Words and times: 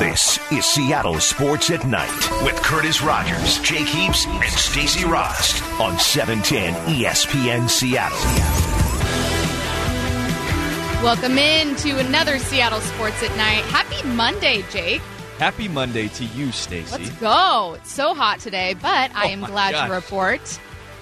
This 0.00 0.38
is 0.50 0.64
Seattle 0.64 1.20
Sports 1.20 1.70
at 1.70 1.86
Night 1.86 2.10
with 2.42 2.56
Curtis 2.56 3.02
Rogers, 3.02 3.58
Jake 3.60 3.86
Heaps, 3.86 4.24
and 4.26 4.44
Stacy 4.50 5.04
Rost 5.04 5.62
on 5.78 5.98
710 5.98 6.72
ESPN 6.94 7.68
Seattle. 7.68 8.16
Welcome 11.04 11.36
in 11.36 11.76
to 11.76 11.98
another 11.98 12.38
Seattle 12.38 12.80
Sports 12.80 13.22
at 13.22 13.36
Night. 13.36 13.62
Happy 13.64 14.02
Monday, 14.08 14.64
Jake. 14.70 15.02
Happy 15.38 15.68
Monday 15.68 16.08
to 16.08 16.24
you, 16.24 16.50
Stacy. 16.50 16.92
Let's 16.92 17.10
go. 17.16 17.74
It's 17.76 17.92
so 17.92 18.14
hot 18.14 18.40
today, 18.40 18.72
but 18.80 19.14
I 19.14 19.26
Oh 19.26 19.32
am 19.32 19.40
my 19.40 19.48
glad 19.48 19.72
gosh. 19.72 19.86
to 19.88 19.94
report 19.94 20.60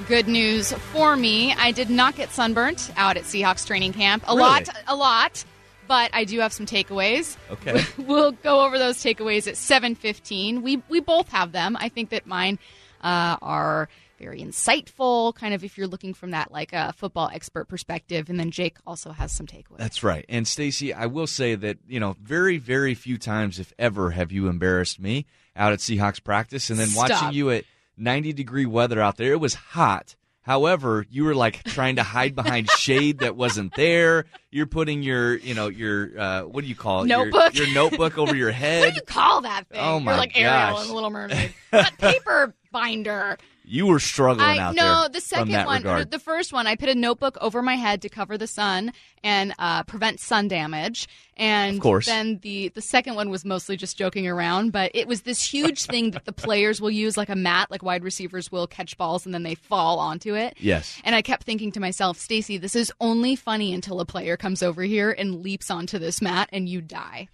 good 0.08 0.26
news 0.26 0.72
for 0.72 1.14
me. 1.16 1.54
I 1.54 1.70
did 1.70 1.88
not 1.90 2.16
get 2.16 2.30
sunburnt 2.30 2.90
out 2.96 3.16
at 3.16 3.22
Seahawks 3.24 3.64
training 3.64 3.92
camp. 3.92 4.24
A 4.26 4.34
Really? 4.34 4.40
lot, 4.40 4.68
a 4.88 4.96
lot, 4.96 5.44
but 5.88 6.10
I 6.12 6.24
do 6.24 6.40
have 6.40 6.52
some 6.52 6.66
takeaways. 6.66 7.36
Okay. 7.50 7.82
we'll 7.98 8.32
go 8.32 8.64
over 8.64 8.78
those 8.78 8.98
takeaways 8.98 9.48
at 9.48 9.54
7:15. 9.54 10.62
We 10.62 10.82
we 10.88 11.00
both 11.00 11.28
have 11.30 11.52
them. 11.52 11.76
I 11.80 11.88
think 11.88 12.10
that 12.10 12.26
mine 12.26 12.58
uh, 13.00 13.36
are 13.42 13.88
very 14.18 14.42
insightful, 14.42 15.34
kind 15.34 15.54
of 15.54 15.62
if 15.62 15.78
you're 15.78 15.86
looking 15.86 16.12
from 16.12 16.32
that 16.32 16.50
like 16.50 16.72
a 16.72 16.92
football 16.92 17.30
expert 17.32 17.66
perspective, 17.66 18.28
and 18.28 18.38
then 18.38 18.50
Jake 18.50 18.76
also 18.86 19.10
has 19.12 19.32
some 19.32 19.46
takeaways. 19.46 19.78
That's 19.78 20.02
right. 20.02 20.24
And 20.28 20.46
Stacy, 20.46 20.92
I 20.92 21.06
will 21.06 21.28
say 21.28 21.54
that, 21.54 21.78
you 21.86 22.00
know, 22.00 22.16
very, 22.20 22.58
very 22.58 22.94
few 22.94 23.16
times, 23.16 23.60
if 23.60 23.72
ever, 23.78 24.10
have 24.10 24.32
you 24.32 24.48
embarrassed 24.48 24.98
me 24.98 25.26
out 25.58 25.72
at 25.72 25.80
Seahawks 25.80 26.22
practice. 26.22 26.70
And 26.70 26.78
then 26.78 26.88
Stop. 26.88 27.10
watching 27.10 27.32
you 27.32 27.50
at 27.50 27.64
90 27.96 28.32
degree 28.32 28.66
weather 28.66 29.00
out 29.00 29.16
there, 29.16 29.32
it 29.32 29.40
was 29.40 29.54
hot. 29.54 30.14
However, 30.48 31.04
you 31.10 31.24
were 31.24 31.34
like 31.34 31.62
trying 31.64 31.96
to 31.96 32.02
hide 32.02 32.34
behind 32.34 32.70
shade 32.78 33.18
that 33.18 33.36
wasn't 33.36 33.74
there. 33.76 34.24
You're 34.50 34.64
putting 34.64 35.02
your, 35.02 35.36
you 35.36 35.52
know, 35.52 35.68
your 35.68 36.18
uh, 36.18 36.42
what 36.44 36.62
do 36.62 36.68
you 36.68 36.74
call 36.74 37.04
it? 37.04 37.08
Your- 37.10 37.26
Notebook. 37.26 37.54
Your, 37.54 37.74
notebook 37.74 38.16
over 38.16 38.34
your 38.34 38.50
head. 38.50 38.80
What 38.88 38.94
do 38.94 38.96
you 38.96 39.02
call 39.02 39.42
that 39.42 39.68
thing? 39.68 39.78
Oh, 39.82 40.00
my 40.00 40.12
You're 40.12 40.18
like 40.20 40.40
Ariel 40.40 40.80
in 40.80 40.90
Little 40.90 41.10
Mermaid. 41.10 41.52
that 41.70 41.98
paper 41.98 42.54
binder. 42.72 43.36
You 43.68 43.86
were 43.86 44.00
struggling 44.00 44.46
I 44.46 44.58
out 44.58 44.74
no, 44.74 44.82
there. 44.82 44.92
No, 44.92 45.08
the 45.08 45.20
second 45.20 45.64
one, 45.66 45.82
regard. 45.82 46.10
the 46.10 46.18
first 46.18 46.52
one, 46.52 46.66
I 46.66 46.74
put 46.74 46.88
a 46.88 46.94
notebook 46.94 47.36
over 47.40 47.62
my 47.62 47.74
head 47.74 48.02
to 48.02 48.08
cover 48.08 48.38
the 48.38 48.46
sun 48.46 48.92
and 49.22 49.54
uh, 49.58 49.82
prevent 49.82 50.20
sun 50.20 50.48
damage. 50.48 51.06
And 51.36 51.76
Of 51.76 51.82
course. 51.82 52.06
then 52.06 52.38
the 52.42 52.68
the 52.70 52.80
second 52.80 53.14
one 53.14 53.30
was 53.30 53.44
mostly 53.44 53.76
just 53.76 53.96
joking 53.96 54.26
around, 54.26 54.72
but 54.72 54.90
it 54.94 55.06
was 55.06 55.22
this 55.22 55.42
huge 55.42 55.84
thing 55.84 56.10
that 56.12 56.24
the 56.24 56.32
players 56.32 56.80
will 56.80 56.90
use 56.90 57.16
like 57.16 57.28
a 57.28 57.36
mat, 57.36 57.70
like 57.70 57.82
wide 57.82 58.02
receivers 58.02 58.50
will 58.50 58.66
catch 58.66 58.96
balls 58.96 59.24
and 59.24 59.34
then 59.34 59.42
they 59.42 59.54
fall 59.54 59.98
onto 59.98 60.34
it. 60.34 60.56
Yes. 60.58 61.00
And 61.04 61.14
I 61.14 61.22
kept 61.22 61.44
thinking 61.44 61.70
to 61.72 61.80
myself, 61.80 62.18
Stacy, 62.18 62.56
this 62.58 62.74
is 62.74 62.92
only 63.00 63.36
funny 63.36 63.72
until 63.74 64.00
a 64.00 64.06
player 64.06 64.36
comes 64.36 64.62
over 64.62 64.82
here 64.82 65.10
and 65.10 65.42
leaps 65.42 65.70
onto 65.70 65.98
this 65.98 66.20
mat 66.22 66.48
and 66.52 66.68
you 66.68 66.80
die. 66.80 67.28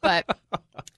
But 0.00 0.24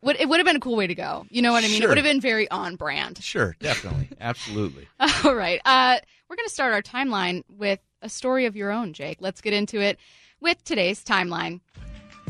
it 0.02 0.28
would 0.28 0.38
have 0.38 0.46
been 0.46 0.56
a 0.56 0.60
cool 0.60 0.76
way 0.76 0.86
to 0.86 0.94
go. 0.94 1.26
You 1.30 1.42
know 1.42 1.52
what 1.52 1.64
I 1.64 1.68
mean? 1.68 1.82
It 1.82 1.88
would 1.88 1.96
have 1.98 2.04
been 2.04 2.20
very 2.20 2.50
on 2.50 2.76
brand. 2.76 3.22
Sure, 3.22 3.56
definitely. 3.60 4.08
Absolutely. 4.20 4.88
All 5.24 5.34
right. 5.34 5.60
Uh, 5.64 5.98
we're 6.28 6.36
going 6.36 6.48
to 6.48 6.52
start 6.52 6.72
our 6.72 6.82
timeline 6.82 7.42
with 7.48 7.80
a 8.02 8.08
story 8.08 8.46
of 8.46 8.56
your 8.56 8.70
own, 8.70 8.92
Jake. 8.92 9.18
Let's 9.20 9.40
get 9.40 9.52
into 9.52 9.80
it 9.80 9.98
with 10.40 10.62
today's 10.64 11.02
timeline. 11.04 11.60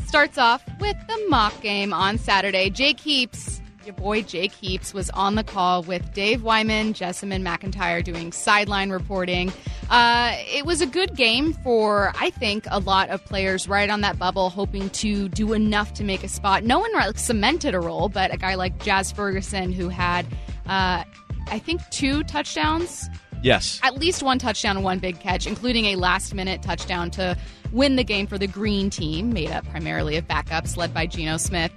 Starts 0.05 0.37
off 0.37 0.63
with 0.79 0.95
the 1.07 1.25
mock 1.29 1.59
game 1.61 1.93
on 1.93 2.17
Saturday. 2.17 2.69
Jake 2.69 2.99
Heaps, 2.99 3.61
your 3.85 3.95
boy 3.95 4.23
Jake 4.23 4.51
Heaps, 4.51 4.93
was 4.93 5.09
on 5.11 5.35
the 5.35 5.43
call 5.43 5.83
with 5.83 6.13
Dave 6.13 6.43
Wyman, 6.43 6.93
Jessamyn 6.93 7.43
McIntyre 7.43 8.03
doing 8.03 8.31
sideline 8.31 8.89
reporting. 8.89 9.53
Uh, 9.89 10.35
it 10.47 10.65
was 10.65 10.81
a 10.81 10.85
good 10.87 11.15
game 11.15 11.53
for, 11.53 12.11
I 12.19 12.31
think, 12.31 12.65
a 12.71 12.79
lot 12.79 13.09
of 13.09 13.23
players 13.25 13.67
right 13.67 13.89
on 13.89 14.01
that 14.01 14.17
bubble, 14.17 14.49
hoping 14.49 14.89
to 14.91 15.29
do 15.29 15.53
enough 15.53 15.93
to 15.95 16.03
make 16.03 16.23
a 16.23 16.27
spot. 16.27 16.63
No 16.63 16.79
one 16.79 16.91
like, 16.93 17.17
cemented 17.17 17.75
a 17.75 17.79
role, 17.79 18.09
but 18.09 18.33
a 18.33 18.37
guy 18.37 18.55
like 18.55 18.79
Jazz 18.79 19.11
Ferguson, 19.11 19.71
who 19.71 19.89
had, 19.89 20.25
uh, 20.65 21.03
I 21.47 21.59
think, 21.59 21.81
two 21.91 22.23
touchdowns 22.23 23.07
Yes. 23.43 23.79
at 23.83 23.99
least 23.99 24.23
one 24.23 24.39
touchdown 24.39 24.81
one 24.81 24.97
big 24.97 25.19
catch, 25.19 25.45
including 25.45 25.85
a 25.85 25.95
last 25.97 26.33
minute 26.33 26.63
touchdown 26.63 27.11
to 27.11 27.37
win 27.71 27.95
the 27.95 28.03
game 28.03 28.27
for 28.27 28.37
the 28.37 28.47
green 28.47 28.89
team, 28.89 29.31
made 29.33 29.51
up 29.51 29.67
primarily 29.69 30.15
of 30.17 30.27
backups 30.27 30.77
led 30.77 30.93
by 30.93 31.05
Geno 31.05 31.37
Smith. 31.37 31.71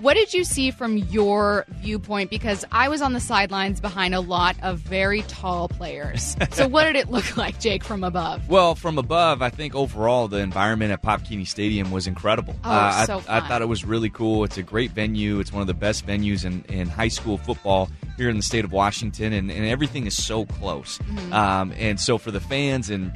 What 0.00 0.14
did 0.14 0.32
you 0.32 0.44
see 0.44 0.70
from 0.70 0.96
your 0.96 1.64
viewpoint? 1.80 2.30
Because 2.30 2.64
I 2.70 2.88
was 2.88 3.02
on 3.02 3.14
the 3.14 3.20
sidelines 3.20 3.80
behind 3.80 4.14
a 4.14 4.20
lot 4.20 4.54
of 4.62 4.78
very 4.78 5.22
tall 5.22 5.68
players. 5.68 6.36
so, 6.52 6.68
what 6.68 6.84
did 6.84 6.94
it 6.94 7.10
look 7.10 7.36
like, 7.36 7.58
Jake, 7.58 7.82
from 7.82 8.04
above? 8.04 8.48
Well, 8.48 8.76
from 8.76 8.98
above, 8.98 9.42
I 9.42 9.50
think 9.50 9.74
overall 9.74 10.28
the 10.28 10.38
environment 10.38 10.92
at 10.92 11.02
Pop 11.02 11.24
Keeney 11.24 11.44
Stadium 11.44 11.90
was 11.90 12.06
incredible. 12.06 12.54
Oh, 12.64 12.70
Uh, 12.70 13.06
so 13.06 13.22
I, 13.28 13.38
I 13.38 13.48
thought 13.48 13.60
it 13.60 13.68
was 13.68 13.84
really 13.84 14.10
cool. 14.10 14.44
It's 14.44 14.56
a 14.58 14.62
great 14.62 14.92
venue. 14.92 15.40
It's 15.40 15.52
one 15.52 15.62
of 15.62 15.66
the 15.66 15.74
best 15.74 16.06
venues 16.06 16.44
in, 16.44 16.64
in 16.68 16.86
high 16.88 17.08
school 17.08 17.36
football 17.38 17.90
here 18.16 18.28
in 18.28 18.36
the 18.36 18.42
state 18.42 18.64
of 18.64 18.70
Washington, 18.72 19.32
and, 19.32 19.50
and 19.50 19.66
everything 19.66 20.06
is 20.06 20.22
so 20.22 20.44
close. 20.46 20.98
Mm-hmm. 20.98 21.32
Um, 21.32 21.72
and 21.76 21.98
so 21.98 22.18
for 22.18 22.30
the 22.30 22.40
fans 22.40 22.88
and 22.90 23.12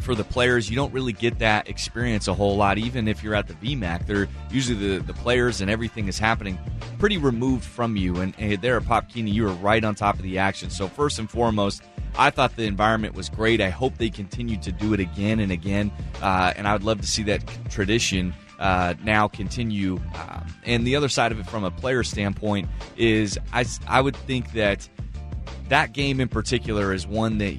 for 0.00 0.14
the 0.14 0.24
players, 0.24 0.68
you 0.68 0.76
don't 0.76 0.92
really 0.92 1.12
get 1.12 1.38
that 1.38 1.68
experience 1.68 2.28
a 2.28 2.34
whole 2.34 2.56
lot. 2.56 2.78
Even 2.78 3.08
if 3.08 3.22
you're 3.22 3.34
at 3.34 3.46
the 3.46 3.54
VMAC, 3.54 4.06
they're 4.06 4.28
usually 4.50 4.98
the, 4.98 5.04
the 5.04 5.14
players 5.14 5.60
and 5.60 5.70
everything 5.70 6.08
is 6.08 6.18
happening 6.18 6.58
pretty 7.00 7.16
removed 7.16 7.64
from 7.64 7.96
you. 7.96 8.20
And, 8.20 8.34
and 8.38 8.60
there 8.60 8.76
at 8.76 8.84
Pop 8.84 9.08
Keeney, 9.08 9.30
you 9.30 9.44
were 9.44 9.52
right 9.54 9.82
on 9.82 9.94
top 9.94 10.16
of 10.16 10.22
the 10.22 10.38
action. 10.38 10.70
So 10.70 10.86
first 10.86 11.18
and 11.18 11.28
foremost, 11.28 11.82
I 12.16 12.30
thought 12.30 12.54
the 12.54 12.64
environment 12.64 13.14
was 13.14 13.28
great. 13.28 13.60
I 13.60 13.70
hope 13.70 13.96
they 13.96 14.10
continue 14.10 14.58
to 14.58 14.70
do 14.70 14.92
it 14.92 15.00
again 15.00 15.40
and 15.40 15.50
again, 15.50 15.90
uh, 16.20 16.52
and 16.56 16.68
I 16.68 16.74
would 16.74 16.84
love 16.84 17.00
to 17.00 17.06
see 17.06 17.22
that 17.24 17.42
tradition 17.70 18.34
uh, 18.58 18.94
now 19.02 19.26
continue. 19.28 19.98
Um, 20.14 20.46
and 20.64 20.86
the 20.86 20.94
other 20.94 21.08
side 21.08 21.32
of 21.32 21.40
it, 21.40 21.46
from 21.46 21.64
a 21.64 21.70
player 21.70 22.02
standpoint, 22.02 22.68
is 22.96 23.38
I, 23.52 23.64
I 23.88 24.00
would 24.02 24.16
think 24.16 24.52
that 24.52 24.86
that 25.68 25.92
game 25.92 26.20
in 26.20 26.28
particular 26.28 26.92
is 26.92 27.06
one 27.06 27.38
that 27.38 27.56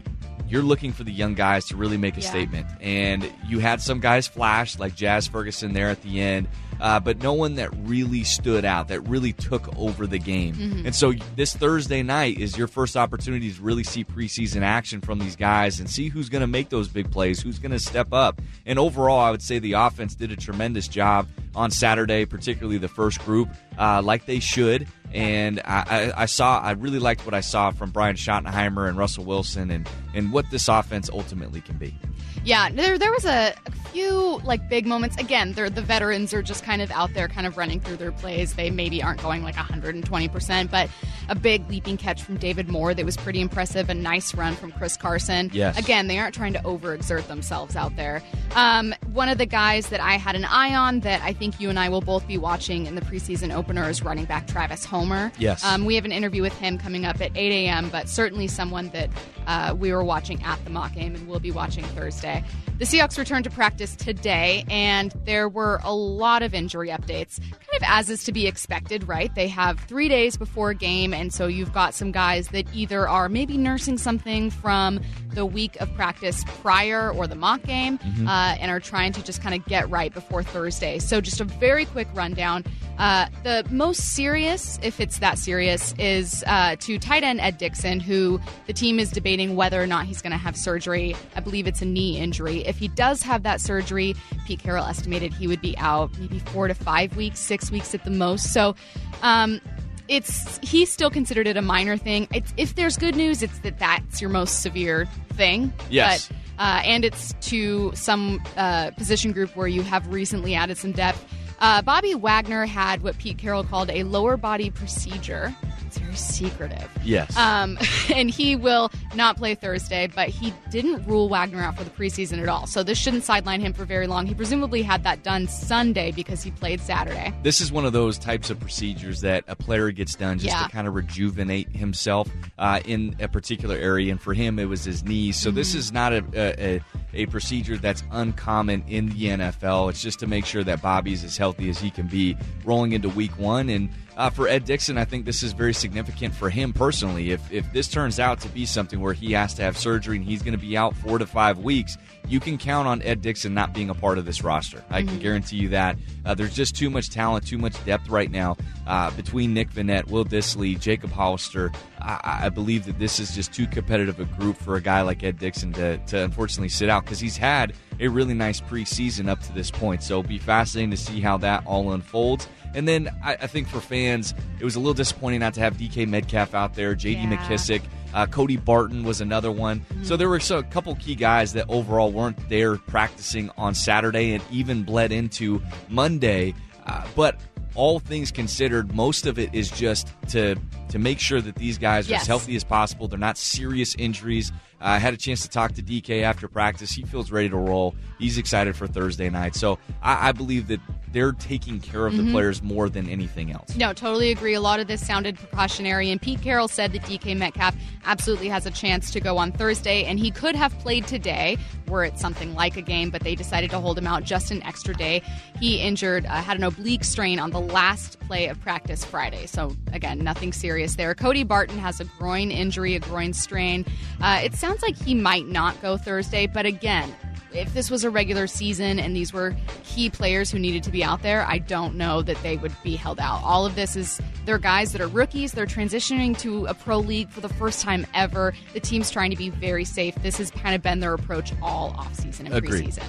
you're 0.52 0.62
looking 0.62 0.92
for 0.92 1.04
the 1.04 1.12
young 1.12 1.34
guys 1.34 1.66
to 1.66 1.76
really 1.78 1.98
make 1.98 2.18
a 2.18 2.22
Yeah. 2.22 2.30
statement. 2.30 2.68
And 2.82 3.28
you 3.48 3.60
had 3.60 3.82
some 3.82 4.00
guys 4.00 4.28
flash, 4.28 4.78
like 4.78 4.96
Jazz 4.96 5.26
Ferguson 5.28 5.74
there 5.74 5.90
at 5.90 6.02
the 6.04 6.20
end, 6.22 6.48
uh, 6.82 7.00
but 7.00 7.22
no 7.24 7.32
one 7.34 7.56
that 7.56 7.70
really 7.88 8.24
stood 8.24 8.66
out, 8.66 8.88
that 8.90 9.02
really 9.08 9.32
took 9.34 9.70
over 9.78 10.06
the 10.08 10.18
game. 10.20 10.84
And 10.86 10.94
so 10.96 11.14
this 11.36 11.56
Thursday 11.56 12.04
night 12.04 12.38
is 12.40 12.58
your 12.58 12.68
first 12.68 12.98
opportunity 12.98 13.52
to 13.52 13.62
really 13.62 13.84
see 13.84 14.04
preseason 14.04 14.62
action 14.62 15.00
from 15.00 15.20
these 15.20 15.36
guys 15.36 15.80
and 15.80 15.90
see 15.90 16.10
who's 16.10 16.28
going 16.28 16.42
to 16.42 16.48
make 16.48 16.70
those 16.70 16.88
big 16.88 17.10
plays, 17.12 17.40
who's 17.42 17.60
going 17.60 17.72
to 17.72 17.80
step 17.80 18.12
up. 18.12 18.42
And 18.66 18.78
overall, 18.78 19.20
I 19.20 19.32
would 19.32 19.42
say 19.44 19.60
the 19.60 19.74
offense 19.74 20.16
did 20.16 20.32
a 20.32 20.36
tremendous 20.36 20.88
job 20.88 21.28
on 21.56 21.70
Saturday, 21.72 22.26
particularly 22.26 22.78
the 22.78 22.88
first 22.88 23.20
group, 23.24 23.50
uh, 23.78 24.02
like 24.02 24.26
they 24.26 24.40
should. 24.40 24.88
And 25.14 25.60
I, 25.66 26.12
I, 26.16 26.22
I 26.24 26.26
saw, 26.26 26.60
I 26.60 26.72
really 26.72 27.00
liked 27.00 27.26
what 27.26 27.34
I 27.34 27.42
saw 27.42 27.72
from 27.72 27.92
Brian 27.92 28.16
Schottenheimer 28.16 28.88
and 28.88 28.98
Russell 28.98 29.26
Wilson, 29.26 29.70
and 29.72 29.90
and 30.14 30.32
what 30.32 30.50
this 30.52 30.68
offense 30.68 31.10
ultimately 31.10 31.62
can 31.62 31.78
be. 31.78 31.96
Yeah, 32.44 32.70
there 32.72 32.98
there 32.98 33.12
was 33.12 33.26
a, 33.26 33.54
a 33.68 33.72
few 33.92 34.40
like 34.44 34.68
big 34.68 34.88
moments. 34.88 35.16
Again, 35.18 35.54
they're 35.54 35.70
the 35.70 35.82
veterans 35.82 36.34
are 36.34 36.42
just 36.42 36.64
kind 36.64 36.82
of 36.82 36.90
out 36.92 37.14
there, 37.14 37.28
kind 37.28 37.46
of 37.46 37.56
running 37.56 37.80
through 37.80 37.98
their 37.98 38.12
plays. 38.12 38.56
They 38.56 38.72
maybe 38.72 39.04
aren't 39.04 39.22
going 39.22 39.44
like 39.44 39.56
120 39.56 40.28
percent, 40.28 40.72
but 40.72 40.90
a 41.30 41.36
big 41.36 41.70
leaping 41.70 41.98
catch 41.98 42.24
from 42.24 42.38
David 42.38 42.68
Moore 42.68 42.96
that 42.96 43.06
was 43.06 43.16
pretty 43.16 43.42
impressive. 43.42 43.90
A 43.90 43.94
nice 43.94 44.34
run 44.34 44.56
from 44.56 44.72
Chris 44.72 44.98
Carson. 44.98 45.52
Yes. 45.54 45.78
Again, 45.78 46.08
they 46.08 46.18
aren't 46.18 46.34
trying 46.34 46.54
to 46.54 46.60
overexert 46.64 47.28
themselves 47.28 47.76
out 47.76 47.96
there. 47.96 48.24
Um, 48.56 48.96
one 49.14 49.30
of 49.30 49.38
the 49.38 49.46
guys 49.46 49.90
that 49.90 50.00
I 50.00 50.14
had 50.14 50.36
an 50.36 50.46
eye 50.46 50.74
on 50.74 51.02
that 51.02 51.22
I 51.22 51.34
think 51.34 51.60
you 51.60 51.70
and 51.70 51.78
I 51.78 51.90
will 51.90 52.02
both 52.02 52.28
be 52.28 52.40
watching 52.40 52.88
in 52.88 52.96
the 52.96 53.02
preseason 53.02 53.56
opener 53.56 53.88
is 53.88 54.02
running 54.02 54.26
back 54.26 54.48
Travis 54.48 54.84
Homer. 55.02 55.32
Yes. 55.40 55.64
Um, 55.66 55.86
we 55.86 55.96
have 55.96 56.06
an 56.06 56.12
interview 56.12 56.44
with 56.44 56.56
him 56.60 56.78
coming 56.78 57.06
up 57.08 57.20
at 57.22 57.36
8 57.36 57.52
a.m., 57.52 57.90
but 57.90 58.08
certainly 58.08 58.48
someone 58.48 58.90
that 58.90 59.10
uh, 59.48 59.76
we 59.76 59.92
were 59.92 60.04
watching 60.04 60.42
at 60.44 60.64
the 60.64 60.70
mock 60.70 60.94
game 60.94 61.16
and 61.16 61.28
will 61.28 61.40
be 61.40 61.50
watching 61.50 61.84
Thursday. 61.84 62.44
The 62.82 62.88
Seahawks 62.88 63.20
returned 63.20 63.44
to 63.44 63.52
practice 63.52 63.96
today, 63.96 64.66
and 64.68 65.14
there 65.24 65.48
were 65.48 65.80
a 65.84 65.94
lot 65.94 66.42
of 66.42 66.56
injury 66.56 66.90
updates, 66.90 67.40
kind 67.40 67.76
of 67.76 67.84
as 67.86 68.10
is 68.10 68.24
to 68.24 68.32
be 68.32 68.48
expected, 68.48 69.08
right? 69.08 69.32
They 69.36 69.48
have 69.50 69.80
three 69.82 70.10
days 70.10 70.36
before 70.36 70.72
a 70.72 70.74
game, 70.74 71.14
and 71.14 71.32
so 71.32 71.46
you've 71.46 71.74
got 71.74 71.94
some 71.94 72.12
guys 72.12 72.48
that 72.48 72.66
either 72.74 73.08
are 73.08 73.30
maybe 73.30 73.56
nursing 73.56 74.00
something 74.00 74.50
from 74.50 75.00
the 75.36 75.46
week 75.46 75.80
of 75.80 75.94
practice 75.94 76.44
prior 76.60 77.12
or 77.12 77.28
the 77.28 77.36
mock 77.36 77.62
game 77.62 78.00
uh, 78.28 78.58
and 78.60 78.72
are 78.72 78.80
trying 78.80 79.12
to 79.12 79.22
just 79.24 79.44
kind 79.44 79.54
of 79.54 79.64
get 79.68 79.88
right 79.92 80.12
before 80.12 80.42
Thursday. 80.42 80.98
So, 80.98 81.22
just 81.22 81.40
a 81.40 81.46
very 81.46 81.86
quick 81.86 82.08
rundown. 82.16 82.64
Uh, 82.98 83.28
the 83.44 83.66
most 83.72 84.14
serious, 84.14 84.78
if 84.84 85.00
it's 85.00 85.20
that 85.20 85.40
serious, 85.40 85.94
is 85.98 86.44
uh, 86.46 86.76
to 86.80 87.00
tight 87.00 87.24
end 87.24 87.42
Ed 87.42 87.58
Dickson, 87.58 88.00
who 88.00 88.40
the 88.68 88.74
team 88.74 89.00
is 89.00 89.10
debating 89.10 89.56
whether 89.56 89.82
or 89.82 89.88
not 89.88 90.06
he's 90.06 90.22
going 90.22 90.32
to 90.32 90.38
have 90.38 90.56
surgery. 90.56 91.16
I 91.36 91.40
believe 91.40 91.66
it's 91.66 91.82
a 91.82 91.86
knee 91.86 92.20
injury. 92.20 92.60
If 92.72 92.80
he 92.80 92.88
does 92.88 93.22
have 93.22 93.44
that 93.44 93.62
surgery, 93.62 94.16
Pete 94.48 94.64
Carroll 94.64 94.86
estimated 94.86 95.34
he 95.34 95.46
would 95.46 95.62
be 95.62 95.78
out 95.78 96.18
maybe 96.18 96.40
four 96.40 96.68
to 96.68 96.74
five 96.74 97.16
weeks, 97.16 97.38
six 97.40 97.70
weeks 97.70 97.94
at 97.94 98.04
the 98.06 98.12
most. 98.12 98.52
So, 98.54 98.76
um, 99.22 99.62
it's 100.08 100.58
he's 100.60 100.92
still 100.92 101.10
considered 101.10 101.48
it 101.48 101.58
a 101.58 101.62
minor 101.62 101.98
thing. 101.98 102.28
It's 102.34 102.54
if 102.58 102.76
there's 102.76 102.98
good 102.98 103.16
news, 103.16 103.44
it's 103.44 103.60
that 103.60 103.78
that's 103.78 104.20
your 104.20 104.30
most 104.30 104.62
severe 104.62 105.06
thing. 105.34 105.74
Yes. 105.90 106.28
But, 106.28 106.38
uh, 106.60 106.82
and 106.84 107.06
it's 107.06 107.34
to 107.50 107.92
some 107.94 108.42
uh, 108.58 108.92
position 108.92 109.32
group 109.32 109.56
where 109.56 109.68
you 109.68 109.82
have 109.84 110.08
recently 110.08 110.56
added 110.56 110.78
some 110.78 110.92
depth. 110.92 111.24
Uh, 111.60 111.82
Bobby 111.82 112.16
Wagner 112.16 112.66
had 112.66 113.04
what 113.04 113.18
Pete 113.20 113.38
Carroll 113.38 113.64
called 113.64 113.90
a 113.92 114.04
lower 114.04 114.36
body 114.36 114.70
procedure. 114.70 115.56
It's 115.92 115.98
very 116.00 116.16
secretive. 116.16 116.90
Yes. 117.04 117.36
Um, 117.36 117.78
and 118.16 118.30
he 118.30 118.56
will 118.56 118.90
not 119.14 119.36
play 119.36 119.56
Thursday, 119.56 120.08
but 120.08 120.30
he 120.30 120.54
didn't 120.70 121.06
rule 121.06 121.28
Wagner 121.28 121.62
out 121.62 121.78
for 121.78 121.84
the 121.84 121.90
preseason 121.90 122.42
at 122.42 122.48
all. 122.48 122.66
So 122.66 122.82
this 122.82 122.98
shouldn't 122.98 123.26
sideline 123.26 123.60
him 123.60 123.74
for 123.74 123.84
very 123.84 124.08
long. 124.08 124.26
He 124.26 124.34
presumably 124.34 124.84
had 124.84 125.04
that 125.04 125.22
done 125.24 125.48
Sunday 125.50 126.12
because 126.14 126.44
he 126.44 126.52
played 126.52 126.80
Saturday. 126.80 127.34
This 127.44 127.60
is 127.60 127.74
one 127.74 127.84
of 127.86 127.92
those 127.92 128.18
types 128.18 128.50
of 128.50 128.58
procedures 128.58 129.20
that 129.20 129.44
a 129.50 129.56
player 129.56 129.92
gets 129.92 130.16
done 130.16 130.40
just 130.40 130.56
Yeah. 130.56 130.64
to 130.64 130.70
kind 130.70 130.88
of 130.88 130.96
rejuvenate 130.96 131.76
himself 131.76 132.30
uh, 132.58 132.80
in 132.86 133.14
a 133.20 133.28
particular 133.28 133.76
area. 133.76 134.12
And 134.12 134.22
for 134.22 134.34
him, 134.34 134.60
it 134.60 134.66
was 134.70 134.86
his 134.86 135.04
knees. 135.04 135.36
So 135.36 135.52
this 135.52 135.76
is 135.76 135.92
not 135.92 136.14
a, 136.14 136.24
a, 136.34 136.76
a, 136.78 136.82
a 137.14 137.26
procedure 137.26 137.76
that's 137.76 138.02
uncommon 138.12 138.86
in 138.88 139.10
the 139.10 139.26
NFL. 139.26 139.90
It's 139.90 140.02
just 140.02 140.20
to 140.20 140.28
make 140.28 140.46
sure 140.46 140.64
that 140.64 140.82
Bobby's 140.82 141.26
as 141.26 141.36
healthy 141.36 141.70
as 141.70 141.80
he 141.80 141.90
can 141.92 142.08
be 142.08 142.38
rolling 142.64 142.94
into 142.94 143.10
week 143.10 143.38
one. 143.38 143.68
And 143.68 143.90
uh, 144.18 144.30
for 144.30 144.48
Ed 144.48 144.66
Dickson, 144.66 144.98
I 144.98 145.06
think 145.06 145.26
this 145.26 145.42
is 145.42 145.54
very 145.54 145.74
significant 145.82 146.34
for 146.34 146.50
him 146.50 146.72
personally. 146.72 147.32
If, 147.32 147.52
if 147.52 147.72
this 147.74 147.88
turns 147.88 148.20
out 148.20 148.40
to 148.42 148.48
be 148.50 148.66
something 148.66 149.02
where 149.02 149.14
he 149.14 149.34
has 149.34 149.54
to 149.56 149.64
have 149.64 149.78
surgery 149.78 150.18
and 150.18 150.26
he's 150.26 150.42
going 150.44 150.54
to 150.54 150.64
be 150.64 150.78
out 150.78 150.96
four 150.96 151.18
to 151.18 151.26
five 151.26 151.58
weeks, 151.60 151.98
you 152.28 152.40
can 152.40 152.58
count 152.58 152.88
on 152.88 153.02
Ed 153.02 153.22
Dickson 153.22 153.54
not 153.54 153.74
being 153.74 153.90
a 153.90 153.96
part 153.96 154.18
of 154.18 154.26
this 154.26 154.44
roster. 154.44 154.84
I 154.90 155.02
can 155.02 155.18
guarantee 155.20 155.58
you 155.58 155.70
that. 155.70 155.98
Uh, 156.24 156.36
there's 156.36 156.56
just 156.56 156.76
too 156.76 156.90
much 156.90 157.10
talent, 157.10 157.46
too 157.46 157.58
much 157.58 157.84
depth 157.84 158.08
right 158.10 158.30
now 158.30 158.56
uh, 158.88 159.12
between 159.12 159.54
Nick 159.54 159.72
Vannett, 159.72 160.08
Will 160.08 160.24
Dissly, 160.24 160.80
Jacob 160.80 161.12
Hollister. 161.12 161.72
I, 162.00 162.42
I 162.44 162.50
believe 162.50 162.86
that 162.86 163.00
this 163.00 163.20
is 163.20 163.34
just 163.34 163.52
too 163.52 163.68
competitive 163.68 164.20
a 164.20 164.26
group 164.26 164.58
for 164.58 164.76
a 164.76 164.82
guy 164.82 165.02
like 165.02 165.24
Ed 165.24 165.40
Dickson 165.40 165.74
to, 165.74 165.98
to 165.98 166.24
unfortunately 166.24 166.70
sit 166.70 166.90
out 166.90 167.04
because 167.04 167.20
he's 167.20 167.38
had 167.38 167.74
a 168.00 168.08
really 168.08 168.34
nice 168.34 168.62
preseason 168.62 169.30
up 169.30 169.42
to 169.42 169.54
this 169.54 169.72
point. 169.72 170.04
So 170.04 170.20
it'll 170.20 170.30
be 170.30 170.38
fascinating 170.38 170.92
to 170.92 170.98
see 170.98 171.20
how 171.22 171.38
that 171.40 171.66
all 171.66 171.92
unfolds. 171.92 172.48
And 172.74 172.88
then 172.88 173.10
I, 173.24 173.34
I 173.34 173.48
think 173.48 173.68
for 173.68 173.82
fans, 173.82 174.34
it 174.60 174.64
was 174.66 174.76
a 174.76 174.80
little 174.80 174.94
disappointing 174.94 175.40
not 175.42 175.54
to 175.56 175.60
have 175.60 175.78
DK 175.78 176.08
Metcalf 176.08 176.54
out 176.56 176.74
there, 176.76 176.96
JD 176.96 177.24
Yeah. 177.24 177.36
McKissick. 177.38 177.82
Uh, 178.14 178.26
Cody 178.26 178.58
Barton 178.58 179.04
was 179.04 179.22
another 179.22 179.52
one. 179.52 179.86
So 180.04 180.18
there 180.18 180.28
were 180.30 180.40
so, 180.42 180.58
a 180.60 180.64
couple 180.64 180.94
key 180.96 181.16
guys 181.16 181.54
that 181.54 181.66
overall 181.70 182.12
weren't 182.12 182.38
there 182.50 182.76
practicing 182.78 183.50
on 183.58 183.74
Saturday 183.74 184.34
and 184.34 184.44
even 184.52 184.84
bled 184.84 185.12
into 185.14 185.62
Monday. 185.90 186.54
Uh, 186.86 187.06
but 187.16 187.40
all 187.76 188.00
things 188.00 188.32
considered, 188.32 188.94
most 188.94 189.26
of 189.26 189.40
it 189.40 189.54
is 189.54 189.70
just 189.72 190.10
to 190.30 190.56
to 190.90 191.00
make 191.00 191.20
sure 191.20 191.40
that 191.40 191.56
these 191.56 191.78
guys 191.78 192.08
are 192.10 192.12
Yes. 192.12 192.24
as 192.24 192.28
healthy 192.28 192.54
as 192.58 192.66
possible. 192.66 193.08
They're 193.08 193.18
not 193.18 193.38
serious 193.38 193.96
injuries. 193.96 194.52
Uh, 194.82 194.86
I 194.86 194.98
had 194.98 195.14
a 195.14 195.18
chance 195.18 195.42
to 195.44 195.50
talk 195.50 195.74
to 195.74 195.84
DK 195.84 196.24
after 196.24 196.48
practice. 196.48 196.92
He 196.92 197.04
feels 197.04 197.32
ready 197.32 197.50
to 197.50 197.58
roll. 197.58 197.96
He's 198.18 198.38
excited 198.38 198.76
for 198.76 198.88
Thursday 198.88 199.30
night. 199.30 199.56
So 199.56 199.78
I, 200.02 200.30
I 200.30 200.32
believe 200.32 200.68
that 200.68 200.80
they're 201.12 201.34
taking 201.34 201.80
care 201.80 202.08
of 202.08 202.16
the 202.16 202.32
players 202.32 202.64
more 202.64 202.88
than 202.90 203.10
anything 203.10 203.52
else. 203.52 203.76
No, 203.76 203.92
totally 203.92 204.32
agree. 204.32 204.54
A 204.54 204.62
lot 204.62 204.80
of 204.80 204.88
this 204.88 205.06
sounded 205.06 205.38
precautionary, 205.38 206.10
and 206.10 206.22
Pete 206.22 206.42
Carroll 206.42 206.70
said 206.70 206.94
that 206.94 207.02
DK 207.02 207.38
Metcalf 207.38 207.76
absolutely 208.06 208.48
has 208.48 208.66
a 208.66 208.72
chance 208.72 209.12
to 209.12 209.20
go 209.20 209.38
on 209.38 209.52
Thursday, 209.52 210.06
and 210.06 210.18
he 210.18 210.32
could 210.32 210.56
have 210.56 210.78
played 210.80 211.06
today 211.08 211.58
were 211.92 212.06
it 212.06 212.18
something 212.18 212.56
like 212.56 212.78
a 212.78 212.82
game, 212.82 213.10
but 213.12 213.22
they 213.22 213.36
decided 213.36 213.70
to 213.70 213.80
hold 213.80 213.98
him 213.98 214.08
out 214.08 214.24
just 214.24 214.50
an 214.50 214.64
extra 214.64 214.96
day. 214.96 215.22
He 215.60 215.82
injured, 215.82 216.26
uh, 216.26 216.42
had 216.42 216.58
an 216.58 216.64
oblique 216.64 217.04
strain 217.04 217.38
on 217.38 217.52
the 217.52 217.60
last 217.60 218.18
play 218.22 218.48
of 218.48 218.60
practice 218.62 219.04
Friday, 219.04 219.46
so 219.46 219.76
again, 219.92 220.20
nothing 220.20 220.54
serious 220.54 220.96
there. 220.96 221.14
Cody 221.14 221.44
Barton 221.44 221.78
has 221.78 222.00
a 222.00 222.06
groin 222.06 222.50
injury, 222.50 222.96
a 222.96 223.00
groin 223.00 223.34
strain. 223.34 223.86
Uh, 224.22 224.40
it 224.42 224.56
sounds 224.56 224.71
like 224.82 224.96
he 224.96 225.16
might 225.16 225.48
not 225.48 225.82
go 225.82 225.98
Thursday, 225.98 226.48
but 226.48 226.66
again, 226.66 227.14
if 227.54 227.74
this 227.74 227.92
was 227.92 228.04
a 228.04 228.10
regular 228.10 228.48
season 228.48 229.00
and 229.00 229.16
these 229.16 229.34
were 229.34 229.56
key 229.84 230.10
players 230.10 230.50
who 230.50 230.58
needed 230.60 230.84
to 230.84 230.92
be 230.92 231.04
out 231.04 231.22
there, 231.22 231.46
I 231.46 231.58
don't 231.58 231.96
know 231.96 232.22
that 232.22 232.42
they 232.44 232.58
would 232.58 232.74
be 232.84 232.96
held 232.96 233.20
out. 233.20 233.42
All 233.44 233.66
of 233.66 233.76
this 233.76 233.96
is 233.96 234.22
they're 234.46 234.58
guys 234.58 234.94
that 234.94 235.02
are 235.02 235.08
rookies. 235.08 235.52
They're 235.52 235.66
transitioning 235.66 236.38
to 236.40 236.66
a 236.68 236.74
pro 236.74 237.00
league 237.00 237.30
for 237.30 237.42
the 237.42 237.50
first 237.50 237.82
time 237.82 238.08
ever. 238.14 238.54
The 238.74 238.80
team's 238.80 239.12
trying 239.12 239.32
to 239.32 239.38
be 239.38 239.50
very 239.50 239.84
safe. 239.86 240.16
This 240.16 240.38
has 240.38 240.50
kind 240.52 240.76
of 240.76 240.82
been 240.82 241.02
their 241.02 241.14
approach 241.14 241.52
all 241.62 241.92
offseason 241.94 242.46
and 242.46 242.54
Agreed. 242.54 242.86
preseason. 242.86 243.04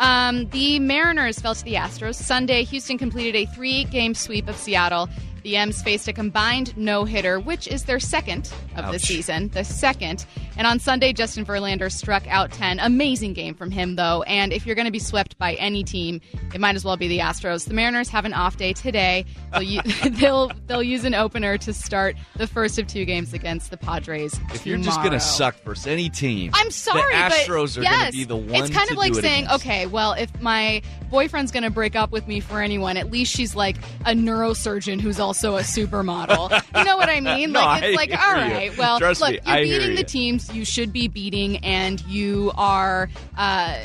Um, 0.00 0.48
the 0.48 0.78
Mariners 0.78 1.38
fell 1.38 1.54
to 1.54 1.62
the 1.62 1.74
Astros. 1.74 2.14
Sunday, 2.14 2.64
Houston 2.64 2.96
completed 2.96 3.36
a 3.36 3.44
three 3.46 3.84
game 3.84 4.14
sweep 4.14 4.48
of 4.48 4.56
Seattle. 4.56 5.10
The 5.42 5.56
M's 5.56 5.82
faced 5.82 6.08
a 6.08 6.12
combined 6.12 6.76
no 6.76 7.04
hitter, 7.04 7.40
which 7.40 7.66
is 7.66 7.84
their 7.84 8.00
second 8.00 8.52
of 8.76 8.92
the 8.92 8.98
season, 8.98 9.48
the 9.48 9.64
second. 9.64 10.26
And 10.56 10.66
on 10.66 10.78
Sunday, 10.78 11.12
Justin 11.12 11.44
Verlander 11.44 11.90
struck 11.90 12.26
out 12.28 12.52
10. 12.52 12.80
Amazing 12.80 13.32
game 13.32 13.54
from 13.54 13.70
him, 13.70 13.96
though. 13.96 14.22
And 14.24 14.52
if 14.52 14.66
you're 14.66 14.74
going 14.74 14.86
to 14.86 14.92
be 14.92 14.98
swept 14.98 15.38
by 15.38 15.54
any 15.54 15.84
team, 15.84 16.20
it 16.54 16.60
might 16.60 16.76
as 16.76 16.84
well 16.84 16.96
be 16.96 17.08
the 17.08 17.18
Astros. 17.18 17.66
The 17.66 17.74
Mariners 17.74 18.08
have 18.10 18.24
an 18.24 18.34
off 18.34 18.56
day 18.56 18.72
today. 18.72 19.24
They'll, 19.52 19.62
u- 19.62 19.80
they'll, 20.10 20.50
they'll 20.66 20.82
use 20.82 21.04
an 21.04 21.14
opener 21.14 21.56
to 21.58 21.72
start 21.72 22.16
the 22.36 22.46
first 22.46 22.78
of 22.78 22.86
two 22.86 23.04
games 23.04 23.32
against 23.32 23.70
the 23.70 23.76
Padres. 23.76 24.38
If 24.52 24.66
you're 24.66 24.78
just 24.78 24.98
going 24.98 25.12
to 25.12 25.20
suck 25.20 25.56
for 25.56 25.74
any 25.88 26.08
team, 26.10 26.50
I'm 26.54 26.70
sorry, 26.70 27.00
the 27.00 27.18
but 27.28 27.32
Astros 27.32 27.78
are 27.78 27.82
yes, 27.82 28.00
going 28.00 28.12
to 28.12 28.18
be 28.18 28.24
the 28.24 28.36
one. 28.36 28.64
It's 28.64 28.70
kind 28.70 28.90
of 28.90 28.96
like 28.96 29.14
saying, 29.14 29.44
against. 29.46 29.64
okay, 29.64 29.86
well, 29.86 30.12
if 30.12 30.40
my 30.40 30.82
boyfriend's 31.10 31.52
going 31.52 31.62
to 31.62 31.70
break 31.70 31.96
up 31.96 32.10
with 32.12 32.26
me 32.26 32.40
for 32.40 32.60
anyone, 32.60 32.96
at 32.96 33.10
least 33.10 33.34
she's 33.34 33.54
like 33.54 33.76
a 34.04 34.12
neurosurgeon 34.12 35.00
who's 35.00 35.18
also 35.30 35.56
a 35.56 35.60
supermodel. 35.60 36.50
you 36.76 36.84
know 36.84 36.96
what 36.96 37.08
I 37.08 37.20
mean? 37.20 37.52
No, 37.60 37.60
like 37.60 37.82
it's 37.84 37.92
I 37.92 37.96
like, 37.96 38.10
all 38.20 38.34
you. 38.48 38.52
right, 38.54 38.76
well, 38.78 38.98
Trust 38.98 39.20
look, 39.20 39.30
me, 39.30 39.40
you're 39.46 39.54
I 39.56 39.62
beating 39.62 39.90
you. 39.92 39.96
the 39.96 40.02
teams 40.04 40.52
you 40.52 40.64
should 40.64 40.92
be 40.92 41.06
beating, 41.08 41.58
and 41.58 42.00
you 42.06 42.50
are. 42.56 43.08
Uh, 43.36 43.76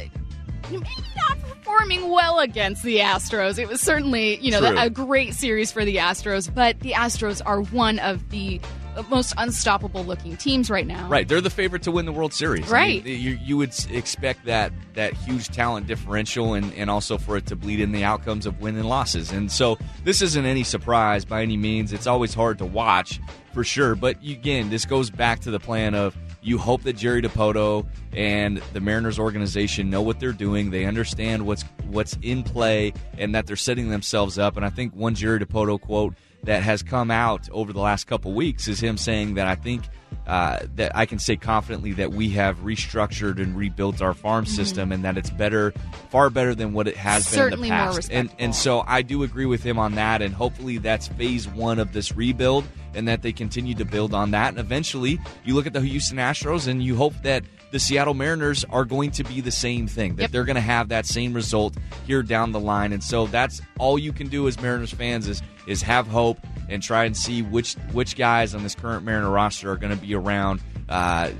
maybe 0.72 0.88
not 1.16 1.40
performing 1.42 2.10
well 2.10 2.40
against 2.40 2.82
the 2.82 2.98
Astros. 2.98 3.60
It 3.60 3.68
was 3.68 3.80
certainly, 3.82 4.38
you 4.40 4.50
know, 4.52 4.60
True. 4.60 4.76
a 4.80 4.90
great 4.90 5.36
series 5.36 5.72
for 5.72 5.86
the 5.86 5.98
Astros, 5.98 6.52
but 6.54 6.80
the 6.80 6.92
Astros 6.94 7.42
are 7.46 7.62
one 7.62 8.00
of 8.00 8.28
the 8.32 8.60
most 9.04 9.34
unstoppable 9.38 10.04
looking 10.04 10.38
teams 10.38 10.70
right 10.70 10.88
now. 10.88 11.08
Right, 11.08 11.28
they're 11.28 11.42
the 11.42 11.50
favorite 11.50 11.84
to 11.84 11.92
win 11.92 12.06
the 12.06 12.12
World 12.12 12.34
Series. 12.34 12.72
I 12.72 12.76
Right. 12.76 13.06
mean, 13.06 13.20
you, 13.22 13.40
you 13.44 13.58
would 13.58 13.74
expect 13.92 14.46
that 14.46 14.72
that 14.94 15.14
huge 15.14 15.48
talent 15.50 15.88
differential, 15.88 16.54
and, 16.54 16.74
and 16.74 16.90
also 16.90 17.18
for 17.18 17.36
it 17.38 17.46
to 17.48 17.56
bleed 17.56 17.80
in 17.80 17.92
the 17.92 18.04
outcomes 18.04 18.46
of 18.46 18.62
win 18.62 18.76
and 18.78 18.88
losses. 18.88 19.32
And 19.32 19.52
so 19.52 19.78
this 20.04 20.22
isn't 20.22 20.46
any 20.46 20.64
surprise 20.64 21.26
by 21.26 21.42
any 21.42 21.58
means. 21.58 21.92
It's 21.94 22.08
always 22.08 22.34
hard 22.34 22.58
to 22.60 22.66
watch 22.66 23.20
for 23.54 23.64
sure, 23.64 23.96
but 23.96 24.18
again, 24.22 24.70
this 24.70 24.86
goes 24.86 25.10
back 25.10 25.40
to 25.42 25.52
the 25.52 25.60
plan 25.60 25.96
of 25.96 26.16
you 26.42 26.58
hope 26.60 26.84
that 26.84 26.94
Jerry 26.94 27.22
Dipoto 27.24 27.88
and 28.14 28.62
the 28.74 28.80
Mariners 28.80 29.18
organization 29.18 29.90
know 29.90 30.02
what 30.02 30.20
they're 30.20 30.32
doing. 30.32 30.70
They 30.72 30.86
understand 30.86 31.46
what's 31.46 31.64
what's 31.90 32.18
in 32.22 32.44
play, 32.44 32.94
and 33.18 33.34
that 33.34 33.48
they're 33.48 33.56
setting 33.56 33.90
themselves 33.90 34.38
up. 34.38 34.56
And 34.58 34.66
I 34.66 34.70
think 34.70 34.94
one 34.96 35.16
Jerry 35.16 35.40
Dipoto 35.40 35.80
quote 35.82 36.14
that 36.46 36.64
has 36.64 36.82
come 36.82 37.12
out 37.12 37.50
over 37.52 37.74
the 37.74 37.80
last 37.80 38.06
couple 38.06 38.34
weeks 38.34 38.68
is 38.68 38.80
him 38.80 38.98
saying 38.98 39.36
that 39.36 39.48
I 39.48 39.56
think 39.56 39.84
uh, 40.28 40.60
that 40.76 40.96
I 40.96 41.06
can 41.06 41.20
say 41.20 41.36
confidently 41.36 41.94
that 41.94 42.12
we 42.12 42.30
have 42.30 42.60
restructured 42.60 43.40
and 43.40 43.56
rebuilt 43.56 44.02
our 44.02 44.14
farm 44.14 44.46
system, 44.46 44.92
and 44.92 45.04
that 45.04 45.18
it's 45.18 45.30
better, 45.30 45.72
far 46.10 46.32
better 46.32 46.56
than 46.56 46.74
what 46.74 46.88
it 46.88 46.98
has 46.98 47.26
Mm-hmm. 47.26 47.36
Certainly 47.36 47.70
been 47.70 47.78
in 47.78 47.88
the 47.88 47.94
past. 47.96 48.12
And 48.12 48.30
and 48.40 48.56
so 48.56 48.84
I 48.88 49.02
do 49.02 49.24
agree 49.24 49.46
with 49.46 49.62
him 49.64 49.78
on 49.78 49.96
that, 49.96 50.22
and 50.22 50.34
hopefully 50.34 50.78
that's 50.80 51.08
phase 51.10 51.48
one 51.48 51.80
of 51.80 51.94
this 51.94 52.16
rebuild, 52.16 52.68
and 52.94 53.08
that 53.08 53.22
they 53.22 53.32
continue 53.32 53.76
to 53.76 53.86
build 53.86 54.14
on 54.14 54.32
that. 54.32 54.50
And 54.50 54.60
eventually, 54.60 55.20
you 55.44 55.54
look 55.54 55.68
at 55.68 55.74
the 55.74 55.82
Houston 55.82 56.18
Astros, 56.18 56.68
and 56.68 56.84
you 56.84 56.96
hope 56.96 57.14
that 57.22 57.44
the 57.76 57.80
Seattle 57.82 58.14
Mariners 58.14 58.64
are 58.70 58.86
going 58.86 59.12
to 59.12 59.24
be 59.26 59.42
the 59.42 59.52
same 59.52 59.86
thing, 59.86 60.16
that 60.16 60.22
Yep. 60.22 60.32
they're 60.32 60.46
going 60.46 60.56
to 60.56 60.62
have 60.62 60.88
that 60.88 61.06
same 61.06 61.34
result 61.34 61.76
here 62.08 62.24
down 62.24 62.54
the 62.54 62.60
line. 62.60 62.94
And 62.94 63.04
so 63.04 63.28
that's 63.28 63.62
all 63.80 64.00
you 64.00 64.14
can 64.14 64.30
do 64.30 64.48
as 64.48 64.58
Mariners 64.62 64.94
fans 64.94 65.28
is 65.28 65.42
is 65.68 65.82
have 65.82 66.08
hope 66.08 66.38
and 66.70 66.82
try 66.82 67.04
and 67.04 67.18
see 67.18 67.42
which 67.42 67.74
which 67.92 68.16
guys 68.16 68.56
on 68.56 68.64
this 68.64 68.76
current 68.76 69.04
Mariner 69.04 69.30
roster 69.30 69.70
are 69.70 69.76
going 69.76 69.94
to 69.94 70.02
be 70.02 70.16
around 70.16 70.62
uh, 70.88 71.32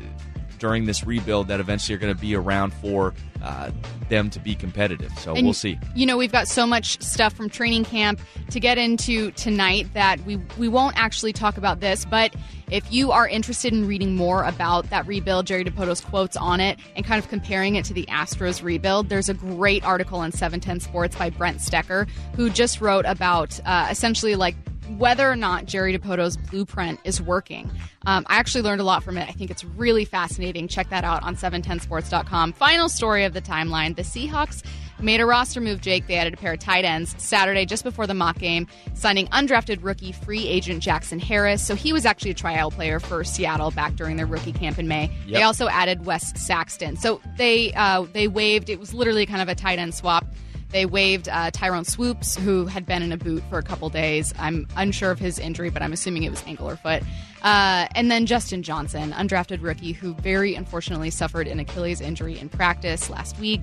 during 0.60 0.86
this 0.86 1.06
rebuild 1.06 1.48
that 1.48 1.60
eventually 1.60 1.96
are 1.96 2.00
going 2.00 2.14
to 2.14 2.20
be 2.20 2.36
around 2.36 2.74
for 2.74 3.14
uh, 3.44 3.72
them 4.10 4.30
to 4.32 4.40
be 4.40 4.56
competitive. 4.56 5.12
So 5.20 5.36
And, 5.36 5.46
we'll 5.46 5.54
see. 5.54 5.80
You 5.94 6.06
know, 6.06 6.18
we've 6.18 6.32
got 6.32 6.48
so 6.48 6.66
much 6.66 7.02
stuff 7.02 7.34
from 7.34 7.50
training 7.50 7.86
camp 7.86 8.20
to 8.50 8.60
get 8.60 8.78
into 8.78 9.32
tonight 9.32 9.88
that 9.94 10.20
we 10.26 10.38
we 10.58 10.68
won't 10.68 10.98
actually 10.98 11.34
talk 11.34 11.58
about 11.58 11.80
this. 11.80 12.06
But 12.06 12.36
if 12.72 12.92
you 12.92 13.12
are 13.12 13.28
interested 13.28 13.74
in 13.74 13.88
reading 13.88 14.16
more 14.16 14.44
about 14.44 14.90
that 14.90 15.06
rebuild, 15.06 15.46
Jerry 15.46 15.64
Dipoto's 15.64 16.02
quotes 16.02 16.36
on 16.36 16.60
it, 16.60 16.80
and 16.96 17.06
kind 17.06 17.24
of 17.24 17.30
comparing 17.30 17.76
it 17.76 17.86
to 17.86 17.94
the 17.94 18.06
Astros 18.08 18.64
rebuild, 18.64 19.10
there's 19.10 19.30
a 19.30 19.34
great 19.36 19.84
article 19.84 20.20
on 20.20 20.32
710 20.32 20.80
Sports 20.80 21.16
by 21.16 21.30
Brent 21.30 21.60
Stecker, 21.60 22.10
who 22.36 22.50
just 22.50 22.82
wrote 22.82 23.06
about 23.06 23.60
uh, 23.66 23.88
essentially 23.92 24.36
like 24.36 24.56
whether 24.98 25.30
or 25.30 25.36
not 25.36 25.66
Jerry 25.66 25.98
Dipoto's 25.98 26.38
blueprint 26.38 27.00
is 27.04 27.22
working. 27.22 27.70
Um, 28.06 28.26
I 28.28 28.38
actually 28.38 28.62
learned 28.62 28.82
a 28.82 28.84
lot 28.84 29.04
from 29.04 29.18
it. 29.18 29.28
I 29.28 29.32
think 29.32 29.52
it's 29.52 29.64
really 29.64 30.06
fascinating. 30.06 30.68
Check 30.68 30.90
that 30.90 31.04
out 31.04 31.24
on 31.24 31.36
710sports.com. 31.36 32.54
Final 32.54 32.90
story 32.90 33.24
of 33.26 33.34
the 33.34 33.42
timeline 33.42 33.96
the 33.96 34.04
Seahawks 34.04 34.64
made 35.02 35.20
a 35.20 35.26
roster 35.26 35.62
move, 35.62 35.82
Jake. 35.82 36.08
They 36.08 36.16
added 36.16 36.34
a 36.34 36.38
pair 36.38 36.54
of 36.54 36.60
tight 36.60 36.86
ends 36.86 37.16
Saturday 37.18 37.66
just 37.66 37.84
before 37.84 38.08
the 38.08 38.14
mock 38.14 38.38
game, 38.40 38.68
signing 38.94 39.28
undrafted 39.28 39.84
rookie 39.84 40.12
free 40.12 40.48
agent 40.48 40.82
Jackson 40.82 41.20
Harris. 41.20 41.66
So 41.66 41.76
he 41.76 41.94
was 41.94 42.06
actually 42.06 42.32
a 42.32 42.36
trial 42.36 42.72
player 42.72 43.00
for 43.00 43.24
Seattle 43.24 43.72
back 43.72 43.96
during 43.96 44.18
their 44.18 44.26
rookie 44.26 44.54
camp 44.54 44.80
in 44.80 44.88
May. 44.88 45.12
Yep. 45.26 45.34
They 45.34 45.44
also 45.44 45.68
added 45.68 46.06
Wes 46.06 46.40
Saxton. 46.42 46.98
So 46.98 47.22
they 47.38 47.74
uh, 47.74 48.06
they 48.14 48.28
waived. 48.28 48.70
It 48.70 48.80
was 48.80 48.94
literally 48.94 49.26
kind 49.26 49.42
of 49.42 49.50
a 49.50 49.56
tight 49.56 49.80
end 49.80 49.94
swap. 49.94 50.26
They 50.70 50.86
waived 50.86 51.30
uh, 51.30 51.52
Tyrone 51.52 51.86
Swoopes, 51.86 52.36
who 52.36 52.66
had 52.66 52.86
been 52.86 53.02
in 53.02 53.12
a 53.12 53.18
boot 53.18 53.44
for 53.50 53.58
a 53.58 53.64
couple 53.64 53.90
days. 53.90 54.34
I'm 54.38 54.68
unsure 54.76 55.12
of 55.12 55.20
his 55.20 55.40
injury, 55.40 55.70
but 55.70 55.82
I'm 55.82 55.94
assuming 55.94 56.24
it 56.24 56.30
was 56.30 56.44
ankle 56.46 56.70
or 56.70 56.76
foot. 56.76 57.04
Uh, 57.44 57.88
and 57.96 58.10
then 58.10 58.26
Justin 58.26 58.64
Johnson, 58.64 59.12
undrafted 59.12 59.62
rookie, 59.62 59.92
who 59.92 60.14
very 60.16 60.56
unfortunately 60.56 61.12
suffered 61.12 61.48
an 61.48 61.60
Achilles 61.60 62.02
injury 62.02 62.38
in 62.38 62.50
practice 62.50 63.10
last 63.10 63.40
week. 63.40 63.62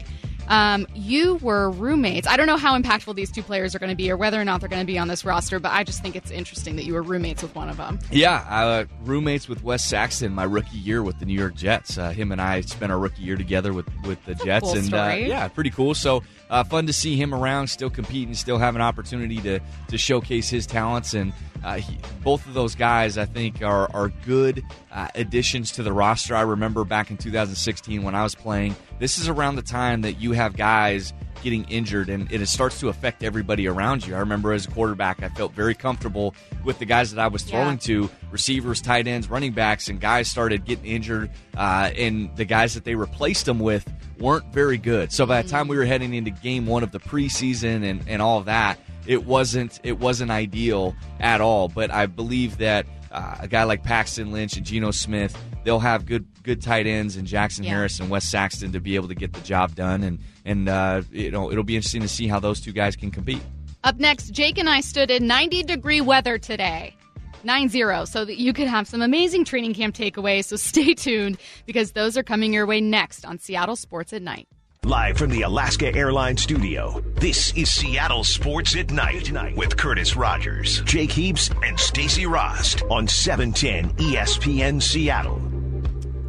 Um, 0.49 0.87
you 0.95 1.37
were 1.37 1.71
roommates. 1.71 2.27
I 2.27 2.37
don't 2.37 2.47
know 2.47 2.57
how 2.57 2.79
impactful 2.79 3.15
these 3.15 3.31
two 3.31 3.43
players 3.43 3.75
are 3.75 3.79
going 3.79 3.91
to 3.91 3.97
be 3.97 4.11
or 4.11 4.17
whether 4.17 4.41
or 4.41 4.45
not 4.45 4.61
they're 4.61 4.69
going 4.69 4.83
to 4.83 4.87
be 4.87 4.99
on 4.99 5.09
this 5.09 5.25
roster, 5.25 5.59
but 5.61 5.71
I 5.73 5.85
just 5.85 6.03
think 6.03 6.17
it's 6.17 6.31
interesting 6.31 6.77
that 6.77 6.85
you 6.85 6.95
were 6.95 7.03
roommates 7.03 7.43
with 7.43 7.55
one 7.55 7.69
of 7.69 7.77
them. 7.77 8.01
Yeah, 8.11 8.45
uh, 8.49 8.85
roommates 9.05 9.49
with 9.49 9.63
Wes 9.63 9.85
Saxton 9.85 10.33
my 10.35 10.45
rookie 10.45 10.79
year 10.79 11.03
with 11.03 11.19
the 11.21 11.27
New 11.27 11.39
York 11.39 11.55
Jets. 11.55 11.97
Uh, 11.97 12.11
him 12.11 12.33
and 12.33 12.41
I 12.41 12.61
spent 12.63 12.91
our 12.91 12.99
rookie 12.99 13.23
year 13.23 13.37
together 13.37 13.73
with, 13.73 13.87
with 14.05 14.25
the 14.27 14.35
That's 14.35 14.45
Jets. 14.45 14.73
and 14.75 14.95
uh, 14.95 15.15
yeah, 15.17 15.47
pretty 15.49 15.71
cool. 15.71 15.95
So 15.95 16.23
uh, 16.53 16.63
fun 16.63 16.87
to 16.87 16.93
see 16.93 17.17
him 17.17 17.35
around, 17.35 17.67
still 17.69 17.89
competing, 17.89 18.35
still 18.35 18.59
have 18.59 18.77
an 18.77 18.83
opportunity 18.83 19.39
to, 19.41 19.59
to 19.89 19.97
showcase 19.97 20.51
his 20.51 20.67
talents. 20.67 21.15
And 21.15 21.33
uh, 21.65 21.77
he, 21.77 21.99
both 22.23 22.47
of 22.47 22.53
those 22.53 22.75
guys, 22.75 23.17
I 23.17 23.25
think, 23.25 23.63
are, 23.63 23.91
are 23.95 24.11
good 24.27 24.63
uh, 24.93 25.09
additions 25.15 25.73
to 25.73 25.83
the 25.83 25.95
roster. 25.95 26.37
I 26.37 26.43
remember 26.43 26.85
back 26.85 27.11
in 27.11 27.17
2016 27.17 28.03
when 28.03 28.15
I 28.15 28.23
was 28.23 28.35
playing, 28.35 28.77
this 28.99 29.19
is 29.19 29.29
around 29.29 29.57
the 29.57 29.63
time 29.63 30.03
that 30.03 30.21
you 30.21 30.33
have 30.33 30.55
guys 30.55 31.15
getting 31.43 31.65
injured 31.65 32.09
and 32.09 32.31
it 32.33 32.47
starts 32.49 32.79
to 32.81 32.89
affect 32.89 33.23
everybody 33.23 33.67
around 33.69 34.07
you. 34.07 34.15
I 34.15 34.19
remember 34.21 34.53
as 34.53 34.67
a 34.67 34.71
quarterback, 34.71 35.23
I 35.23 35.29
felt 35.29 35.53
very 35.53 35.75
comfortable 35.75 36.35
with 36.65 36.79
the 36.79 36.85
guys 36.85 37.13
that 37.13 37.21
I 37.23 37.29
was 37.29 37.43
throwing 37.43 37.73
Yeah. 37.75 37.87
to 37.87 38.11
receivers, 38.31 38.81
tight 38.81 39.07
ends, 39.07 39.29
running 39.29 39.53
backs, 39.53 39.89
and 39.89 40.01
guys 40.01 40.29
started 40.29 40.65
getting 40.65 40.87
injured, 40.87 41.31
uh, 41.57 41.91
and 41.97 42.31
the 42.37 42.45
guys 42.45 42.75
that 42.75 42.85
they 42.85 42.95
replaced 42.95 43.47
them 43.47 43.59
with 43.59 43.87
weren't 44.19 44.53
very 44.53 44.79
good. 44.79 45.13
So 45.13 45.27
by 45.27 45.43
the 45.43 45.49
time 45.49 45.69
we 45.69 45.77
were 45.77 45.85
heading 45.85 46.15
into 46.15 46.31
game 46.31 46.67
one 46.67 46.83
of 46.83 46.93
the 46.93 47.01
preseason 47.01 47.83
and, 47.89 48.03
and 48.07 48.23
all 48.23 48.41
that, 48.43 48.79
it 49.07 49.27
wasn't 49.27 49.81
it 49.83 49.99
wasn't 49.99 50.31
ideal 50.31 50.95
at 51.19 51.41
all. 51.41 51.69
But 51.69 51.91
I 51.91 52.07
believe 52.07 52.59
that 52.59 52.87
uh, 53.13 53.37
a 53.41 53.49
guy 53.49 53.65
like 53.65 53.83
Paxton 53.85 54.33
Lynch 54.33 54.57
and 54.57 54.67
Geno 54.67 54.91
Smith, 54.91 55.37
they'll 55.65 55.79
have 55.81 56.07
good 56.07 56.27
good 56.43 56.61
tight 56.63 56.87
ends 56.87 57.17
and 57.17 57.27
Jackson 57.27 57.65
Yeah. 57.65 57.71
Harris 57.71 58.01
and 58.01 58.11
Wes 58.11 58.25
Saxton 58.25 58.73
to 58.73 58.81
be 58.81 58.97
able 58.97 59.09
to 59.09 59.15
get 59.15 59.33
the 59.33 59.41
job 59.41 59.75
done. 59.75 60.03
And 60.03 60.19
and 60.45 60.69
uh, 60.69 61.03
you 61.11 61.31
know 61.31 61.51
it'll 61.53 61.65
be 61.65 61.77
interesting 61.77 62.03
to 62.03 62.09
see 62.09 62.27
how 62.27 62.41
those 62.41 62.61
two 62.61 62.73
guys 62.73 62.97
can 62.97 63.11
compete. 63.11 63.43
Up 63.85 63.97
next, 63.99 64.31
Jake 64.31 64.59
and 64.59 64.69
I 64.69 64.81
stood 64.81 65.11
in 65.11 65.27
90 65.27 65.65
degree 65.65 66.01
weather 66.01 66.39
today. 66.39 66.97
9 67.45 67.69
0, 67.69 68.05
so 68.05 68.25
that 68.25 68.39
you 68.39 68.53
could 68.53 68.69
have 68.69 68.87
some 68.87 69.03
amazing 69.03 69.45
training 69.45 69.75
camp 69.75 69.97
takeaways. 69.97 70.45
So 70.45 70.55
stay 70.57 70.95
tuned 70.95 71.39
because 71.67 71.91
those 71.93 72.17
are 72.17 72.23
coming 72.23 72.53
your 72.53 72.67
way 72.67 72.81
next 72.81 73.25
on 73.25 73.39
Seattle 73.41 73.75
Sports 73.75 74.13
at 74.13 74.23
Night. 74.23 74.47
Live 74.87 75.17
from 75.17 75.31
the 75.31 75.43
Alaska 75.43 75.95
Airlines 75.95 76.43
studio, 76.43 77.01
this 77.15 77.53
is 77.57 77.71
Seattle 77.71 78.25
Sports 78.25 78.75
at 78.75 78.91
Night 78.91 79.31
with 79.55 79.77
Curtis 79.77 80.17
Rogers, 80.17 80.81
Jake 80.81 81.13
Heaps, 81.13 81.51
and 81.63 81.79
Stacy 81.79 82.27
Rost 82.27 82.83
on 82.91 83.05
E 83.05 83.07
710 83.07 83.91
ESPN 83.91 84.83
Seattle. 84.83 85.41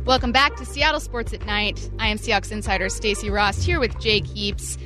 Welcome 0.06 0.32
back 0.32 0.56
to 0.58 0.66
Seattle 0.66 1.00
Sports 1.00 1.34
at 1.34 1.44
Night. 1.48 1.90
I 1.98 2.10
am 2.10 2.20
Seahawks 2.20 2.52
insider 2.52 2.90
Stacy 2.90 3.32
Rost 3.32 3.64
here 3.64 3.80
with 3.80 4.00
Jake 4.00 4.28
Heaps. 4.28 4.78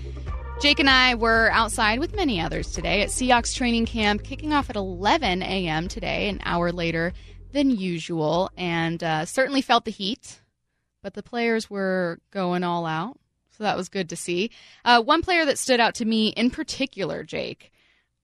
Jake 0.61 0.79
and 0.79 0.89
I 0.89 1.15
were 1.15 1.49
outside 1.51 1.99
with 1.99 2.15
many 2.15 2.39
others 2.39 2.71
today 2.71 3.01
at 3.01 3.09
Seahawks 3.09 3.53
training 3.53 3.85
camp, 3.85 4.23
kicking 4.23 4.53
off 4.53 4.69
at 4.69 4.77
11 4.77 5.43
a.m. 5.43 5.89
today, 5.89 6.29
an 6.29 6.39
hour 6.45 6.71
later 6.71 7.11
than 7.51 7.69
usual, 7.69 8.49
and 8.55 9.03
uh, 9.03 9.25
certainly 9.25 9.61
felt 9.61 9.83
the 9.83 9.91
heat. 9.91 10.39
But 11.03 11.15
the 11.15 11.23
players 11.23 11.69
were 11.69 12.19
going 12.31 12.63
all 12.63 12.85
out, 12.85 13.19
so 13.57 13.63
that 13.63 13.77
was 13.77 13.89
good 13.89 14.09
to 14.09 14.15
see. 14.15 14.51
Uh, 14.85 15.01
one 15.01 15.23
player 15.23 15.45
that 15.45 15.57
stood 15.57 15.79
out 15.79 15.95
to 15.95 16.05
me 16.05 16.27
in 16.29 16.51
particular, 16.51 17.23
Jake, 17.23 17.71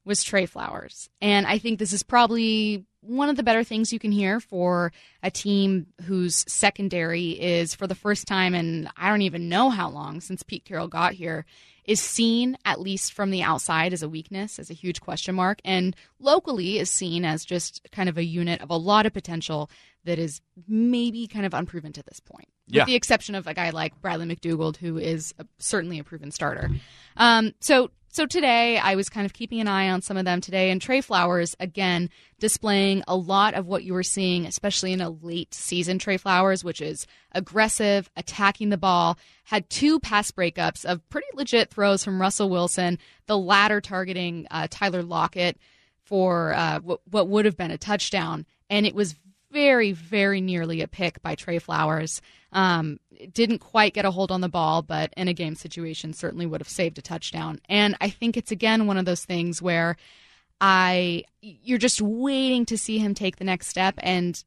was 0.05 0.23
Tre 0.23 0.45
Flowers. 0.45 1.09
And 1.21 1.47
I 1.47 1.57
think 1.57 1.79
this 1.79 1.93
is 1.93 2.03
probably 2.03 2.85
one 3.01 3.29
of 3.29 3.35
the 3.35 3.43
better 3.43 3.63
things 3.63 3.91
you 3.91 3.99
can 3.99 4.11
hear 4.11 4.39
for 4.39 4.91
a 5.23 5.31
team 5.31 5.87
whose 6.03 6.45
secondary 6.47 7.31
is, 7.31 7.73
for 7.73 7.87
the 7.87 7.95
first 7.95 8.27
time 8.27 8.53
in 8.53 8.89
I 8.95 9.09
don't 9.09 9.23
even 9.23 9.49
know 9.49 9.69
how 9.69 9.89
long 9.89 10.21
since 10.21 10.43
Pete 10.43 10.65
Carroll 10.65 10.87
got 10.87 11.13
here, 11.13 11.45
is 11.85 11.99
seen, 11.99 12.57
at 12.65 12.79
least 12.79 13.13
from 13.13 13.31
the 13.31 13.43
outside, 13.43 13.93
as 13.93 14.03
a 14.03 14.09
weakness, 14.09 14.59
as 14.59 14.69
a 14.69 14.73
huge 14.73 15.01
question 15.01 15.35
mark, 15.35 15.59
and 15.65 15.95
locally 16.19 16.79
is 16.79 16.89
seen 16.89 17.25
as 17.25 17.45
just 17.45 17.87
kind 17.91 18.09
of 18.09 18.17
a 18.17 18.23
unit 18.23 18.61
of 18.61 18.69
a 18.69 18.77
lot 18.77 19.05
of 19.05 19.13
potential 19.13 19.69
that 20.05 20.19
is 20.19 20.41
maybe 20.67 21.27
kind 21.27 21.45
of 21.45 21.53
unproven 21.53 21.93
to 21.93 22.03
this 22.03 22.19
point. 22.19 22.47
Yeah. 22.67 22.81
With 22.81 22.87
the 22.87 22.95
exception 22.95 23.35
of 23.35 23.47
a 23.47 23.53
guy 23.53 23.71
like 23.71 23.99
Bradley 24.01 24.25
McDougald, 24.25 24.77
who 24.77 24.97
is 24.97 25.33
a, 25.39 25.45
certainly 25.59 25.99
a 25.99 26.03
proven 26.03 26.31
starter. 26.31 26.69
Um, 27.17 27.53
so 27.59 27.91
so 28.13 28.27
today 28.27 28.77
I 28.77 28.93
was 28.93 29.09
kind 29.09 29.25
of 29.25 29.33
keeping 29.33 29.59
an 29.59 29.67
eye 29.67 29.89
on 29.89 30.03
some 30.03 30.17
of 30.17 30.25
them 30.25 30.39
today, 30.39 30.69
and 30.69 30.79
Tre 30.79 31.01
Flowers 31.01 31.55
again 31.59 32.11
displaying 32.39 33.03
a 33.07 33.15
lot 33.15 33.55
of 33.55 33.65
what 33.65 33.83
you 33.83 33.93
were 33.93 34.03
seeing, 34.03 34.45
especially 34.45 34.93
in 34.93 35.01
a 35.01 35.09
late 35.09 35.51
season 35.51 35.97
Tre 35.97 36.17
Flowers, 36.17 36.63
which 36.63 36.79
is 36.79 37.07
aggressive, 37.31 38.11
attacking 38.15 38.69
the 38.69 38.77
ball. 38.77 39.17
Had 39.45 39.67
two 39.67 39.99
pass 39.99 40.29
breakups 40.29 40.85
of 40.85 41.07
pretty 41.09 41.27
legit 41.33 41.71
throws 41.71 42.03
from 42.03 42.21
Russell 42.21 42.51
Wilson, 42.51 42.99
the 43.25 43.37
latter 43.37 43.81
targeting 43.81 44.45
uh, 44.51 44.67
Tyler 44.69 45.01
Lockett 45.01 45.57
for 46.03 46.53
uh, 46.53 46.81
what, 46.81 46.99
what 47.09 47.27
would 47.29 47.45
have 47.45 47.57
been 47.57 47.71
a 47.71 47.79
touchdown, 47.79 48.45
and 48.69 48.85
it 48.85 48.93
was 48.93 49.15
very, 49.51 49.91
very 49.91 50.39
nearly 50.39 50.81
a 50.81 50.87
pick 50.87 51.19
by 51.23 51.33
Tre 51.33 51.57
Flowers. 51.57 52.21
Um, 52.53 52.99
didn't 53.33 53.59
quite 53.59 53.93
get 53.93 54.05
a 54.05 54.11
hold 54.11 54.31
on 54.31 54.41
the 54.41 54.49
ball, 54.49 54.81
but 54.81 55.13
in 55.17 55.27
a 55.27 55.33
game 55.33 55.55
situation, 55.55 56.13
certainly 56.13 56.45
would 56.45 56.61
have 56.61 56.69
saved 56.69 56.97
a 56.97 57.01
touchdown. 57.01 57.59
And 57.69 57.95
I 58.01 58.09
think 58.09 58.37
it's 58.37 58.51
again 58.51 58.87
one 58.87 58.97
of 58.97 59.05
those 59.05 59.25
things 59.25 59.61
where 59.61 59.97
I 60.61 61.23
you're 61.41 61.77
just 61.77 62.01
waiting 62.01 62.65
to 62.67 62.77
see 62.77 62.97
him 62.97 63.13
take 63.13 63.37
the 63.37 63.43
next 63.43 63.67
step, 63.67 63.95
and 63.99 64.41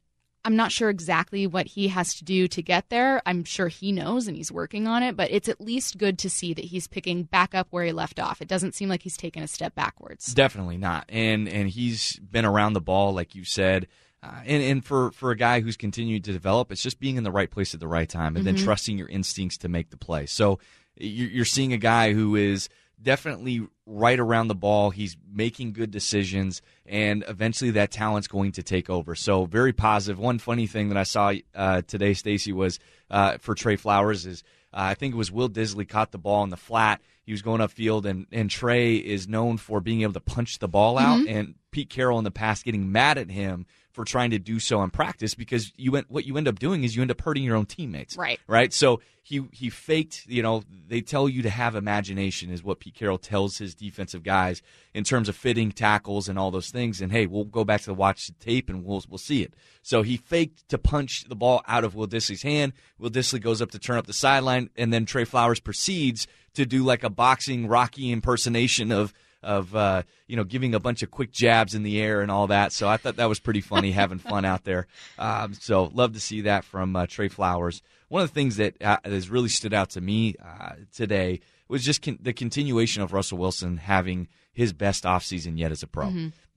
I'm 0.47 0.55
not 0.55 0.71
sure 0.71 0.91
exactly 0.91 1.45
what 1.49 1.67
he 1.67 1.89
has 1.89 2.15
to 2.15 2.25
do 2.25 2.47
to 2.47 2.63
get 2.63 2.89
there. 2.89 3.21
I'm 3.27 3.43
sure 3.43 3.67
he 3.67 3.91
knows 3.91 4.29
and 4.29 4.37
he's 4.37 4.53
working 4.53 4.87
on 4.87 5.03
it, 5.03 5.17
but 5.17 5.29
it's 5.33 5.49
at 5.49 5.61
least 5.61 5.99
good 5.99 6.21
to 6.21 6.31
see 6.31 6.55
that 6.55 6.67
he's 6.67 6.87
picking 6.87 7.25
back 7.25 7.53
up 7.53 7.67
where 7.71 7.85
he 7.85 7.91
left 7.91 8.21
off. 8.21 8.41
It 8.41 8.47
doesn't 8.47 8.77
seem 8.77 8.89
like 8.89 9.03
he's 9.03 9.17
taken 9.17 9.43
a 9.43 9.49
step 9.49 9.75
backwards. 9.75 10.33
Definitely 10.33 10.77
not. 10.77 11.07
And 11.09 11.49
and 11.49 11.69
he's 11.69 12.19
been 12.21 12.45
around 12.45 12.75
the 12.75 12.81
ball, 12.81 13.13
like 13.13 13.35
you 13.35 13.45
said. 13.45 13.89
Uh, 14.27 14.41
and 14.45 14.63
and 14.63 14.85
for, 14.85 15.13
for 15.13 15.31
a 15.31 15.37
guy 15.37 15.61
who's 15.61 15.77
continued 15.77 16.25
to 16.25 16.33
develop, 16.33 16.73
it's 16.73 16.83
just 16.83 16.99
being 16.99 17.17
in 17.17 17.25
the 17.25 17.31
right 17.31 17.51
place 17.51 17.75
at 17.75 17.81
the 17.81 17.89
right 17.89 18.09
time, 18.09 18.37
and 18.37 18.45
then 18.45 18.57
trusting 18.57 18.99
your 18.99 19.09
instincts 19.09 19.59
to 19.59 19.69
make 19.69 19.91
the 19.91 19.97
play. 19.97 20.27
So 20.27 20.59
you're, 20.97 21.29
you're 21.29 21.45
seeing 21.45 21.73
a 21.73 21.79
guy 21.79 22.13
who 22.13 22.35
is 22.35 22.69
definitely 23.01 23.67
right 23.85 24.19
around 24.19 24.49
the 24.49 24.55
ball. 24.55 24.91
He's 24.91 25.17
making 25.33 25.75
good 25.75 25.91
decisions, 25.91 26.63
and 26.87 27.25
eventually 27.29 27.71
that 27.73 27.91
talent's 27.91 28.27
going 28.27 28.53
to 28.53 28.63
take 28.63 28.91
over. 28.91 29.15
So 29.15 29.45
very 29.45 29.73
positive. 29.73 30.19
One 30.19 30.39
funny 30.39 30.67
thing 30.67 30.89
that 30.89 30.99
I 30.99 31.05
saw 31.05 31.33
uh, 31.55 31.83
today, 31.87 32.15
Stacy, 32.15 32.53
was 32.53 32.81
uh, 33.11 33.39
for 33.39 33.55
Tre 33.55 33.77
Flowers 33.77 34.27
is 34.27 34.43
uh, 34.73 34.91
I 34.91 34.95
think 34.95 35.15
it 35.15 35.19
was 35.19 35.31
Will 35.31 35.49
Dissly 35.49 35.89
caught 35.89 36.11
the 36.11 36.19
ball 36.19 36.43
in 36.43 36.51
the 36.51 36.57
flat. 36.57 37.01
He 37.23 37.33
was 37.33 37.43
going 37.43 37.61
upfield, 37.61 38.05
and, 38.05 38.27
and 38.31 38.49
Tre 38.49 38.97
is 38.97 39.27
known 39.27 39.57
for 39.57 39.81
being 39.81 40.03
able 40.03 40.13
to 40.13 40.21
punch 40.21 40.59
the 40.59 40.69
ball 40.69 40.97
out. 40.97 41.27
And 41.27 41.57
Pete 41.73 41.91
Carroll 41.91 42.19
in 42.19 42.25
the 42.25 42.31
past 42.31 42.65
getting 42.65 42.93
mad 42.93 43.19
at 43.19 43.31
him 43.31 43.67
for 43.97 44.05
trying 44.05 44.31
to 44.31 44.39
do 44.39 44.61
so 44.61 44.83
in 44.83 44.91
practice 44.91 45.35
because 45.35 45.73
you 45.79 45.91
went, 45.91 46.11
what 46.11 46.27
you 46.27 46.37
end 46.37 46.47
up 46.47 46.59
doing 46.59 46.85
is 46.85 46.95
you 46.95 47.01
end 47.01 47.11
up 47.11 47.21
hurting 47.23 47.43
your 47.43 47.57
own 47.57 47.65
teammates. 47.65 48.15
Right. 48.15 48.39
Right. 48.47 48.71
So 48.75 49.01
he 49.23 49.49
he 49.53 49.71
faked. 49.71 50.27
You 50.27 50.43
know, 50.43 50.63
they 50.87 51.01
tell 51.01 51.31
you 51.31 51.43
to 51.43 51.51
have 51.51 51.75
imagination 51.75 52.51
is 52.51 52.63
what 52.63 52.79
Pete 52.79 52.95
Carroll 52.95 53.17
tells 53.17 53.57
his 53.57 53.75
defensive 53.75 54.23
guys 54.23 54.61
in 54.93 55.03
terms 55.03 55.31
of 55.31 55.35
fitting 55.35 55.73
tackles 55.73 56.29
and 56.29 56.39
all 56.39 56.51
those 56.51 56.71
things. 56.71 57.01
And 57.01 57.11
hey, 57.11 57.27
we'll 57.27 57.45
go 57.45 57.65
back 57.65 57.81
to 57.81 57.87
the 57.87 57.95
watch 57.95 58.27
the 58.27 58.35
tape 58.35 58.69
and 58.69 58.85
we'll 58.85 59.03
we'll 59.09 59.17
see 59.17 59.43
it. 59.43 59.55
So 59.81 60.03
he 60.03 60.19
faked 60.19 60.69
to 60.69 60.77
punch 60.77 61.25
the 61.25 61.35
ball 61.35 61.63
out 61.67 61.83
of 61.83 61.95
Will 61.95 62.07
Dissly's 62.07 62.43
hand. 62.43 62.75
Will 62.99 63.11
Dissly 63.11 63.41
goes 63.41 63.63
up 63.63 63.71
to 63.71 63.79
turn 63.79 63.97
up 63.97 64.07
the 64.07 64.13
sideline, 64.13 64.69
and 64.77 64.93
then 64.93 65.07
Tre 65.07 65.25
Flowers 65.25 65.59
proceeds 65.59 66.27
to 66.53 66.67
do 66.67 66.85
like 66.85 67.03
a 67.03 67.11
boxing 67.11 67.67
Rocky 67.67 68.13
impersonation 68.13 68.93
of 68.93 69.15
of 69.47 69.75
uh, 69.75 70.03
you 70.27 70.37
know 70.37 70.45
giving 70.45 70.75
a 70.75 70.81
bunch 70.81 71.03
of 71.03 71.11
quick 71.11 71.33
jabs 71.33 71.75
in 71.75 71.85
the 71.85 72.01
air 72.01 72.21
and 72.21 72.31
all 72.31 72.49
that. 72.49 72.73
So 72.73 72.89
I 72.89 72.97
thought 72.97 73.17
that 73.17 73.29
was 73.29 73.39
pretty 73.41 73.61
funny, 73.61 73.93
having 73.93 74.19
fun 74.19 74.45
out 74.45 74.65
there. 74.65 74.87
Um, 75.19 75.55
so 75.55 75.91
love 75.95 76.13
to 76.13 76.21
see 76.21 76.43
that 76.43 76.65
from 76.65 76.95
uh, 76.95 77.07
Tre 77.07 77.29
Flowers. 77.29 77.81
One 78.09 78.23
of 78.23 78.29
the 78.29 78.35
things 78.35 78.57
that 78.57 78.81
uh, 78.83 78.99
has 79.05 79.31
really 79.31 79.49
stood 79.49 79.73
out 79.73 79.91
to 79.91 80.01
me 80.01 80.35
uh, 80.45 80.73
today 80.95 81.41
was 81.69 81.83
just 81.85 82.03
con- 82.03 82.19
the 82.21 82.33
continuation 82.33 83.03
of 83.03 83.13
Russell 83.13 83.39
Wilson 83.39 83.79
having 83.79 84.29
his 84.53 84.73
best 84.73 85.05
offseason 85.05 85.59
yet 85.59 85.73
as 85.73 85.83
a 85.83 85.87
pro, 85.87 86.09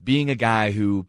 being 0.04 0.30
a 0.30 0.36
guy 0.36 0.72
who 0.72 1.08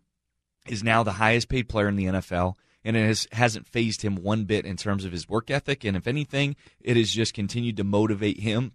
is 0.68 0.84
now 0.84 1.02
the 1.02 1.12
highest 1.12 1.48
paid 1.48 1.68
player 1.68 1.88
in 1.88 1.96
the 1.96 2.06
NFL. 2.06 2.54
And 2.84 2.96
it 2.96 3.06
has, 3.06 3.26
hasn't 3.32 3.66
phased 3.66 4.02
him 4.02 4.16
one 4.16 4.44
bit 4.44 4.64
in 4.64 4.76
terms 4.76 5.04
of 5.04 5.12
his 5.12 5.28
work 5.28 5.50
ethic. 5.50 5.84
And 5.84 5.96
if 5.96 6.06
anything, 6.06 6.56
it 6.80 6.96
has 6.96 7.10
just 7.10 7.34
continued 7.34 7.76
to 7.76 7.84
motivate 7.84 8.40
him 8.40 8.72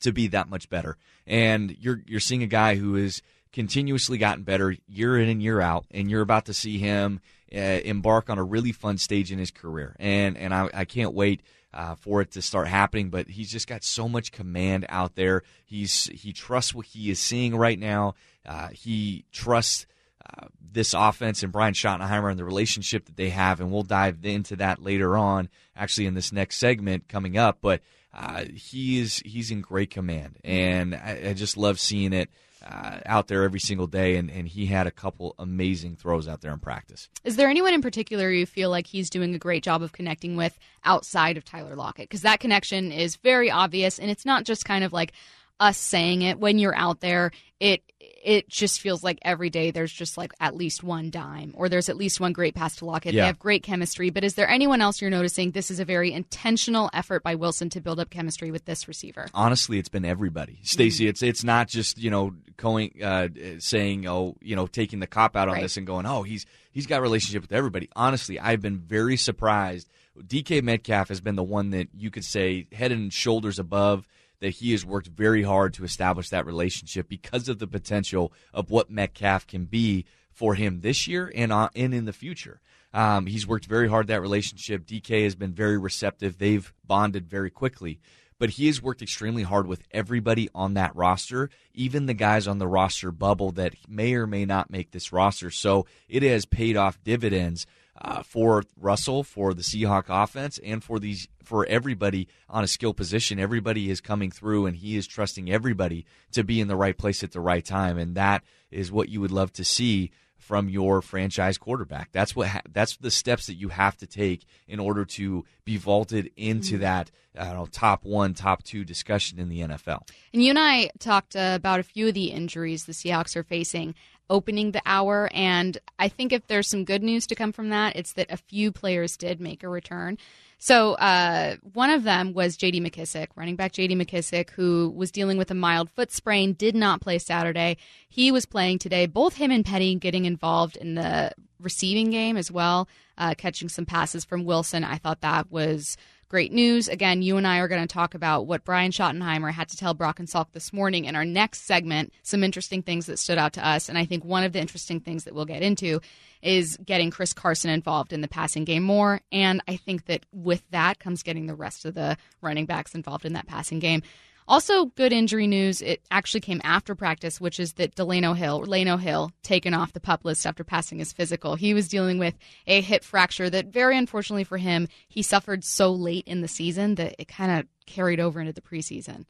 to 0.00 0.12
be 0.12 0.28
that 0.28 0.48
much 0.48 0.68
better. 0.68 0.96
And 1.26 1.76
you're 1.78 2.02
you're 2.06 2.20
seeing 2.20 2.42
a 2.42 2.46
guy 2.48 2.76
who 2.76 2.96
is 2.96 3.22
continuously 3.52 4.18
gotten 4.18 4.44
better 4.44 4.76
year 4.86 5.18
in 5.18 5.28
and 5.28 5.42
year 5.42 5.60
out, 5.60 5.86
and 5.90 6.10
you're 6.10 6.22
about 6.22 6.46
to 6.46 6.54
see 6.54 6.78
him 6.78 7.20
uh, 7.54 7.58
embark 7.58 8.30
on 8.30 8.38
a 8.38 8.44
really 8.44 8.72
fun 8.72 8.98
stage 8.98 9.32
in 9.32 9.38
his 9.38 9.50
career. 9.50 9.96
And 9.98 10.36
and 10.36 10.54
I, 10.54 10.68
I 10.72 10.84
can't 10.84 11.14
wait. 11.14 11.42
Uh, 11.74 11.94
for 11.94 12.22
it 12.22 12.30
to 12.30 12.40
start 12.40 12.66
happening, 12.66 13.10
but 13.10 13.28
he's 13.28 13.52
just 13.52 13.68
got 13.68 13.84
so 13.84 14.08
much 14.08 14.32
command 14.32 14.86
out 14.88 15.16
there. 15.16 15.42
He's 15.66 16.06
he 16.06 16.32
trusts 16.32 16.74
what 16.74 16.86
he 16.86 17.10
is 17.10 17.18
seeing 17.18 17.54
right 17.54 17.78
now. 17.78 18.14
Uh, 18.46 18.68
he 18.68 19.26
trusts 19.32 19.86
uh, 20.24 20.46
this 20.72 20.94
offense 20.94 21.42
and 21.42 21.52
Brian 21.52 21.74
Schottenheimer 21.74 22.30
and 22.30 22.38
the 22.38 22.44
relationship 22.44 23.04
that 23.04 23.16
they 23.16 23.28
have, 23.28 23.60
and 23.60 23.70
we'll 23.70 23.82
dive 23.82 24.24
into 24.24 24.56
that 24.56 24.82
later 24.82 25.16
on, 25.16 25.50
actually 25.76 26.06
in 26.06 26.14
this 26.14 26.32
next 26.32 26.56
segment 26.56 27.06
coming 27.06 27.36
up. 27.36 27.58
But 27.60 27.82
uh, 28.12 28.44
he 28.54 28.98
is 28.98 29.22
he's 29.24 29.50
in 29.50 29.60
great 29.60 29.90
command, 29.90 30.38
and 30.44 30.94
I, 30.94 31.28
I 31.28 31.32
just 31.34 31.56
love 31.56 31.78
seeing 31.78 32.12
it 32.12 32.30
uh, 32.66 33.00
out 33.06 33.28
there 33.28 33.44
every 33.44 33.60
single 33.60 33.86
day, 33.86 34.16
and, 34.16 34.30
and 34.30 34.48
he 34.48 34.66
had 34.66 34.86
a 34.86 34.90
couple 34.90 35.34
amazing 35.38 35.96
throws 35.96 36.26
out 36.26 36.40
there 36.40 36.52
in 36.52 36.58
practice. 36.58 37.08
Is 37.24 37.36
there 37.36 37.48
anyone 37.48 37.74
in 37.74 37.82
particular 37.82 38.30
you 38.30 38.46
feel 38.46 38.70
like 38.70 38.86
he's 38.86 39.10
doing 39.10 39.34
a 39.34 39.38
great 39.38 39.62
job 39.62 39.82
of 39.82 39.92
connecting 39.92 40.36
with 40.36 40.58
outside 40.84 41.36
of 41.36 41.44
Tyler 41.44 41.76
Lockett? 41.76 42.08
Because 42.08 42.22
that 42.22 42.40
connection 42.40 42.92
is 42.92 43.16
very 43.16 43.50
obvious, 43.50 43.98
and 43.98 44.10
it's 44.10 44.24
not 44.24 44.44
just 44.44 44.64
kind 44.64 44.84
of 44.84 44.92
like 44.92 45.12
us 45.60 45.76
saying 45.76 46.22
it 46.22 46.38
when 46.38 46.58
you're 46.58 46.76
out 46.76 47.00
there 47.00 47.32
it 47.60 47.82
it 48.22 48.48
just 48.48 48.80
feels 48.80 49.02
like 49.02 49.18
every 49.22 49.50
day 49.50 49.70
there's 49.70 49.92
just 49.92 50.18
like 50.18 50.32
at 50.40 50.56
least 50.56 50.82
one 50.82 51.10
dime 51.10 51.52
or 51.56 51.68
there's 51.68 51.88
at 51.88 51.96
least 51.96 52.20
one 52.20 52.32
great 52.32 52.54
pass 52.54 52.76
to 52.76 52.84
Lockett. 52.84 53.14
Yeah. 53.14 53.22
They 53.22 53.26
have 53.26 53.38
great 53.38 53.62
chemistry, 53.62 54.10
but 54.10 54.24
is 54.24 54.34
there 54.34 54.48
anyone 54.48 54.80
else 54.80 55.00
you're 55.00 55.10
noticing 55.10 55.52
this 55.52 55.70
is 55.70 55.80
a 55.80 55.84
very 55.84 56.12
intentional 56.12 56.90
effort 56.92 57.22
by 57.22 57.34
Wilson 57.36 57.70
to 57.70 57.80
build 57.80 58.00
up 58.00 58.10
chemistry 58.10 58.50
with 58.50 58.64
this 58.64 58.88
receiver? 58.88 59.26
Honestly, 59.34 59.78
it's 59.78 59.88
been 59.88 60.04
everybody. 60.04 60.58
Stacy, 60.62 61.04
mm-hmm. 61.04 61.10
it's 61.10 61.22
it's 61.22 61.44
not 61.44 61.68
just, 61.68 61.98
you 61.98 62.10
know, 62.10 62.34
going 62.56 63.02
uh, 63.02 63.28
saying, 63.58 64.06
"Oh, 64.06 64.36
you 64.42 64.56
know, 64.56 64.66
taking 64.66 65.00
the 65.00 65.06
cop 65.06 65.36
out 65.36 65.48
on 65.48 65.54
right. 65.54 65.62
this 65.62 65.76
and 65.76 65.86
going, 65.86 66.04
"Oh, 66.04 66.22
he's 66.22 66.44
he's 66.72 66.86
got 66.86 67.00
relationship 67.00 67.42
with 67.42 67.52
everybody." 67.52 67.88
Honestly, 67.96 68.38
I've 68.38 68.60
been 68.60 68.78
very 68.78 69.16
surprised. 69.16 69.88
DK 70.20 70.62
Metcalf 70.62 71.08
has 71.08 71.20
been 71.20 71.36
the 71.36 71.42
one 71.42 71.70
that 71.70 71.88
you 71.96 72.10
could 72.10 72.24
say 72.24 72.66
head 72.72 72.92
and 72.92 73.12
shoulders 73.12 73.58
above 73.58 74.06
that 74.40 74.54
he 74.54 74.72
has 74.72 74.84
worked 74.84 75.08
very 75.08 75.42
hard 75.42 75.74
to 75.74 75.84
establish 75.84 76.28
that 76.30 76.46
relationship 76.46 77.08
because 77.08 77.48
of 77.48 77.58
the 77.58 77.66
potential 77.66 78.32
of 78.52 78.70
what 78.70 78.90
Metcalf 78.90 79.46
can 79.46 79.64
be 79.64 80.04
for 80.30 80.54
him 80.54 80.80
this 80.80 81.08
year 81.08 81.32
and, 81.34 81.52
uh, 81.52 81.68
and 81.74 81.92
in 81.92 82.04
the 82.04 82.12
future. 82.12 82.60
Um, 82.94 83.26
he's 83.26 83.46
worked 83.46 83.66
very 83.66 83.88
hard 83.88 84.06
that 84.06 84.22
relationship. 84.22 84.86
DK 84.86 85.24
has 85.24 85.34
been 85.34 85.52
very 85.52 85.76
receptive. 85.76 86.38
They've 86.38 86.72
bonded 86.86 87.28
very 87.28 87.50
quickly. 87.50 88.00
But 88.38 88.50
he 88.50 88.68
has 88.68 88.80
worked 88.80 89.02
extremely 89.02 89.42
hard 89.42 89.66
with 89.66 89.82
everybody 89.90 90.48
on 90.54 90.74
that 90.74 90.94
roster, 90.94 91.50
even 91.74 92.06
the 92.06 92.14
guys 92.14 92.46
on 92.46 92.58
the 92.58 92.68
roster 92.68 93.10
bubble 93.10 93.50
that 93.52 93.74
may 93.88 94.14
or 94.14 94.28
may 94.28 94.44
not 94.44 94.70
make 94.70 94.92
this 94.92 95.12
roster. 95.12 95.50
So 95.50 95.86
it 96.08 96.22
has 96.22 96.46
paid 96.46 96.76
off 96.76 97.02
dividends 97.02 97.66
uh, 98.00 98.22
for 98.22 98.64
Russell, 98.76 99.24
for 99.24 99.54
the 99.54 99.62
Seahawk 99.62 100.04
offense, 100.08 100.58
and 100.64 100.82
for 100.82 100.98
these 100.98 101.28
for 101.42 101.66
everybody 101.66 102.28
on 102.48 102.64
a 102.64 102.68
skill 102.68 102.94
position. 102.94 103.38
Everybody 103.38 103.90
is 103.90 104.00
coming 104.00 104.30
through, 104.30 104.66
and 104.66 104.76
he 104.76 104.96
is 104.96 105.06
trusting 105.06 105.50
everybody 105.50 106.06
to 106.32 106.44
be 106.44 106.60
in 106.60 106.68
the 106.68 106.76
right 106.76 106.96
place 106.96 107.22
at 107.22 107.32
the 107.32 107.40
right 107.40 107.64
time, 107.64 107.98
and 107.98 108.14
that 108.14 108.44
is 108.70 108.92
what 108.92 109.08
you 109.08 109.20
would 109.20 109.30
love 109.30 109.52
to 109.54 109.64
see 109.64 110.10
from 110.36 110.68
your 110.68 111.02
franchise 111.02 111.58
quarterback. 111.58 112.10
That's 112.12 112.34
what 112.34 112.48
ha- 112.48 112.62
that's 112.70 112.96
the 112.96 113.10
steps 113.10 113.46
that 113.46 113.54
you 113.54 113.68
have 113.68 113.96
to 113.98 114.06
take 114.06 114.44
in 114.66 114.78
order 114.78 115.04
to 115.04 115.44
be 115.64 115.76
vaulted 115.76 116.30
into 116.36 116.74
mm-hmm. 116.74 116.82
that 116.82 117.10
know, 117.38 117.68
top 117.70 118.04
one, 118.04 118.34
top 118.34 118.62
two 118.62 118.84
discussion 118.84 119.38
in 119.38 119.48
the 119.48 119.60
NFL. 119.60 120.08
And 120.32 120.42
you 120.42 120.50
and 120.50 120.58
I 120.58 120.90
talked 120.98 121.36
uh, 121.36 121.52
about 121.54 121.80
a 121.80 121.84
few 121.84 122.08
of 122.08 122.14
the 122.14 122.26
injuries 122.26 122.84
the 122.84 122.92
Seahawks 122.92 123.36
are 123.36 123.42
facing 123.42 123.94
opening 124.30 124.72
the 124.72 124.82
hour. 124.84 125.30
And 125.32 125.78
I 125.98 126.08
think 126.08 126.32
if 126.32 126.46
there's 126.46 126.68
some 126.68 126.84
good 126.84 127.02
news 127.02 127.26
to 127.28 127.34
come 127.34 127.52
from 127.52 127.70
that, 127.70 127.96
it's 127.96 128.12
that 128.14 128.30
a 128.30 128.36
few 128.36 128.72
players 128.72 129.16
did 129.16 129.40
make 129.40 129.62
a 129.62 129.68
return. 129.68 130.18
So 130.58 130.94
uh, 130.94 131.56
one 131.72 131.90
of 131.90 132.02
them 132.02 132.32
was 132.32 132.56
J.D. 132.56 132.80
McKissick, 132.80 133.28
running 133.36 133.54
back 133.54 133.72
J.D. 133.72 133.94
McKissick, 133.94 134.50
who 134.50 134.92
was 134.94 135.12
dealing 135.12 135.38
with 135.38 135.52
a 135.52 135.54
mild 135.54 135.88
foot 135.90 136.10
sprain, 136.10 136.52
did 136.52 136.74
not 136.74 137.00
play 137.00 137.18
Saturday. 137.20 137.76
He 138.08 138.32
was 138.32 138.44
playing 138.44 138.80
today. 138.80 139.06
Both 139.06 139.36
him 139.36 139.52
and 139.52 139.64
Penny 139.64 139.94
getting 139.94 140.24
involved 140.24 140.76
in 140.76 140.96
the 140.96 141.32
receiving 141.60 142.10
game 142.10 142.36
as 142.36 142.50
well, 142.50 142.88
uh, 143.16 143.34
catching 143.38 143.68
some 143.68 143.86
passes 143.86 144.24
from 144.24 144.44
Wilson. 144.44 144.82
I 144.82 144.98
thought 144.98 145.20
that 145.20 145.50
was 145.50 145.96
great 146.28 146.52
news. 146.52 146.88
Again, 146.88 147.22
you 147.22 147.36
and 147.36 147.46
I 147.46 147.58
are 147.58 147.68
going 147.68 147.80
to 147.80 147.92
talk 147.92 148.14
about 148.14 148.46
what 148.46 148.64
Brian 148.64 148.92
Schottenheimer 148.92 149.52
had 149.52 149.68
to 149.70 149.76
tell 149.76 149.94
Brock 149.94 150.18
and 150.18 150.28
Salk 150.28 150.52
this 150.52 150.72
morning 150.72 151.06
in 151.06 151.16
our 151.16 151.24
next 151.24 151.66
segment, 151.66 152.12
some 152.22 152.44
interesting 152.44 152.82
things 152.82 153.06
that 153.06 153.18
stood 153.18 153.38
out 153.38 153.54
to 153.54 153.66
us. 153.66 153.88
And 153.88 153.96
I 153.96 154.04
think 154.04 154.24
one 154.24 154.44
of 154.44 154.52
the 154.52 154.60
interesting 154.60 155.00
things 155.00 155.24
that 155.24 155.34
we'll 155.34 155.46
get 155.46 155.62
into 155.62 156.00
is 156.42 156.76
getting 156.84 157.10
Chris 157.10 157.32
Carson 157.32 157.70
involved 157.70 158.12
in 158.12 158.20
the 158.20 158.28
passing 158.28 158.64
game 158.64 158.82
more. 158.82 159.20
And 159.32 159.62
I 159.66 159.76
think 159.76 160.06
that 160.06 160.26
with 160.32 160.62
that 160.70 160.98
comes 160.98 161.22
getting 161.22 161.46
the 161.46 161.54
rest 161.54 161.84
of 161.84 161.94
the 161.94 162.16
running 162.40 162.66
backs 162.66 162.94
involved 162.94 163.24
in 163.24 163.32
that 163.32 163.46
passing 163.46 163.78
game. 163.78 164.02
Also, 164.48 164.86
good 164.86 165.12
injury 165.12 165.46
news. 165.46 165.82
It 165.82 166.00
actually 166.10 166.40
came 166.40 166.62
after 166.64 166.94
practice, 166.94 167.38
which 167.38 167.60
is 167.60 167.74
that 167.74 167.94
Delano 167.94 168.32
Hill, 168.32 168.64
Lano 168.64 168.98
Hill, 168.98 169.30
taken 169.42 169.74
off 169.74 169.92
the 169.92 170.00
pup 170.00 170.24
list 170.24 170.46
after 170.46 170.64
passing 170.64 171.00
his 171.00 171.12
physical. 171.12 171.54
He 171.54 171.74
was 171.74 171.86
dealing 171.86 172.18
with 172.18 172.34
a 172.66 172.80
hip 172.80 173.04
fracture 173.04 173.50
that, 173.50 173.66
very 173.66 173.98
unfortunately 173.98 174.44
for 174.44 174.56
him, 174.56 174.88
he 175.06 175.22
suffered 175.22 175.64
so 175.64 175.92
late 175.92 176.26
in 176.26 176.40
the 176.40 176.48
season 176.48 176.94
that 176.94 177.14
it 177.18 177.28
kind 177.28 177.60
of 177.60 177.66
carried 177.84 178.20
over 178.20 178.40
into 178.40 178.54
the 178.54 178.62
preseason. 178.62 179.26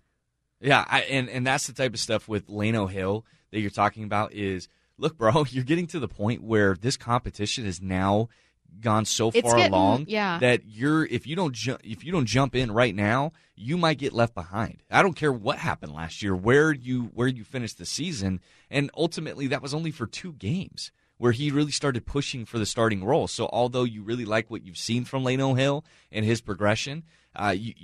Yeah, 0.60 0.84
I, 0.88 1.00
and 1.02 1.28
and 1.28 1.46
that's 1.46 1.66
the 1.66 1.72
type 1.72 1.94
of 1.94 2.00
stuff 2.00 2.28
with 2.28 2.46
Lano 2.46 2.88
Hill 2.88 3.24
that 3.50 3.58
you're 3.58 3.70
talking 3.70 4.04
about. 4.04 4.32
Is 4.32 4.68
look, 4.98 5.18
bro, 5.18 5.44
you're 5.50 5.64
getting 5.64 5.88
to 5.88 5.98
the 5.98 6.08
point 6.08 6.44
where 6.44 6.76
this 6.80 6.96
competition 6.96 7.66
is 7.66 7.82
now 7.82 8.28
gone 8.80 9.04
so 9.04 9.30
far 9.30 9.56
getting, 9.56 9.72
along 9.72 10.04
yeah. 10.08 10.38
that 10.38 10.62
you're 10.66 11.04
if 11.06 11.26
you 11.26 11.36
don't 11.36 11.54
ju- 11.54 11.78
if 11.82 12.04
you 12.04 12.12
don't 12.12 12.26
jump 12.26 12.54
in 12.54 12.70
right 12.70 12.94
now, 12.94 13.32
you 13.56 13.76
might 13.76 13.98
get 13.98 14.12
left 14.12 14.34
behind. 14.34 14.82
I 14.90 15.02
don't 15.02 15.14
care 15.14 15.32
what 15.32 15.58
happened 15.58 15.92
last 15.92 16.22
year, 16.22 16.34
where 16.34 16.72
you 16.72 17.10
where 17.14 17.28
you 17.28 17.44
finished 17.44 17.78
the 17.78 17.86
season, 17.86 18.40
and 18.70 18.90
ultimately 18.96 19.46
that 19.48 19.62
was 19.62 19.74
only 19.74 19.90
for 19.90 20.06
two 20.06 20.32
games 20.32 20.92
where 21.18 21.32
he 21.32 21.50
really 21.50 21.72
started 21.72 22.06
pushing 22.06 22.44
for 22.44 22.58
the 22.58 22.66
starting 22.66 23.04
role. 23.04 23.26
So 23.26 23.48
although 23.52 23.82
you 23.82 24.02
really 24.02 24.24
like 24.24 24.50
what 24.50 24.64
you've 24.64 24.78
seen 24.78 25.04
from 25.04 25.24
Lano 25.24 25.58
Hill 25.58 25.84
and 26.12 26.24
his 26.24 26.40
progression, 26.40 27.02
uh, 27.34 27.54
you, 27.58 27.74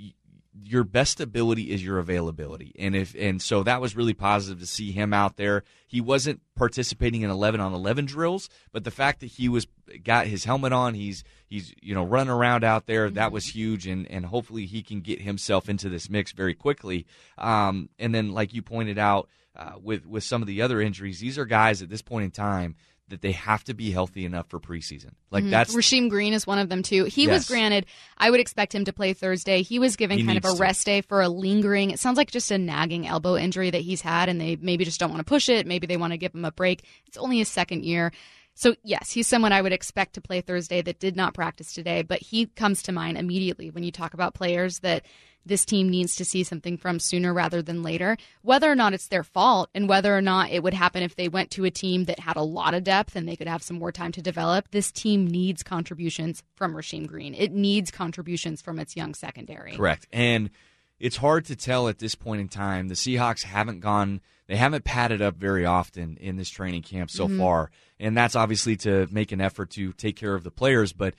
your 0.63 0.85
best 0.85 1.19
ability 1.19 1.71
is 1.71 1.83
your 1.83 1.99
availability. 1.99 2.73
And 2.79 2.95
if 2.95 3.13
and 3.19 3.41
so 3.41 3.63
that 3.63 3.81
was 3.81 3.95
really 3.95 4.13
positive 4.13 4.59
to 4.61 4.65
see 4.65 4.91
him 4.91 5.13
out 5.13 5.35
there. 5.35 5.63
He 5.85 5.99
wasn't 5.99 6.41
participating 6.55 7.21
in 7.21 7.29
11 7.29 7.59
on 7.59 7.73
11 7.73 8.05
drills, 8.05 8.49
but 8.71 8.83
the 8.83 8.91
fact 8.91 9.19
that 9.19 9.27
he 9.27 9.49
was 9.49 9.67
got 10.03 10.27
his 10.27 10.45
helmet 10.45 10.73
on, 10.73 10.93
he's 10.93 11.23
he's 11.47 11.73
you 11.81 11.93
know 11.93 12.03
running 12.03 12.31
around 12.31 12.63
out 12.63 12.85
there, 12.85 13.09
that 13.11 13.31
was 13.31 13.45
huge 13.45 13.87
and 13.87 14.09
and 14.09 14.25
hopefully 14.25 14.65
he 14.65 14.81
can 14.81 15.01
get 15.01 15.21
himself 15.21 15.69
into 15.69 15.89
this 15.89 16.09
mix 16.09 16.31
very 16.31 16.53
quickly. 16.53 17.05
Um, 17.37 17.89
and 17.99 18.13
then 18.13 18.33
like 18.33 18.53
you 18.53 18.61
pointed 18.61 18.97
out 18.97 19.29
uh, 19.55 19.73
with 19.81 20.05
with 20.05 20.23
some 20.23 20.41
of 20.41 20.47
the 20.47 20.61
other 20.61 20.81
injuries, 20.81 21.19
these 21.19 21.37
are 21.37 21.45
guys 21.45 21.81
at 21.81 21.89
this 21.89 22.01
point 22.01 22.25
in 22.25 22.31
time 22.31 22.75
that 23.09 23.21
they 23.21 23.33
have 23.33 23.63
to 23.63 23.73
be 23.73 23.91
healthy 23.91 24.25
enough 24.25 24.47
for 24.49 24.59
preseason. 24.59 25.11
Like 25.29 25.43
mm-hmm. 25.43 25.51
that's 25.51 25.75
Rasheem 25.75 26.09
Green 26.09 26.33
is 26.33 26.47
one 26.47 26.57
of 26.57 26.69
them 26.69 26.81
too. 26.81 27.05
He 27.05 27.25
yes. 27.25 27.31
was 27.31 27.47
granted. 27.47 27.85
I 28.17 28.31
would 28.31 28.39
expect 28.39 28.73
him 28.73 28.85
to 28.85 28.93
play 28.93 29.13
Thursday. 29.13 29.61
He 29.61 29.77
was 29.77 29.95
given 29.95 30.17
he 30.17 30.25
kind 30.25 30.37
of 30.37 30.45
a 30.45 30.55
rest 30.55 30.85
day 30.85 31.01
for 31.01 31.21
a 31.21 31.29
lingering. 31.29 31.91
It 31.91 31.99
sounds 31.99 32.17
like 32.17 32.31
just 32.31 32.49
a 32.49 32.57
nagging 32.57 33.07
elbow 33.07 33.37
injury 33.37 33.69
that 33.69 33.81
he's 33.81 34.01
had, 34.01 34.27
and 34.27 34.41
they 34.41 34.55
maybe 34.55 34.85
just 34.85 34.99
don't 34.99 35.11
want 35.11 35.19
to 35.19 35.25
push 35.25 35.49
it. 35.49 35.67
Maybe 35.67 35.85
they 35.85 35.97
want 35.97 36.13
to 36.13 36.17
give 36.17 36.33
him 36.33 36.45
a 36.45 36.51
break. 36.51 36.83
It's 37.05 37.17
only 37.17 37.37
his 37.37 37.47
second 37.47 37.85
year. 37.85 38.11
So, 38.55 38.75
yes, 38.83 39.11
he's 39.11 39.27
someone 39.27 39.51
I 39.51 39.61
would 39.61 39.73
expect 39.73 40.13
to 40.13 40.21
play 40.21 40.41
Thursday 40.41 40.81
that 40.81 40.99
did 40.99 41.15
not 41.15 41.33
practice 41.33 41.73
today, 41.73 42.01
but 42.01 42.21
he 42.21 42.45
comes 42.47 42.81
to 42.83 42.93
mind 42.93 43.17
immediately 43.17 43.69
when 43.69 43.83
you 43.83 43.91
talk 43.91 44.13
about 44.13 44.33
players 44.33 44.79
that 44.79 45.05
this 45.45 45.65
team 45.65 45.89
needs 45.89 46.15
to 46.15 46.25
see 46.25 46.43
something 46.43 46.77
from 46.77 46.99
sooner 46.99 47.33
rather 47.33 47.61
than 47.61 47.83
later, 47.83 48.17
whether 48.41 48.71
or 48.71 48.75
not 48.75 48.93
it's 48.93 49.07
their 49.07 49.23
fault 49.23 49.69
and 49.75 49.87
whether 49.87 50.15
or 50.15 50.21
not 50.21 50.49
it 50.49 50.63
would 50.63 50.73
happen 50.73 51.03
if 51.03 51.15
they 51.15 51.27
went 51.27 51.51
to 51.51 51.65
a 51.65 51.71
team 51.71 52.05
that 52.05 52.19
had 52.19 52.35
a 52.35 52.41
lot 52.41 52.73
of 52.73 52.83
depth 52.83 53.15
and 53.15 53.27
they 53.27 53.35
could 53.35 53.47
have 53.47 53.61
some 53.61 53.77
more 53.77 53.91
time 53.91 54.11
to 54.13 54.21
develop. 54.21 54.71
This 54.71 54.91
team 54.91 55.27
needs 55.27 55.61
contributions 55.61 56.41
from 56.55 56.73
Rasheem 56.73 57.05
Green. 57.05 57.35
It 57.35 57.51
needs 57.51 57.91
contributions 57.91 58.61
from 58.61 58.79
its 58.79 58.95
young 58.95 59.13
secondary. 59.13 59.75
Correct. 59.75 60.07
And 60.11 60.49
it's 60.99 61.17
hard 61.17 61.45
to 61.45 61.55
tell 61.55 61.87
at 61.87 61.99
this 61.99 62.15
point 62.15 62.41
in 62.41 62.47
time. 62.47 62.87
The 62.87 62.95
Seahawks 62.95 63.43
haven't 63.43 63.79
gone, 63.79 64.21
they 64.47 64.55
haven't 64.55 64.83
padded 64.83 65.21
up 65.21 65.35
very 65.35 65.65
often 65.65 66.17
in 66.17 66.37
this 66.37 66.49
training 66.49 66.83
camp 66.83 67.09
so 67.09 67.27
mm-hmm. 67.27 67.39
far. 67.39 67.71
And 67.99 68.17
that's 68.17 68.35
obviously 68.35 68.75
to 68.77 69.07
make 69.11 69.31
an 69.31 69.41
effort 69.41 69.71
to 69.71 69.93
take 69.93 70.15
care 70.15 70.35
of 70.35 70.43
the 70.43 70.51
players, 70.51 70.93
but 70.93 71.15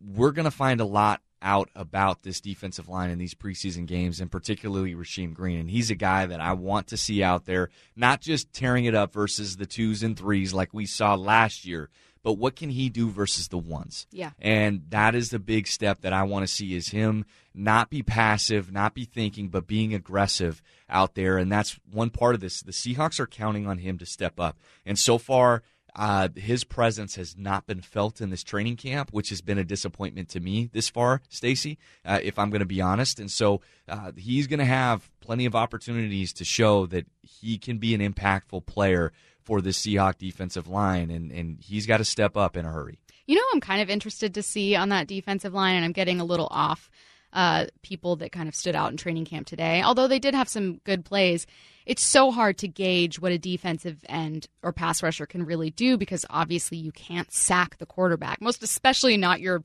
we're 0.00 0.32
going 0.32 0.44
to 0.44 0.50
find 0.50 0.80
a 0.80 0.84
lot 0.84 1.20
out 1.42 1.70
about 1.74 2.22
this 2.22 2.40
defensive 2.40 2.88
line 2.88 3.10
in 3.10 3.18
these 3.18 3.34
preseason 3.34 3.86
games, 3.86 4.20
and 4.20 4.30
particularly 4.30 4.94
Rasheem 4.94 5.32
Green. 5.32 5.58
And 5.58 5.70
he's 5.70 5.90
a 5.90 5.94
guy 5.94 6.26
that 6.26 6.40
I 6.40 6.52
want 6.52 6.88
to 6.88 6.96
see 6.96 7.22
out 7.22 7.46
there, 7.46 7.70
not 7.96 8.20
just 8.20 8.52
tearing 8.52 8.84
it 8.84 8.94
up 8.94 9.12
versus 9.12 9.56
the 9.56 9.66
twos 9.66 10.02
and 10.02 10.18
threes 10.18 10.52
like 10.52 10.74
we 10.74 10.86
saw 10.86 11.14
last 11.14 11.64
year, 11.64 11.88
but 12.22 12.34
what 12.34 12.56
can 12.56 12.70
he 12.70 12.88
do 12.88 13.10
versus 13.10 13.48
the 13.48 13.58
ones? 13.58 14.06
Yeah. 14.10 14.30
And 14.38 14.82
that 14.90 15.14
is 15.14 15.30
the 15.30 15.38
big 15.38 15.66
step 15.66 16.02
that 16.02 16.12
I 16.12 16.22
want 16.24 16.46
to 16.46 16.52
see 16.52 16.74
is 16.74 16.88
him 16.88 17.24
not 17.54 17.90
be 17.90 18.02
passive, 18.02 18.70
not 18.72 18.94
be 18.94 19.04
thinking, 19.04 19.48
but 19.48 19.66
being 19.66 19.94
aggressive 19.94 20.62
out 20.88 21.14
there. 21.14 21.38
And 21.38 21.50
that's 21.50 21.78
one 21.90 22.10
part 22.10 22.34
of 22.34 22.40
this. 22.40 22.62
The 22.62 22.72
Seahawks 22.72 23.20
are 23.20 23.26
counting 23.26 23.66
on 23.66 23.78
him 23.78 23.98
to 23.98 24.06
step 24.06 24.38
up. 24.38 24.58
And 24.84 24.98
so 24.98 25.18
far, 25.18 25.62
uh, 25.96 26.28
his 26.36 26.64
presence 26.64 27.16
has 27.16 27.36
not 27.36 27.66
been 27.66 27.80
felt 27.80 28.20
in 28.20 28.30
this 28.30 28.44
training 28.44 28.76
camp, 28.76 29.10
which 29.12 29.30
has 29.30 29.40
been 29.40 29.58
a 29.58 29.64
disappointment 29.64 30.28
to 30.30 30.40
me 30.40 30.70
this 30.72 30.88
far, 30.88 31.20
Stacy, 31.28 31.78
uh, 32.04 32.20
if 32.22 32.38
I'm 32.38 32.50
going 32.50 32.60
to 32.60 32.66
be 32.66 32.80
honest. 32.80 33.18
And 33.18 33.30
so 33.30 33.60
uh, 33.88 34.12
he's 34.16 34.46
going 34.46 34.60
to 34.60 34.64
have 34.64 35.10
plenty 35.20 35.46
of 35.46 35.54
opportunities 35.54 36.32
to 36.34 36.44
show 36.44 36.86
that 36.86 37.06
he 37.22 37.58
can 37.58 37.78
be 37.78 37.94
an 37.94 38.00
impactful 38.00 38.66
player 38.66 39.12
for 39.44 39.60
the 39.60 39.70
Seahawk 39.70 40.18
defensive 40.18 40.68
line, 40.68 41.10
and, 41.10 41.30
and 41.30 41.58
he's 41.60 41.86
got 41.86 41.98
to 41.98 42.04
step 42.04 42.36
up 42.36 42.56
in 42.56 42.64
a 42.64 42.70
hurry. 42.70 42.98
You 43.26 43.36
know, 43.36 43.42
I'm 43.52 43.60
kind 43.60 43.80
of 43.80 43.90
interested 43.90 44.34
to 44.34 44.42
see 44.42 44.74
on 44.74 44.88
that 44.88 45.06
defensive 45.06 45.54
line, 45.54 45.76
and 45.76 45.84
I'm 45.84 45.92
getting 45.92 46.20
a 46.20 46.24
little 46.24 46.48
off 46.50 46.90
uh, 47.32 47.66
people 47.82 48.16
that 48.16 48.32
kind 48.32 48.48
of 48.48 48.54
stood 48.54 48.74
out 48.74 48.90
in 48.90 48.96
training 48.96 49.24
camp 49.24 49.46
today. 49.46 49.82
Although 49.82 50.08
they 50.08 50.18
did 50.18 50.34
have 50.34 50.48
some 50.48 50.78
good 50.78 51.04
plays, 51.04 51.46
it's 51.86 52.02
so 52.02 52.30
hard 52.30 52.58
to 52.58 52.68
gauge 52.68 53.20
what 53.20 53.32
a 53.32 53.38
defensive 53.38 54.04
end 54.08 54.48
or 54.62 54.72
pass 54.72 55.02
rusher 55.02 55.26
can 55.26 55.44
really 55.44 55.70
do 55.70 55.96
because 55.96 56.26
obviously 56.28 56.78
you 56.78 56.92
can't 56.92 57.32
sack 57.32 57.78
the 57.78 57.86
quarterback, 57.86 58.40
most 58.40 58.62
especially 58.62 59.16
not 59.16 59.40
your 59.40 59.62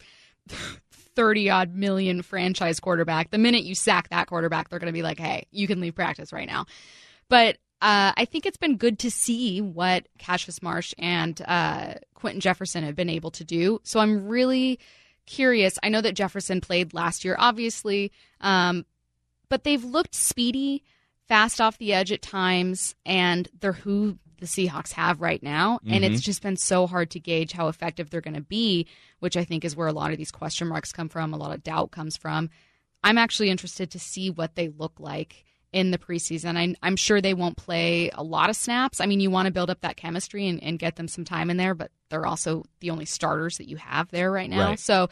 30 1.16 1.50
odd 1.50 1.74
million 1.74 2.22
franchise 2.22 2.80
quarterback. 2.80 3.32
The 3.32 3.38
minute 3.38 3.64
you 3.64 3.76
sack 3.76 4.10
that 4.10 4.28
quarterback, 4.28 4.70
they're 4.70 4.80
going 4.80 4.94
to 4.94 4.98
be 4.98 5.02
like, 5.02 5.20
hey, 5.20 5.48
you 5.52 5.68
can 5.68 5.80
leave 5.80 5.96
practice 5.96 6.32
right 6.32 6.48
now. 6.48 6.66
But 7.30 7.58
uh, 7.82 8.14
I 8.16 8.26
think 8.26 8.46
it's 8.46 8.58
been 8.58 8.78
good 8.78 9.00
to 9.00 9.12
see 9.12 9.62
what 9.62 10.08
Cassius 10.18 10.62
Marsh 10.62 10.94
and 10.98 11.40
uh, 11.46 11.96
Quinton 12.14 12.40
Jefferson 12.40 12.84
have 12.84 12.96
been 12.96 13.10
able 13.10 13.32
to 13.32 13.44
do. 13.44 13.80
So 13.84 14.00
I'm 14.00 14.28
really 14.28 14.80
curious. 15.26 15.78
I 15.84 15.90
know 15.90 16.02
that 16.02 16.16
Jefferson 16.16 16.62
played 16.62 16.94
last 16.94 17.26
year, 17.26 17.36
obviously, 17.38 18.12
um, 18.42 18.86
but 19.50 19.64
they've 19.64 19.84
looked 19.84 20.16
speedy, 20.16 20.84
fast 21.28 21.60
off 21.60 21.78
the 21.78 21.94
edge 21.94 22.12
at 22.12 22.22
times, 22.22 22.96
and 23.06 23.48
they're 23.60 23.74
who 23.74 24.18
the 24.40 24.46
Seahawks 24.46 24.94
have 24.94 25.22
right 25.22 25.42
now. 25.42 25.78
Mm-hmm. 25.78 25.94
And 25.94 26.06
it's 26.06 26.22
just 26.22 26.42
been 26.42 26.58
so 26.58 26.88
hard 26.88 27.12
to 27.12 27.20
gauge 27.20 27.52
how 27.52 27.68
effective 27.68 28.10
they're 28.10 28.22
going 28.22 28.36
to 28.36 28.42
be, 28.42 28.88
which 29.20 29.38
I 29.38 29.44
think 29.44 29.66
is 29.66 29.76
where 29.76 29.88
a 29.88 29.94
lot 29.94 30.12
of 30.12 30.18
these 30.18 30.32
question 30.32 30.68
marks 30.68 30.92
come 30.92 31.10
from, 31.10 31.34
a 31.34 31.38
lot 31.38 31.54
of 31.54 31.64
doubt 31.64 31.92
comes 31.92 32.18
from. 32.18 32.50
I'm 33.04 33.18
actually 33.18 33.50
interested 33.50 33.92
to 33.92 34.00
see 34.00 34.30
what 34.30 34.56
they 34.56 34.70
look 34.70 34.94
like 35.00 35.46
in 35.76 35.92
the 35.92 35.98
preseason. 35.98 36.56
I, 36.56 36.88
am 36.88 36.96
sure 36.96 37.20
they 37.20 37.34
won't 37.34 37.58
play 37.58 38.10
a 38.14 38.24
lot 38.24 38.50
of 38.50 38.56
snaps. 38.56 39.02
I 39.02 39.08
mean, 39.08 39.20
you 39.20 39.30
want 39.30 39.48
to 39.48 39.52
build 39.52 39.70
up 39.70 39.82
that 39.82 39.98
chemistry 39.98 40.48
and, 40.48 40.64
and, 40.64 40.80
get 40.80 40.96
them 40.96 41.10
some 41.10 41.26
time 41.26 41.50
in 41.50 41.58
there, 41.58 41.76
but 41.76 41.92
they're 42.10 42.26
also 42.26 42.64
the 42.80 42.92
only 42.92 43.04
starters 43.04 43.58
that 43.58 43.68
you 43.68 43.76
have 43.76 44.10
there 44.10 44.32
right 44.32 44.50
now. 44.50 44.70
Right. 44.70 44.80
So, 44.80 45.10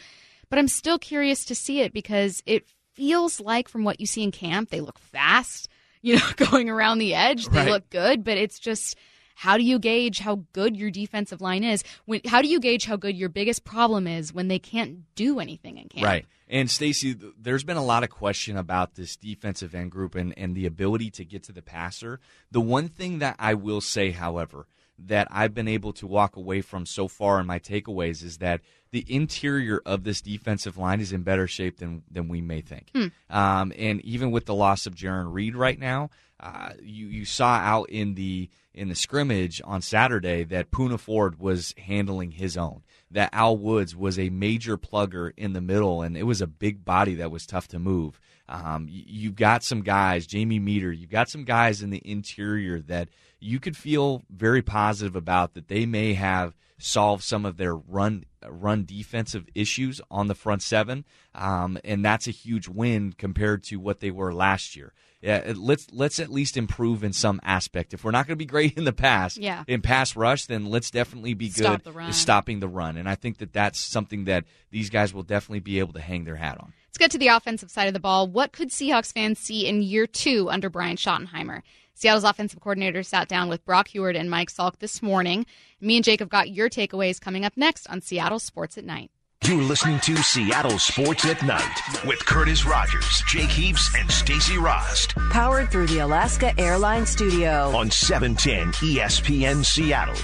but 0.50 0.58
I'm 0.58 0.70
still 0.70 0.98
curious 0.98 1.44
to 1.46 1.56
see 1.56 1.82
it 1.82 1.92
because 1.92 2.42
it 2.46 2.66
feels 2.94 3.42
like 3.42 3.68
from 3.68 3.84
what 3.84 4.00
you 4.00 4.06
see 4.06 4.24
in 4.24 4.32
camp, 4.32 4.70
they 4.70 4.80
look 4.80 5.00
fast, 5.00 5.68
you 6.02 6.16
know, 6.16 6.30
going 6.50 6.70
around 6.70 7.00
the 7.00 7.14
edge. 7.14 7.48
They 7.48 7.58
right. 7.58 7.70
look 7.70 7.90
good, 7.90 8.24
but 8.24 8.38
it's 8.38 8.58
just 8.58 8.96
how 9.36 9.58
do 9.58 9.64
you 9.64 9.80
gauge 9.80 10.20
how 10.20 10.44
good 10.54 10.76
your 10.76 10.92
defensive 10.92 11.42
line 11.42 11.64
is? 11.64 11.84
When, 12.06 12.22
how 12.26 12.42
do 12.42 12.48
you 12.48 12.60
gauge 12.60 12.86
how 12.86 12.96
good 12.96 13.18
your 13.18 13.30
biggest 13.30 13.64
problem 13.64 14.08
is 14.08 14.34
when 14.34 14.48
they 14.48 14.60
can't 14.60 15.04
do 15.16 15.40
anything 15.40 15.78
in 15.78 15.90
camp? 15.90 16.06
Right. 16.06 16.26
And 16.48 16.70
Stacy, 16.70 17.16
there's 17.40 17.64
been 17.64 17.78
a 17.78 17.84
lot 17.84 18.04
of 18.04 18.10
question 18.10 18.58
about 18.58 18.96
this 18.96 19.16
defensive 19.16 19.74
end 19.74 19.92
group 19.92 20.16
and, 20.16 20.38
and 20.38 20.56
the 20.56 20.66
ability 20.66 21.10
to 21.12 21.26
get 21.26 21.44
to 21.44 21.52
the 21.52 21.62
passer. 21.62 22.20
The 22.52 22.62
one 22.62 22.90
thing 22.90 23.20
that 23.20 23.36
I 23.40 23.54
will 23.56 23.82
say, 23.82 24.12
however, 24.12 24.68
that 25.00 25.28
I've 25.32 25.54
been 25.54 25.68
able 25.68 25.94
to 25.94 26.08
walk 26.08 26.36
away 26.36 26.62
from 26.62 26.86
so 26.86 27.08
far 27.08 27.40
in 27.40 27.48
my 27.48 27.60
takeaways 27.60 28.24
is 28.24 28.38
that 28.38 28.62
the 28.92 29.04
interior 29.08 29.82
of 29.86 30.04
this 30.04 30.22
defensive 30.22 30.78
line 30.78 31.02
is 31.02 31.12
in 31.12 31.24
better 31.24 31.48
shape 31.48 31.80
than 31.80 32.04
than 32.12 32.28
we 32.28 32.42
may 32.42 32.62
think. 32.62 32.92
Hmm. 32.94 33.08
Um, 33.30 33.74
and 33.78 34.02
even 34.02 34.30
with 34.30 34.46
the 34.46 34.54
loss 34.54 34.86
of 34.86 34.94
Jarran 34.94 35.34
Reed 35.34 35.56
right 35.56 35.80
now, 35.80 36.12
uh, 36.40 36.72
you 36.82 37.08
you 37.08 37.26
saw 37.26 37.56
out 37.56 37.90
in 37.90 38.16
the 38.16 38.50
in 38.74 38.90
the 38.90 38.96
scrimmage 38.96 39.62
on 39.64 39.82
Saturday 39.82 40.44
that 40.44 40.72
Poona 40.72 41.00
Ford 41.00 41.40
was 41.40 41.74
handling 41.78 42.32
his 42.32 42.58
own. 42.58 42.84
That 43.12 43.30
Al 43.32 43.56
Woods 43.56 43.96
was 43.96 44.18
a 44.18 44.30
major 44.30 44.78
plugger 44.78 45.32
in 45.38 45.54
the 45.54 45.62
middle, 45.62 46.02
and 46.02 46.18
it 46.18 46.24
was 46.24 46.42
a 46.42 46.48
big 46.48 46.84
body 46.84 47.16
that 47.16 47.32
was 47.32 47.46
tough 47.46 47.68
to 47.70 47.80
move. 47.80 48.20
Um, 48.50 48.88
you, 48.90 49.30
have 49.30 49.36
got 49.36 49.64
some 49.64 49.84
guys, 49.84 50.28
Jamie 50.28 50.60
Meder, 50.60 50.92
you've 50.92 51.10
got 51.10 51.30
some 51.30 51.46
guys 51.46 51.82
in 51.82 51.92
the 51.92 52.02
interior 52.04 52.82
that 52.82 53.10
you 53.40 53.60
could 53.60 53.78
feel 53.78 54.24
very 54.30 54.62
positive 54.62 55.16
about 55.16 55.54
that 55.54 55.70
they 55.70 55.86
may 55.86 56.14
have 56.14 56.56
solved 56.78 57.24
some 57.24 57.46
of 57.46 57.58
their 57.58 57.76
run 57.76 58.26
run 58.46 58.84
defensive 58.84 59.48
issues 59.56 60.02
on 60.12 60.28
the 60.28 60.36
front 60.36 60.62
seven, 60.62 61.06
um, 61.36 61.78
and 61.86 62.04
that's 62.04 62.28
a 62.28 62.32
huge 62.32 62.68
win 62.68 63.14
compared 63.14 63.64
to 63.64 63.78
what 63.78 64.02
they 64.02 64.12
were 64.12 64.34
last 64.34 64.76
year 64.76 64.94
yeah, 65.24 65.54
let's 65.56 65.88
let's 65.94 66.20
at 66.20 66.30
least 66.30 66.58
improve 66.58 67.02
in 67.02 67.14
some 67.14 67.40
aspect. 67.44 67.94
If 67.94 68.04
we're 68.04 68.12
not 68.12 68.28
going 68.28 68.38
to 68.38 68.44
be 68.44 68.46
great 68.54 68.78
in 68.78 68.84
the 68.84 68.92
pass, 68.92 69.38
yeah. 69.38 69.64
in 69.68 69.82
pass 69.82 70.18
rush, 70.18 70.46
then 70.48 70.66
let's 70.66 70.92
definitely 70.92 71.34
be 71.34 71.50
Stop 71.50 71.84
good 71.84 72.14
stopping 72.14 72.60
the 72.60 72.68
run. 72.68 72.98
And 72.98 73.08
I 73.08 73.16
think 73.16 73.38
that 73.38 73.54
that's 73.54 73.80
something 73.80 74.26
that 74.26 74.44
these 74.70 74.90
guys 74.90 75.14
will 75.14 75.24
definitely 75.24 75.62
be 75.62 75.80
able 75.80 75.94
to 75.94 76.02
hang 76.02 76.26
their 76.26 76.36
hat 76.36 76.58
on. 76.60 76.74
Let's 76.90 76.98
get 76.98 77.12
to 77.12 77.18
the 77.18 77.30
offensive 77.30 77.72
side 77.72 77.88
of 77.88 77.94
the 77.94 78.02
ball. 78.02 78.28
What 78.28 78.52
could 78.52 78.70
Seahawks 78.70 79.14
fans 79.14 79.40
see 79.40 79.66
in 79.66 79.82
year 79.82 80.06
two 80.06 80.50
under 80.50 80.70
Brian 80.70 80.98
Schottenheimer? 80.98 81.62
Seattle's 81.96 82.26
offensive 82.26 82.60
coordinator 82.60 83.02
sat 83.02 83.30
down 83.30 83.48
with 83.48 83.64
Brock 83.64 83.88
Huard 83.90 84.18
and 84.18 84.30
Mike 84.30 84.52
Salk 84.52 84.80
this 84.80 85.02
morning. 85.02 85.46
Me 85.80 85.96
and 85.96 86.04
Jacob 86.04 86.28
got 86.28 86.50
your 86.50 86.70
takeaways 86.70 87.22
coming 87.22 87.46
up 87.46 87.54
next 87.56 87.90
on 87.90 88.02
Seattle 88.02 88.40
Sports 88.40 88.78
at 88.78 88.84
Night. 88.84 89.10
You're 89.46 89.62
listening 89.62 90.00
to 90.00 90.16
Seattle 90.24 90.80
Sports 90.80 91.26
at 91.26 91.44
Night 91.44 91.82
with 92.06 92.26
Curtis 92.26 92.66
Rogers, 92.66 93.22
Jake 93.28 93.50
Heaps, 93.50 93.94
and 93.94 94.10
Stacy 94.10 94.58
Rost. 94.58 95.16
Powered 95.32 95.70
through 95.70 95.88
the 95.88 96.00
Alaska 96.00 96.58
Airlines 96.58 97.10
Studio 97.10 97.76
on 97.76 97.92
710 97.92 98.72
ESPN 98.72 99.66
Seattle. 99.66 100.16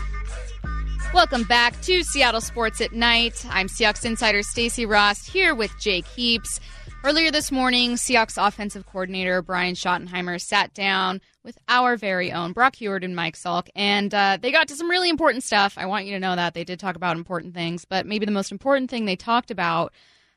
Welcome 1.14 1.44
back 1.44 1.82
to 1.82 2.02
Seattle 2.04 2.40
Sports 2.40 2.80
at 2.80 2.94
Night. 2.94 3.46
I'm 3.50 3.68
Seahawks 3.68 4.06
insider 4.06 4.42
Stacy 4.42 4.86
Rost 4.86 5.30
here 5.30 5.54
with 5.54 5.78
Jake 5.82 6.08
Heaps. 6.08 6.62
Earlier 7.02 7.32
this 7.32 7.50
morning, 7.50 7.94
Seahawks 7.94 8.36
offensive 8.38 8.86
coordinator 8.86 9.42
Brian 9.42 9.74
Schottenheimer 9.74 10.40
sat 10.40 10.74
down 10.74 11.22
with 11.46 11.58
our 11.70 11.96
very 11.96 12.34
own 12.34 12.52
Brock 12.52 12.76
Huard 12.76 13.06
and 13.06 13.16
Mike 13.16 13.38
Salk, 13.38 13.70
and 13.74 14.14
uh, 14.14 14.38
they 14.40 14.52
got 14.52 14.68
to 14.68 14.76
some 14.76 14.90
really 14.90 15.10
important 15.10 15.46
stuff. 15.46 15.78
I 15.78 15.86
want 15.86 16.06
you 16.06 16.12
to 16.12 16.20
know 16.20 16.36
that 16.36 16.54
they 16.54 16.66
did 16.66 16.78
talk 16.78 16.98
about 16.98 17.16
important 17.16 17.54
things, 17.54 17.86
but 17.86 18.06
maybe 18.06 18.26
the 18.26 18.34
most 18.34 18.52
important 18.52 18.90
thing 18.90 19.06
they 19.06 19.16
talked 19.16 19.50
about 19.50 19.94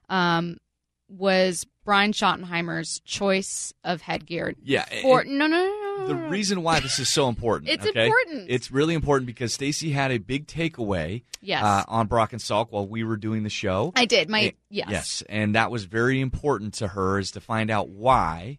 um, 0.08 0.58
was 1.08 1.66
Brian 1.84 2.12
Schottenheimer's 2.12 3.00
choice 3.00 3.74
of 3.82 4.00
headgear. 4.00 4.54
Yeah. 4.62 4.86
For, 5.02 5.24
no, 5.24 5.48
no, 5.48 5.56
no, 5.58 5.81
the 6.06 6.14
reason 6.14 6.62
why 6.62 6.80
this 6.80 6.98
is 6.98 7.08
so 7.08 7.28
important. 7.28 7.70
it's 7.70 7.86
okay? 7.86 8.06
important. 8.06 8.46
It's 8.48 8.70
really 8.70 8.94
important 8.94 9.26
because 9.26 9.52
Stacy 9.52 9.90
had 9.90 10.10
a 10.10 10.18
big 10.18 10.46
takeaway 10.46 11.22
yes. 11.40 11.62
Uh, 11.62 11.84
on 11.88 12.06
Brock 12.06 12.32
and 12.32 12.40
Salk 12.40 12.70
while 12.70 12.86
we 12.86 13.04
were 13.04 13.16
doing 13.16 13.42
the 13.42 13.50
show. 13.50 13.92
I 13.94 14.04
did. 14.04 14.28
My 14.28 14.38
and, 14.38 14.52
yes. 14.70 14.88
Yes, 14.90 15.22
and 15.28 15.54
that 15.54 15.70
was 15.70 15.84
very 15.84 16.20
important 16.20 16.74
to 16.74 16.88
her 16.88 17.18
is 17.18 17.32
to 17.32 17.40
find 17.40 17.70
out 17.70 17.88
why 17.88 18.58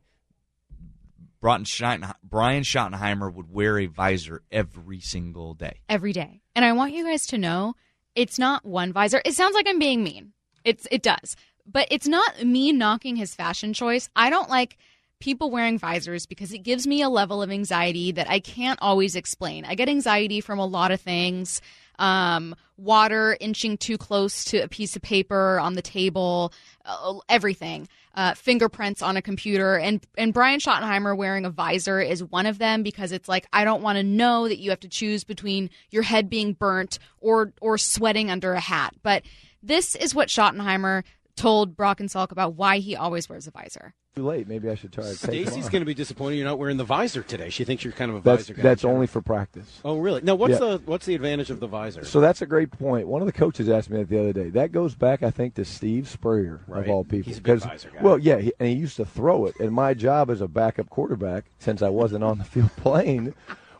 Brian 1.43 1.63
Schottenheimer 1.65 3.33
would 3.33 3.51
wear 3.51 3.77
a 3.77 3.85
visor 3.87 4.41
every 4.51 5.01
single 5.01 5.53
day. 5.53 5.81
Every 5.89 6.13
day. 6.13 6.41
And 6.55 6.63
I 6.63 6.71
want 6.71 6.93
you 6.93 7.03
guys 7.03 7.27
to 7.27 7.37
know 7.37 7.75
it's 8.15 8.39
not 8.39 8.65
one 8.65 8.93
visor. 8.93 9.21
It 9.25 9.33
sounds 9.33 9.53
like 9.53 9.67
I'm 9.67 9.79
being 9.79 10.03
mean. 10.03 10.31
It's 10.63 10.87
it 10.89 11.01
does. 11.01 11.35
But 11.65 11.87
it's 11.91 12.07
not 12.07 12.43
me 12.43 12.71
knocking 12.71 13.15
his 13.15 13.35
fashion 13.35 13.73
choice. 13.73 14.09
I 14.15 14.29
don't 14.29 14.49
like 14.49 14.77
people 15.23 15.49
wearing 15.49 15.79
visors 15.79 16.25
because 16.25 16.51
it 16.51 16.59
gives 16.59 16.85
me 16.85 17.01
a 17.01 17.07
level 17.07 17.41
of 17.41 17.49
anxiety 17.49 18.11
that 18.11 18.29
I 18.29 18.41
can't 18.41 18.77
always 18.81 19.15
explain. 19.15 19.63
I 19.63 19.73
get 19.73 19.87
anxiety 19.87 20.41
from 20.41 20.59
a 20.59 20.65
lot 20.65 20.91
of 20.91 20.99
things. 20.99 21.61
Um, 21.97 22.55
water 22.75 23.37
inching 23.39 23.77
too 23.77 23.97
close 23.97 24.43
to 24.45 24.57
a 24.57 24.67
piece 24.67 24.97
of 24.97 25.01
paper 25.01 25.61
on 25.61 25.75
the 25.75 25.81
table, 25.81 26.51
uh, 26.83 27.19
everything. 27.29 27.87
Uh, 28.15 28.33
fingerprints 28.35 29.01
on 29.01 29.17
a 29.17 29.23
computer, 29.23 29.75
and 29.75 30.05
and 30.19 30.35
Brian 30.35 30.59
Schottenheimer 30.59 31.17
wearing 31.17 31.45
a 31.45 31.49
visor 31.49 31.99
is 31.99 32.23
one 32.23 32.45
of 32.45 32.59
them 32.59 32.83
because 32.83 33.11
it's 33.11 33.27
like 33.27 33.47
I 33.51 33.63
don't 33.63 33.81
want 33.81 33.97
to 33.97 34.03
know 34.03 34.47
that 34.47 34.59
you 34.59 34.69
have 34.69 34.81
to 34.81 34.87
choose 34.87 35.23
between 35.23 35.71
your 35.89 36.03
head 36.03 36.29
being 36.29 36.53
burnt 36.53 36.99
or 37.21 37.53
or 37.59 37.79
sweating 37.79 38.29
under 38.29 38.53
a 38.53 38.59
hat. 38.59 38.93
But 39.01 39.23
this 39.63 39.95
is 39.95 40.13
what 40.13 40.27
Schottenheimer 40.27 41.03
told 41.35 41.75
Brock 41.75 41.99
and 41.99 42.09
Salk 42.09 42.31
about 42.31 42.53
why 42.55 42.77
he 42.77 42.95
always 42.95 43.27
wears 43.29 43.47
a 43.47 43.51
visor. 43.51 43.93
Too 44.15 44.23
late. 44.27 44.47
Maybe 44.47 44.69
I 44.69 44.75
should 44.75 44.93
try 44.93 45.05
to 45.05 45.09
take 45.09 45.17
Stacy's 45.47 45.69
going 45.69 45.81
to 45.81 45.85
be 45.87 45.95
disappointed 45.95 46.35
you're 46.35 46.45
not 46.45 46.59
wearing 46.59 46.77
the 46.77 46.83
visor 46.83 47.23
today. 47.23 47.49
She 47.49 47.63
thinks 47.63 47.83
you're 47.83 47.93
kind 47.93 48.11
of 48.11 48.17
a 48.17 48.21
That's 48.21 48.43
visor 48.43 48.53
guy. 48.53 48.61
that's 48.61 48.85
only 48.85 49.07
for 49.07 49.23
practice. 49.23 49.79
Oh, 49.83 49.97
really? 49.97 50.21
Now, 50.21 50.35
What's 50.35 50.51
Yeah. 50.53 50.59
the 50.59 50.81
what's 50.85 51.07
the 51.07 51.15
advantage 51.15 51.49
of 51.49 51.59
the 51.59 51.65
visor? 51.65 52.05
So 52.05 52.21
that's 52.21 52.43
a 52.43 52.45
great 52.45 52.69
point. 52.69 53.07
One 53.07 53.23
of 53.23 53.25
the 53.25 53.31
coaches 53.33 53.67
asked 53.69 53.89
me 53.89 53.97
that 53.97 54.09
the 54.09 54.19
other 54.19 54.31
day. 54.33 54.49
That 54.51 54.71
goes 54.71 54.93
back, 54.93 55.23
I 55.23 55.31
think, 55.31 55.55
to 55.55 55.65
Steve 55.65 56.07
Spurrier 56.07 56.61
Right. 56.67 56.83
of 56.83 56.89
all 56.89 57.03
people. 57.03 57.29
He's 57.31 57.39
a 57.39 57.41
big 57.41 57.59
'Cause- 57.61 57.65
visor 57.65 57.89
guy. 57.89 58.03
Well, 58.03 58.19
yeah, 58.19 58.37
he, 58.37 58.53
and 58.59 58.69
he 58.69 58.75
used 58.75 58.97
to 58.97 59.05
throw 59.05 59.47
it. 59.47 59.59
And 59.59 59.71
my 59.71 59.95
job 59.95 60.29
as 60.29 60.41
a 60.41 60.47
backup 60.47 60.91
quarterback, 60.91 61.45
since 61.57 61.81
I 61.81 61.89
wasn't 61.89 62.23
on 62.23 62.37
the 62.37 62.43
field 62.43 62.69
playing, 62.77 63.33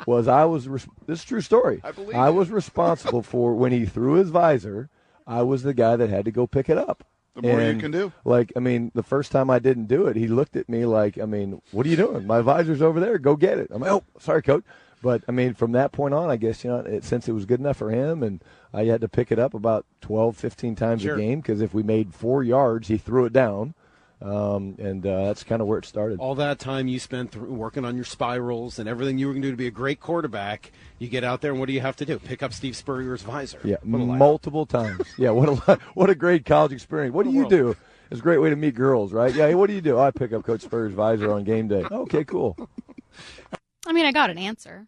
was 0.07 0.27
I 0.27 0.45
was. 0.45 0.67
Res- 0.67 0.87
this 1.05 1.19
is 1.19 1.25
a 1.25 1.27
true 1.27 1.41
story. 1.41 1.79
I 1.83 1.91
believe 1.91 2.15
I 2.15 2.29
it. 2.29 2.33
was 2.33 2.49
responsible 2.49 3.21
for 3.21 3.53
when 3.53 3.71
he 3.71 3.85
threw 3.85 4.13
his 4.13 4.31
visor. 4.31 4.89
I 5.27 5.43
was 5.43 5.61
the 5.61 5.75
guy 5.75 5.95
that 5.95 6.09
had 6.09 6.25
to 6.25 6.31
go 6.31 6.47
pick 6.47 6.69
it 6.69 6.77
up. 6.79 7.03
The 7.35 7.41
more 7.41 7.61
you 7.61 7.75
can 7.79 7.91
do. 7.91 8.11
Like, 8.25 8.53
I 8.55 8.59
mean, 8.59 8.91
the 8.93 9.01
first 9.03 9.31
time 9.31 9.49
I 9.49 9.59
didn't 9.59 9.85
do 9.87 10.05
it, 10.07 10.15
he 10.15 10.27
looked 10.27 10.55
at 10.55 10.69
me 10.69 10.85
like, 10.85 11.17
I 11.19 11.25
mean, 11.25 11.61
what 11.71 11.85
are 11.85 11.89
you 11.89 11.95
doing? 11.95 12.27
My 12.27 12.41
visor's 12.41 12.81
over 12.81 12.99
there. 12.99 13.17
Go 13.17 13.35
get 13.35 13.57
it. 13.57 13.69
I'm 13.71 13.81
like, 13.81 13.91
oh, 13.91 14.03
sorry, 14.19 14.41
coach. 14.43 14.63
But 15.01 15.21
I 15.27 15.31
mean, 15.31 15.53
from 15.53 15.73
that 15.73 15.91
point 15.91 16.13
on, 16.13 16.29
I 16.29 16.37
guess 16.37 16.63
you 16.63 16.69
know, 16.69 16.77
it, 16.77 17.03
since 17.03 17.27
it 17.27 17.33
was 17.33 17.45
good 17.45 17.59
enough 17.59 17.77
for 17.77 17.89
him, 17.89 18.23
and 18.23 18.41
I 18.73 18.85
had 18.85 19.01
to 19.01 19.09
pick 19.09 19.31
it 19.31 19.39
up 19.39 19.53
about 19.53 19.85
12, 20.01 20.37
15 20.37 20.75
times 20.75 21.01
Sure. 21.01 21.15
a 21.15 21.17
game 21.17 21.41
because 21.41 21.59
if 21.59 21.73
we 21.73 21.83
made 21.83 22.13
four 22.13 22.41
yards, 22.43 22.87
he 22.87 22.97
threw 22.97 23.25
it 23.25 23.33
down, 23.33 23.73
um, 24.23 24.75
and 24.79 25.05
uh, 25.05 25.25
that's 25.25 25.43
kind 25.43 25.61
of 25.61 25.67
where 25.67 25.77
it 25.79 25.85
started. 25.85 26.19
all 26.19 26.35
that 26.35 26.57
time 26.57 26.87
you 26.87 26.97
spent 26.99 27.31
through 27.31 27.51
working 27.53 27.83
on 27.85 27.95
your 27.95 28.05
spirals 28.05 28.79
and 28.79 28.87
everything 28.87 29.17
you 29.17 29.27
were 29.27 29.33
going 29.33 29.41
to 29.41 29.47
do 29.49 29.51
to 29.51 29.57
be 29.57 29.67
a 29.67 29.71
great 29.71 29.99
quarterback, 29.99 30.71
you 30.97 31.07
get 31.09 31.23
out 31.23 31.41
there 31.41 31.51
and 31.51 31.59
what 31.59 31.67
do 31.67 31.73
you 31.73 31.81
have 31.81 31.95
to 31.97 32.05
do? 32.05 32.17
Pick 32.19 32.41
up 32.41 32.53
Steve 32.53 32.75
Spurrier's 32.75 33.21
visor. 33.21 33.59
Yeah, 33.63 33.75
What 33.83 33.99
a 34.01 34.03
life. 34.05 34.19
multiple 34.19 34.65
times. 34.65 35.01
Yeah, 35.17 35.31
what 35.31 35.49
a 35.49 35.51
li- 35.71 35.77
what 35.93 36.09
a 36.09 36.15
great 36.15 36.45
college 36.45 36.71
experience. 36.71 37.13
What 37.13 37.25
do 37.25 37.31
you 37.31 37.47
do? 37.49 37.75
It's 38.11 38.19
a 38.19 38.23
great 38.23 38.37
way 38.39 38.49
to 38.49 38.55
meet 38.55 38.75
girls, 38.75 39.11
right? 39.11 39.33
Yeah, 39.33 39.47
hey, 39.47 39.55
what 39.55 39.67
do 39.67 39.73
you 39.73 39.81
do? 39.81 39.97
I 39.99 40.11
pick 40.11 40.33
up 40.33 40.43
Coach 40.43 40.61
Spurrier's 40.61 40.93
visor 40.93 41.31
on 41.33 41.43
game 41.43 41.67
day. 41.67 41.83
Okay, 41.91 42.23
cool. 42.23 42.55
I 43.85 43.91
mean, 43.91 44.05
I 44.05 44.11
got 44.11 44.29
an 44.29 44.37
answer. 44.37 44.87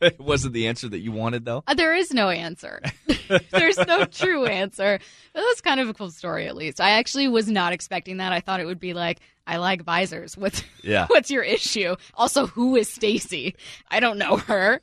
wasn't 0.18 0.54
the 0.54 0.66
answer 0.68 0.88
that 0.88 0.98
you 1.00 1.12
wanted 1.12 1.44
though. 1.44 1.62
Uh, 1.66 1.74
there 1.74 1.94
is 1.94 2.12
no 2.12 2.28
answer. 2.30 2.82
There's 3.50 3.78
no 3.78 4.04
true 4.06 4.46
answer. 4.46 4.98
But 5.32 5.40
that's 5.42 5.60
kind 5.60 5.78
of 5.80 5.88
a 5.88 5.94
cool 5.94 6.10
story, 6.10 6.46
at 6.48 6.56
least. 6.56 6.80
I 6.80 6.90
actually 6.92 7.28
was 7.28 7.48
not 7.48 7.72
expecting 7.72 8.16
that. 8.16 8.32
I 8.32 8.40
thought 8.40 8.58
it 8.60 8.66
would 8.66 8.80
be 8.80 8.92
like, 8.94 9.20
I 9.46 9.58
like 9.58 9.82
visors. 9.84 10.36
What's 10.36 10.62
Yeah. 10.82 11.06
What's 11.08 11.30
your 11.30 11.42
issue? 11.42 11.94
Also, 12.14 12.46
who 12.46 12.76
is 12.76 12.88
Stacy? 12.88 13.54
I 13.90 14.00
don't 14.00 14.18
know 14.18 14.36
her. 14.36 14.80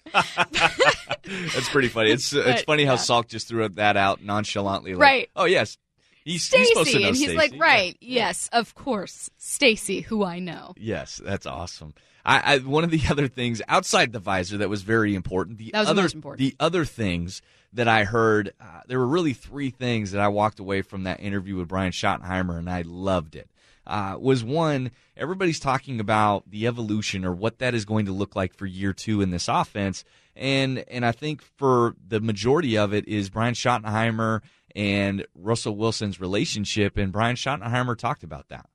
That's 1.24 1.70
pretty 1.70 1.88
funny. 1.90 2.12
It's 2.12 2.32
it's 2.34 2.64
funny 2.64 2.86
how 2.86 2.94
yeah. 2.94 3.00
Salk 3.00 3.28
just 3.28 3.48
threw 3.48 3.68
that 3.68 3.98
out 3.98 4.24
nonchalantly. 4.24 4.94
Like, 4.94 5.02
Right. 5.02 5.30
Oh 5.36 5.46
yes, 5.46 5.78
he's, 6.24 6.50
he's 6.52 6.70
supposed 6.70 6.92
to 6.92 6.92
Stacy, 6.92 7.04
and 7.08 7.16
he's 7.16 7.24
Stacey. 7.26 7.38
like, 7.38 7.54
Yeah. 7.54 7.64
right? 7.64 7.98
Yes, 8.02 8.50
of 8.54 8.76
course, 8.76 9.30
Stacy, 9.38 10.02
who 10.02 10.24
I 10.24 10.40
know. 10.40 10.74
Yes, 10.78 11.22
that's 11.24 11.46
awesome. 11.46 11.94
I, 12.28 12.56
I 12.56 12.58
one 12.60 12.84
of 12.84 12.92
the 12.92 13.02
other 13.10 13.28
things 13.28 13.62
outside 13.68 14.12
the 14.12 14.20
visor 14.20 14.58
that 14.58 14.70
was 14.70 14.84
very 14.84 15.16
important. 15.16 15.58
The 15.58 15.72
That 15.72 15.80
was 15.80 15.88
the 15.88 15.92
other 15.92 16.10
important. 16.14 16.40
the 16.40 16.56
other 16.60 16.86
things 16.86 17.42
that 17.74 17.88
I 17.88 18.04
heard, 18.04 18.54
uh, 18.60 18.82
there 18.88 19.00
were 19.00 19.08
really 19.08 19.34
three 19.34 19.70
things 19.70 20.12
that 20.12 20.22
I 20.22 20.28
walked 20.28 20.60
away 20.60 20.82
from 20.82 21.04
that 21.04 21.20
interview 21.20 21.56
with 21.58 21.68
Brian 21.68 21.92
Schottenheimer, 21.92 22.58
and 22.58 22.70
I 22.70 22.84
loved 22.84 23.36
it. 23.36 23.50
Uh, 23.86 24.18
was 24.20 24.44
one, 24.44 24.92
everybody's 25.16 25.60
talking 25.60 26.00
about 26.00 26.50
the 26.50 26.68
evolution 26.68 27.24
or 27.24 27.32
what 27.32 27.60
that 27.60 27.74
is 27.74 27.86
going 27.86 28.06
to 28.06 28.12
look 28.12 28.36
like 28.36 28.54
for 28.54 28.66
year 28.66 28.92
two 28.92 29.22
in 29.22 29.32
this 29.32 29.48
offense, 29.48 30.04
and 30.36 30.80
and 30.90 31.06
I 31.06 31.14
think 31.14 31.42
for 31.42 31.96
the 32.06 32.20
majority 32.20 32.78
of 32.78 32.94
it 32.94 33.08
is 33.08 33.30
Brian 33.30 33.54
Schottenheimer 33.54 34.42
and 34.76 35.26
Russell 35.34 35.78
Wilson's 35.78 36.20
relationship, 36.20 36.98
and 36.98 37.14
Brian 37.14 37.38
Schottenheimer 37.38 37.98
talked 37.98 38.24
about 38.24 38.50
that. 38.50 38.66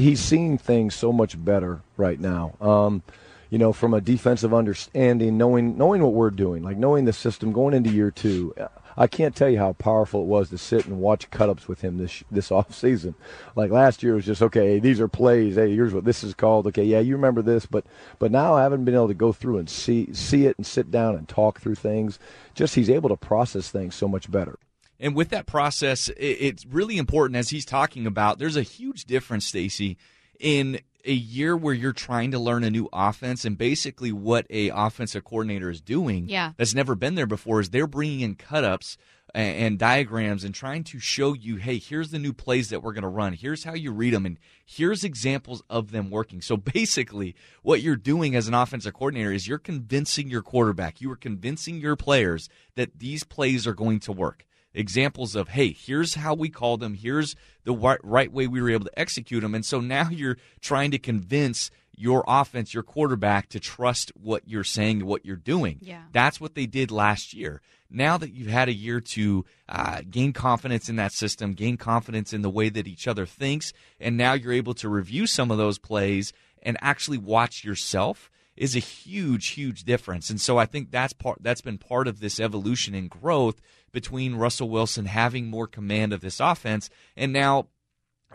He's 0.00 0.20
seeing 0.20 0.58
things 0.58 0.94
so 0.94 1.12
much 1.12 1.42
better 1.42 1.80
right 1.96 2.18
now. 2.18 2.54
Um, 2.60 3.02
you 3.50 3.58
know, 3.58 3.72
from 3.72 3.94
a 3.94 4.00
defensive 4.00 4.54
understanding, 4.54 5.36
knowing 5.36 5.76
knowing 5.76 6.02
what 6.02 6.12
we're 6.12 6.30
doing, 6.30 6.62
like 6.62 6.76
knowing 6.76 7.04
the 7.04 7.12
system 7.12 7.52
going 7.52 7.74
into 7.74 7.90
year 7.90 8.10
two. 8.10 8.54
I 8.96 9.06
can't 9.06 9.34
tell 9.34 9.48
you 9.48 9.58
how 9.58 9.72
powerful 9.72 10.22
it 10.22 10.26
was 10.26 10.50
to 10.50 10.58
sit 10.58 10.84
and 10.86 11.00
watch 11.00 11.30
cut-ups 11.30 11.66
with 11.66 11.80
him 11.80 11.98
this 11.98 12.22
this 12.30 12.52
off 12.52 12.74
season. 12.74 13.14
Like 13.56 13.70
last 13.70 14.02
year, 14.02 14.12
it 14.12 14.16
was 14.16 14.26
just 14.26 14.42
okay. 14.42 14.78
These 14.78 15.00
are 15.00 15.08
plays. 15.08 15.56
Hey, 15.56 15.74
here's 15.74 15.94
what 15.94 16.04
this 16.04 16.22
is 16.22 16.34
called. 16.34 16.66
Okay, 16.68 16.84
yeah, 16.84 17.00
you 17.00 17.14
remember 17.14 17.42
this, 17.42 17.66
but 17.66 17.84
but 18.18 18.30
now 18.30 18.54
I 18.54 18.62
haven't 18.62 18.84
been 18.84 18.94
able 18.94 19.08
to 19.08 19.14
go 19.14 19.32
through 19.32 19.58
and 19.58 19.68
see 19.68 20.12
see 20.12 20.46
it 20.46 20.56
and 20.56 20.66
sit 20.66 20.90
down 20.90 21.16
and 21.16 21.28
talk 21.28 21.60
through 21.60 21.76
things. 21.76 22.18
Just 22.54 22.74
he's 22.74 22.90
able 22.90 23.08
to 23.08 23.16
process 23.16 23.70
things 23.70 23.94
so 23.94 24.06
much 24.06 24.30
better. 24.30 24.58
And 25.00 25.16
with 25.16 25.30
that 25.30 25.46
process, 25.46 26.10
it's 26.16 26.66
really 26.66 26.98
important 26.98 27.36
as 27.36 27.48
he's 27.48 27.64
talking 27.64 28.06
about. 28.06 28.38
There's 28.38 28.56
a 28.56 28.62
huge 28.62 29.06
difference, 29.06 29.46
Stacy, 29.46 29.96
in 30.38 30.80
a 31.06 31.12
year 31.12 31.56
where 31.56 31.72
you're 31.72 31.94
trying 31.94 32.30
to 32.32 32.38
learn 32.38 32.64
a 32.64 32.70
new 32.70 32.86
offense, 32.92 33.46
and 33.46 33.56
basically 33.56 34.12
what 34.12 34.46
a 34.50 34.68
offensive 34.68 35.24
coordinator 35.24 35.70
is 35.70 35.80
doing. 35.80 36.28
Yeah. 36.28 36.52
that's 36.58 36.74
never 36.74 36.94
been 36.94 37.14
there 37.14 37.26
before. 37.26 37.60
Is 37.60 37.70
they're 37.70 37.86
bringing 37.86 38.20
in 38.20 38.34
cut 38.34 38.62
ups 38.62 38.98
and, 39.34 39.56
and 39.56 39.78
diagrams 39.78 40.44
and 40.44 40.54
trying 40.54 40.84
to 40.84 40.98
show 40.98 41.32
you, 41.32 41.56
hey, 41.56 41.78
here's 41.78 42.10
the 42.10 42.18
new 42.18 42.34
plays 42.34 42.68
that 42.68 42.82
we're 42.82 42.92
going 42.92 43.02
to 43.02 43.08
run. 43.08 43.32
Here's 43.32 43.64
how 43.64 43.72
you 43.74 43.92
read 43.92 44.12
them, 44.12 44.26
and 44.26 44.38
here's 44.66 45.02
examples 45.02 45.62
of 45.70 45.90
them 45.92 46.10
working. 46.10 46.42
So 46.42 46.56
basically, 46.58 47.34
what 47.62 47.80
you're 47.80 47.96
doing 47.96 48.36
as 48.36 48.48
an 48.48 48.54
offensive 48.54 48.92
coordinator 48.92 49.32
is 49.32 49.48
you're 49.48 49.58
convincing 49.58 50.28
your 50.28 50.42
quarterback, 50.42 51.00
you 51.00 51.10
are 51.10 51.16
convincing 51.16 51.80
your 51.80 51.96
players 51.96 52.50
that 52.74 52.98
these 52.98 53.24
plays 53.24 53.66
are 53.66 53.74
going 53.74 54.00
to 54.00 54.12
work 54.12 54.44
examples 54.74 55.34
of 55.34 55.48
hey 55.48 55.72
here's 55.72 56.14
how 56.14 56.34
we 56.34 56.48
called 56.48 56.80
them 56.80 56.94
here's 56.94 57.34
the 57.64 57.72
right, 57.72 57.98
right 58.02 58.32
way 58.32 58.46
we 58.46 58.60
were 58.60 58.70
able 58.70 58.84
to 58.84 58.98
execute 58.98 59.42
them 59.42 59.54
and 59.54 59.64
so 59.64 59.80
now 59.80 60.08
you're 60.08 60.36
trying 60.60 60.90
to 60.90 60.98
convince 60.98 61.70
your 62.00 62.24
offense 62.26 62.72
your 62.72 62.82
quarterback 62.82 63.48
to 63.50 63.60
trust 63.60 64.10
what 64.16 64.42
you're 64.46 64.64
saying 64.64 65.04
what 65.04 65.24
you're 65.26 65.36
doing. 65.36 65.78
Yeah. 65.82 66.02
that's 66.12 66.40
what 66.40 66.54
they 66.54 66.66
did 66.66 66.90
last 66.90 67.34
year. 67.34 67.60
Now 67.90 68.16
that 68.18 68.32
you've 68.32 68.48
had 68.48 68.68
a 68.68 68.72
year 68.72 69.00
to 69.00 69.44
uh, 69.68 70.00
gain 70.08 70.32
confidence 70.32 70.88
in 70.88 70.96
that 70.96 71.12
system 71.12 71.52
gain 71.52 71.76
confidence 71.76 72.32
in 72.32 72.40
the 72.42 72.50
way 72.50 72.70
that 72.70 72.88
each 72.88 73.06
other 73.06 73.26
thinks 73.26 73.72
and 74.00 74.16
now 74.16 74.32
you're 74.32 74.52
able 74.52 74.74
to 74.74 74.88
review 74.88 75.26
some 75.26 75.50
of 75.50 75.58
those 75.58 75.78
plays 75.78 76.32
and 76.62 76.78
actually 76.80 77.18
watch 77.18 77.64
yourself 77.64 78.30
is 78.60 78.76
a 78.76 78.78
huge, 78.78 79.48
huge 79.48 79.84
difference. 79.84 80.28
And 80.28 80.38
so 80.38 80.58
I 80.58 80.66
think 80.66 80.90
that's 80.90 81.14
part 81.14 81.38
that's 81.40 81.62
been 81.62 81.78
part 81.78 82.06
of 82.06 82.20
this 82.20 82.38
evolution 82.38 82.94
and 82.94 83.08
growth 83.08 83.60
between 83.90 84.36
Russell 84.36 84.68
Wilson 84.68 85.06
having 85.06 85.46
more 85.46 85.66
command 85.66 86.12
of 86.12 86.20
this 86.20 86.38
offense 86.38 86.90
and 87.16 87.32
now 87.32 87.66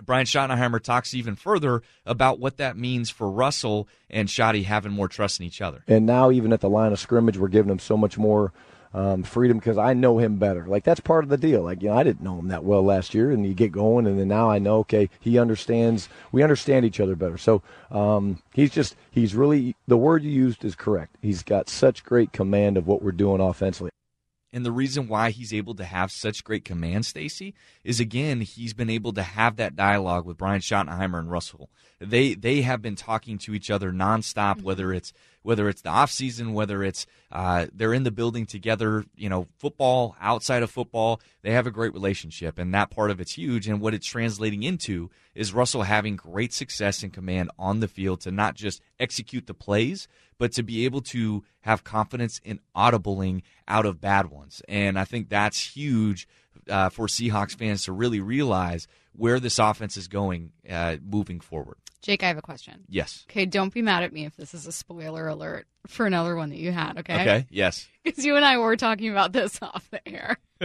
Brian 0.04 0.26
Schottenheimer 0.26 0.82
talks 0.82 1.14
even 1.14 1.36
further 1.36 1.82
about 2.06 2.38
what 2.38 2.58
that 2.58 2.76
means 2.76 3.10
for 3.10 3.30
Russell 3.30 3.88
and 4.10 4.28
Shotty 4.28 4.66
having 4.66 4.92
more 4.92 5.08
trust 5.08 5.40
in 5.40 5.46
each 5.46 5.62
other. 5.62 5.86
And 5.88 6.06
now, 6.06 6.32
even 6.32 6.52
at 6.52 6.60
the 6.60 6.70
line 6.70 6.92
of 6.92 7.00
scrimmage, 7.00 7.38
we're 7.38 7.48
giving 7.48 7.72
him 7.72 7.80
so 7.80 7.96
much 7.96 8.18
more 8.18 8.52
um, 8.96 9.24
freedom 9.24 9.58
because 9.58 9.78
I 9.78 9.94
know 9.94 10.20
him 10.20 10.38
better. 10.38 10.66
Like 10.66 10.86
that's 10.86 11.02
part 11.02 11.26
of 11.26 11.30
the 11.30 11.38
deal. 11.38 11.64
Like 11.64 11.84
you 11.84 11.90
know, 11.90 11.98
I 11.98 12.04
didn't 12.04 12.24
know 12.24 12.40
him 12.40 12.48
that 12.48 12.64
well 12.64 12.82
last 12.82 13.14
year, 13.14 13.30
and 13.30 13.46
you 13.46 13.54
get 13.54 13.74
going, 13.74 14.08
and 14.08 14.18
then 14.18 14.30
now 14.30 14.50
I 14.50 14.58
know. 14.58 14.80
Okay, 14.80 15.10
he 15.20 15.38
understands. 15.38 16.08
We 16.32 16.42
understand 16.42 16.86
each 16.86 17.02
other 17.02 17.18
better. 17.18 17.38
So 17.38 17.62
um, 17.92 18.42
he's 18.54 18.72
just 18.72 18.96
he's 19.12 19.36
really 19.36 19.76
the 19.86 19.98
word 19.98 20.24
you 20.24 20.32
used 20.32 20.64
is 20.64 20.76
correct. 20.76 21.18
He's 21.22 21.44
got 21.44 21.68
such 21.68 22.06
great 22.06 22.32
command 22.32 22.78
of 22.78 22.88
what 22.88 23.02
we're 23.02 23.12
doing 23.12 23.42
offensively. 23.42 23.92
And 24.54 24.66
the 24.66 24.72
reason 24.72 25.10
why 25.10 25.32
he's 25.32 25.54
able 25.54 25.76
to 25.76 25.84
have 25.84 26.10
such 26.10 26.46
great 26.46 26.64
command, 26.64 27.06
Stacy, 27.06 27.54
is 27.84 28.00
again 28.00 28.40
he's 28.40 28.74
been 28.74 28.90
able 28.90 29.12
to 29.12 29.24
have 29.24 29.58
that 29.58 29.76
dialogue 29.76 30.26
with 30.26 30.38
Brian 30.38 30.62
Schottenheimer 30.62 31.20
and 31.20 31.30
Russell. 31.30 31.70
They 32.10 32.34
they 32.34 32.62
have 32.62 32.82
been 32.82 32.96
talking 32.96 33.38
to 33.40 33.54
each 33.54 33.70
other 33.70 33.92
nonstop, 33.92 34.62
whether 34.62 34.94
it's 34.94 35.14
whether 35.42 35.70
it's 35.70 35.82
the 35.82 35.90
off 35.90 36.10
season, 36.10 36.54
whether 36.54 36.84
it's 36.84 37.06
uh, 37.32 37.68
they're 37.72 37.94
in 37.94 38.04
the 38.04 38.12
building 38.12 38.48
together, 38.48 39.06
you 39.16 39.30
know, 39.30 39.48
football 39.60 40.16
outside 40.20 40.64
of 40.64 40.72
football. 40.72 41.22
They 41.44 41.52
have 41.52 41.68
a 41.68 41.72
great 41.72 41.94
relationship, 41.94 42.58
and 42.58 42.74
that 42.74 42.90
part 42.90 43.12
of 43.12 43.20
it's 43.20 43.34
huge. 43.34 43.68
And 43.68 43.80
what 43.80 43.94
it's 43.94 44.08
translating 44.08 44.64
into 44.64 45.12
is 45.36 45.54
Russell 45.54 45.84
having 45.84 46.16
great 46.16 46.52
success 46.52 47.04
and 47.04 47.14
command 47.14 47.52
on 47.60 47.80
the 47.80 47.88
field 47.88 48.22
to 48.22 48.32
not 48.32 48.56
just 48.56 48.82
execute 49.00 49.46
the 49.46 49.54
plays, 49.54 50.08
but 50.40 50.52
to 50.54 50.64
be 50.64 50.84
able 50.86 51.02
to 51.02 51.44
have 51.62 51.84
confidence 51.84 52.42
in 52.44 52.60
audibling 52.76 53.44
out 53.68 53.86
of 53.86 54.02
bad 54.02 54.32
ones. 54.32 54.62
And 54.68 54.98
I 54.98 55.06
think 55.06 55.30
that's 55.30 55.76
huge 55.76 56.28
uh, 56.70 56.90
for 56.90 57.08
Seahawks 57.08 57.56
fans 57.56 57.84
to 57.86 57.92
really 57.92 58.20
realize 58.20 58.88
where 59.18 59.40
this 59.40 59.60
offense 59.60 59.98
is 59.98 60.08
going 60.08 60.52
uh, 60.70 60.98
moving 61.04 61.40
forward. 61.40 61.78
Jake, 62.02 62.24
I 62.24 62.28
have 62.28 62.38
a 62.38 62.42
question. 62.42 62.84
Yes. 62.88 63.26
Okay, 63.30 63.48
don't 63.48 63.74
be 63.74 63.82
mad 63.82 64.04
at 64.04 64.14
me 64.14 64.26
if 64.26 64.36
this 64.36 64.54
is 64.54 64.68
a 64.68 64.72
spoiler 64.72 65.28
alert 65.28 65.66
for 65.88 66.06
another 66.06 66.36
one 66.36 66.50
that 66.50 66.60
you 66.60 66.72
had, 66.72 67.00
okay? 67.00 67.22
Okay. 67.22 67.48
Yes. 67.50 67.88
Because 68.06 68.24
you 68.24 68.36
and 68.36 68.46
I 68.46 68.60
were 68.60 68.76
talking 68.76 69.10
about 69.10 69.34
this 69.34 69.58
off 69.64 69.90
the 69.90 70.08
air. 70.08 70.38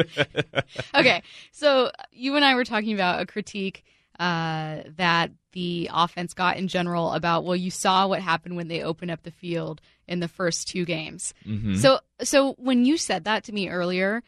okay, 0.95 1.23
so 1.53 1.91
you 2.13 2.37
and 2.37 2.45
I 2.45 2.55
were 2.55 2.65
talking 2.65 2.93
about 2.93 3.23
a 3.23 3.25
critique 3.27 3.83
uh, 4.19 4.83
that 4.97 5.31
the 5.53 5.89
offense 5.91 6.35
got 6.35 6.59
in 6.59 6.69
general 6.69 7.13
about 7.13 7.45
well, 7.45 7.57
you 7.57 7.71
saw 7.71 8.07
what 8.07 8.21
happened 8.21 8.57
when 8.57 8.69
they 8.69 8.83
opened 8.83 9.11
up 9.11 9.23
the 9.23 9.31
field 9.31 9.81
in 10.07 10.21
the 10.21 10.29
first 10.29 10.69
two 10.69 10.85
games. 10.85 11.33
Mhm. 11.47 11.79
So, 11.79 12.01
so 12.23 12.53
when 12.59 12.85
you 12.85 12.99
said 12.99 13.25
that 13.25 13.45
to 13.45 13.53
me 13.53 13.71
earlier, 13.71 14.23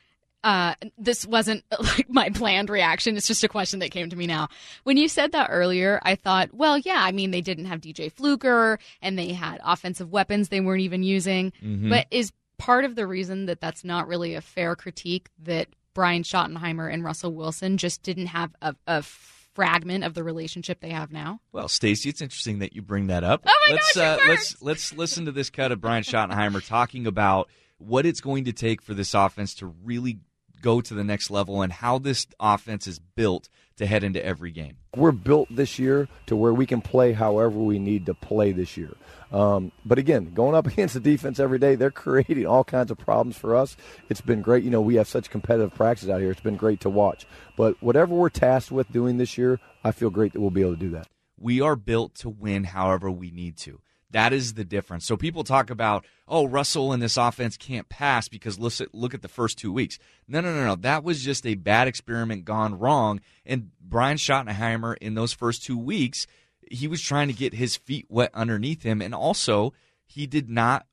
uh, 0.44 0.74
this 0.98 1.26
wasn't 1.26 1.64
like 1.80 2.08
my 2.08 2.30
planned 2.30 2.70
reaction. 2.70 3.16
It's 3.16 3.26
just 3.26 3.44
a 3.44 3.48
question 3.48 3.80
that 3.80 3.90
came 3.90 4.10
to 4.10 4.16
me 4.16 4.26
now. 4.26 4.48
When 4.84 4.96
you 4.96 5.08
said 5.08 5.32
that 5.32 5.48
earlier, 5.50 6.00
I 6.02 6.14
thought, 6.14 6.52
well, 6.52 6.78
yeah, 6.78 7.00
I 7.00 7.12
mean, 7.12 7.30
they 7.30 7.40
didn't 7.40 7.66
have 7.66 7.80
DJ 7.80 8.10
Fluker 8.10 8.78
and 9.00 9.18
they 9.18 9.32
had 9.32 9.60
offensive 9.64 10.10
weapons 10.10 10.48
they 10.48 10.60
weren't 10.60 10.82
even 10.82 11.02
using. 11.02 11.52
Mm-hmm. 11.62 11.90
But 11.90 12.06
is 12.10 12.32
part 12.58 12.84
of 12.84 12.94
the 12.94 13.06
reason 13.06 13.46
that 13.46 13.60
that's 13.60 13.84
not 13.84 14.08
really 14.08 14.34
a 14.34 14.40
fair 14.40 14.76
critique 14.76 15.28
that 15.42 15.68
Brian 15.94 16.22
Schottenheimer 16.22 16.92
and 16.92 17.04
Russell 17.04 17.34
Wilson 17.34 17.76
just 17.76 18.02
didn't 18.02 18.28
have 18.28 18.54
a, 18.62 18.74
a 18.86 19.02
fragment 19.02 20.04
of 20.04 20.14
the 20.14 20.24
relationship 20.24 20.80
they 20.80 20.90
have 20.90 21.12
now? 21.12 21.40
Well, 21.52 21.68
Stacy, 21.68 22.08
it's 22.08 22.20
interesting 22.20 22.60
that 22.60 22.74
you 22.74 22.82
bring 22.82 23.08
that 23.08 23.24
up. 23.24 23.42
Oh 23.46 23.66
my 23.68 23.74
let's 23.74 23.94
gosh, 23.94 24.20
uh, 24.20 24.28
let's 24.28 24.62
let's 24.62 24.92
listen 24.94 25.26
to 25.26 25.32
this 25.32 25.50
cut 25.50 25.72
of 25.72 25.80
Brian 25.80 26.02
Schottenheimer 26.02 26.66
talking 26.66 27.06
about 27.06 27.48
what 27.78 28.06
it's 28.06 28.20
going 28.20 28.44
to 28.44 28.52
take 28.52 28.80
for 28.80 28.94
this 28.94 29.14
offense 29.14 29.54
to 29.56 29.66
really 29.66 30.20
go 30.62 30.80
to 30.80 30.94
the 30.94 31.04
next 31.04 31.30
level 31.30 31.60
and 31.60 31.72
how 31.72 31.98
this 31.98 32.26
offense 32.40 32.86
is 32.86 32.98
built 32.98 33.48
to 33.76 33.86
head 33.86 34.04
into 34.04 34.24
every 34.24 34.50
game. 34.50 34.76
We're 34.96 35.12
built 35.12 35.48
this 35.50 35.78
year 35.78 36.08
to 36.26 36.36
where 36.36 36.54
we 36.54 36.66
can 36.66 36.80
play 36.80 37.12
however 37.12 37.58
we 37.58 37.78
need 37.78 38.06
to 38.06 38.14
play 38.14 38.52
this 38.52 38.76
year. 38.76 38.94
Um, 39.32 39.72
but 39.84 39.98
again, 39.98 40.32
going 40.34 40.54
up 40.54 40.66
against 40.72 40.94
the 40.94 41.00
defense 41.00 41.40
every 41.40 41.58
day, 41.58 41.74
they're 41.74 41.90
creating 41.90 42.46
all 42.46 42.64
kinds 42.64 42.90
of 42.90 42.98
problems 42.98 43.36
for 43.36 43.56
us. 43.56 43.76
It's 44.08 44.20
been 44.20 44.42
great. 44.42 44.64
You 44.64 44.70
know, 44.70 44.80
we 44.80 44.96
have 44.96 45.08
such 45.08 45.30
competitive 45.30 45.74
practice 45.74 46.08
out 46.08 46.20
here. 46.20 46.30
It's 46.30 46.40
been 46.40 46.56
great 46.56 46.80
to 46.80 46.90
watch. 46.90 47.26
But 47.56 47.82
whatever 47.82 48.14
we're 48.14 48.30
tasked 48.30 48.70
with 48.70 48.90
doing 48.92 49.18
this 49.18 49.36
year, 49.36 49.58
I 49.82 49.92
feel 49.92 50.10
great 50.10 50.32
that 50.32 50.40
we'll 50.40 50.50
be 50.50 50.62
able 50.62 50.74
to 50.74 50.80
do 50.80 50.90
that. 50.90 51.08
We 51.38 51.60
are 51.60 51.76
built 51.76 52.14
to 52.16 52.28
win 52.28 52.64
however 52.64 53.10
we 53.10 53.30
need 53.30 53.56
to. 53.58 53.80
That 54.12 54.32
is 54.32 54.54
the 54.54 54.64
difference. 54.64 55.04
So 55.06 55.16
people 55.16 55.44
talk 55.44 55.70
about, 55.70 56.06
oh, 56.28 56.46
Russell 56.46 56.92
and 56.92 57.02
this 57.02 57.16
offense 57.16 57.56
can't 57.56 57.88
pass 57.88 58.28
because 58.28 58.58
look 58.58 58.80
at, 58.80 58.94
look 58.94 59.14
at 59.14 59.22
the 59.22 59.28
first 59.28 59.58
two 59.58 59.72
weeks. 59.72 59.98
No, 60.28 60.40
no, 60.40 60.54
no, 60.54 60.64
no. 60.64 60.76
That 60.76 61.02
was 61.02 61.22
just 61.22 61.46
a 61.46 61.54
bad 61.54 61.88
experiment 61.88 62.44
gone 62.44 62.78
wrong. 62.78 63.20
And 63.44 63.70
Brian 63.80 64.18
Schottenheimer 64.18 64.96
in 65.00 65.14
those 65.14 65.32
first 65.32 65.64
two 65.64 65.78
weeks, 65.78 66.26
he 66.70 66.86
was 66.86 67.02
trying 67.02 67.28
to 67.28 67.34
get 67.34 67.54
his 67.54 67.76
feet 67.76 68.06
wet 68.08 68.30
underneath 68.34 68.82
him. 68.82 69.02
And 69.02 69.14
also, 69.14 69.72
he 70.04 70.26
did 70.26 70.48
not 70.48 70.86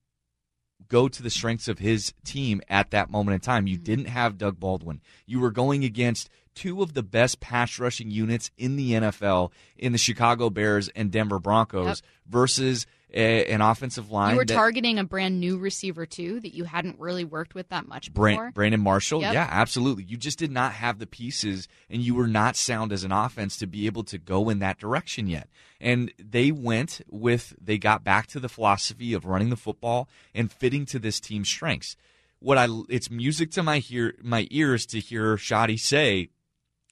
go 0.87 1.07
to 1.07 1.21
the 1.21 1.29
strengths 1.29 1.67
of 1.67 1.79
his 1.79 2.13
team 2.25 2.61
at 2.67 2.91
that 2.91 3.09
moment 3.09 3.35
in 3.35 3.41
time. 3.41 3.67
You 3.67 3.75
mm-hmm. 3.75 3.83
didn't 3.83 4.05
have 4.05 4.37
Doug 4.37 4.59
Baldwin. 4.59 5.01
You 5.25 5.39
were 5.39 5.51
going 5.51 5.83
against 5.83 6.29
two 6.55 6.81
of 6.81 6.93
the 6.93 7.03
best 7.03 7.39
pass 7.39 7.79
rushing 7.79 8.11
units 8.11 8.51
in 8.57 8.75
the 8.75 8.91
NFL 8.91 9.51
in 9.77 9.91
the 9.91 9.97
Chicago 9.97 10.49
Bears 10.49 10.89
and 10.89 11.11
Denver 11.11 11.39
Broncos 11.39 11.87
Yep. 11.87 11.97
versus 12.27 12.87
a, 13.13 13.45
an 13.45 13.61
offensive 13.61 14.11
line. 14.11 14.31
You 14.31 14.37
were 14.37 14.45
that- 14.45 14.53
targeting 14.53 14.99
a 14.99 15.03
brand 15.03 15.39
new 15.39 15.57
receiver 15.57 16.05
too 16.05 16.39
that 16.41 16.53
you 16.53 16.63
hadn't 16.63 16.99
really 16.99 17.23
worked 17.25 17.55
with 17.55 17.69
that 17.69 17.87
much 17.87 18.13
before. 18.13 18.35
Brand, 18.35 18.53
Brandon 18.53 18.79
Marshall, 18.81 19.21
Yep. 19.21 19.33
yeah, 19.33 19.47
absolutely. 19.49 20.03
You 20.03 20.15
just 20.17 20.37
did 20.37 20.51
not 20.51 20.73
have 20.73 20.99
the 20.99 21.07
pieces, 21.07 21.67
and 21.89 22.01
you 22.01 22.13
were 22.15 22.27
not 22.27 22.55
sound 22.55 22.91
as 22.91 23.03
an 23.03 23.11
offense 23.11 23.57
to 23.57 23.67
be 23.67 23.85
able 23.87 24.03
to 24.03 24.17
go 24.17 24.49
in 24.49 24.59
that 24.59 24.77
direction 24.77 25.27
yet. 25.27 25.49
And 25.81 26.13
they 26.19 26.51
went 26.51 27.01
with 27.09 27.55
they 27.59 27.77
got 27.77 28.03
back 28.03 28.27
to 28.27 28.39
the 28.39 28.49
philosophy 28.49 29.13
of 29.13 29.25
running 29.25 29.49
the 29.49 29.55
football 29.57 30.07
and 30.35 30.51
fitting 30.51 30.85
to 30.87 30.99
this 30.99 31.19
team's 31.19 31.47
strengths. 31.49 31.95
What 32.39 32.57
I 32.57 32.67
it's 32.89 33.09
music 33.09 33.51
to 33.51 33.63
my 33.63 33.79
hear 33.79 34.13
my 34.21 34.47
ears 34.51 34.85
to 34.87 34.99
hear 34.99 35.35
Schotty 35.35 35.79
say, 35.79 36.29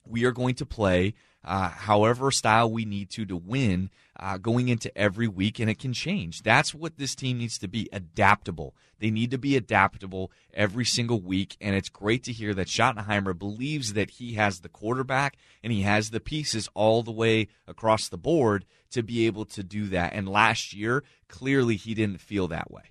we 0.06 0.24
are 0.24 0.32
going 0.32 0.54
to 0.56 0.66
play 0.66 1.14
uh, 1.48 1.70
however 1.70 2.30
style 2.30 2.70
we 2.70 2.84
need 2.84 3.08
to 3.08 3.24
to 3.24 3.36
win 3.36 3.88
uh, 4.20 4.36
going 4.36 4.68
into 4.68 4.96
every 4.96 5.26
week, 5.26 5.58
and 5.58 5.70
it 5.70 5.78
can 5.78 5.94
change. 5.94 6.42
That's 6.42 6.74
what 6.74 6.98
this 6.98 7.14
team 7.14 7.38
needs 7.38 7.56
to 7.58 7.68
be 7.68 7.88
adaptable. 7.90 8.74
They 8.98 9.10
need 9.10 9.30
to 9.30 9.38
be 9.38 9.56
adaptable 9.56 10.30
every 10.52 10.84
single 10.84 11.20
week, 11.20 11.56
and 11.58 11.74
it's 11.74 11.88
great 11.88 12.22
to 12.24 12.32
hear 12.32 12.52
that 12.52 12.66
Schottenheimer 12.66 13.36
believes 13.36 13.94
that 13.94 14.10
he 14.10 14.34
has 14.34 14.60
the 14.60 14.68
quarterback 14.68 15.38
and 15.64 15.72
he 15.72 15.82
has 15.82 16.10
the 16.10 16.20
pieces 16.20 16.68
all 16.74 17.02
the 17.02 17.12
way 17.12 17.48
across 17.66 18.08
the 18.08 18.18
board 18.18 18.66
to 18.90 19.02
be 19.02 19.26
able 19.26 19.46
to 19.46 19.62
do 19.62 19.86
that. 19.86 20.12
And 20.12 20.28
last 20.28 20.74
year, 20.74 21.02
clearly, 21.28 21.76
he 21.76 21.94
didn't 21.94 22.20
feel 22.20 22.48
that 22.48 22.70
way. 22.70 22.82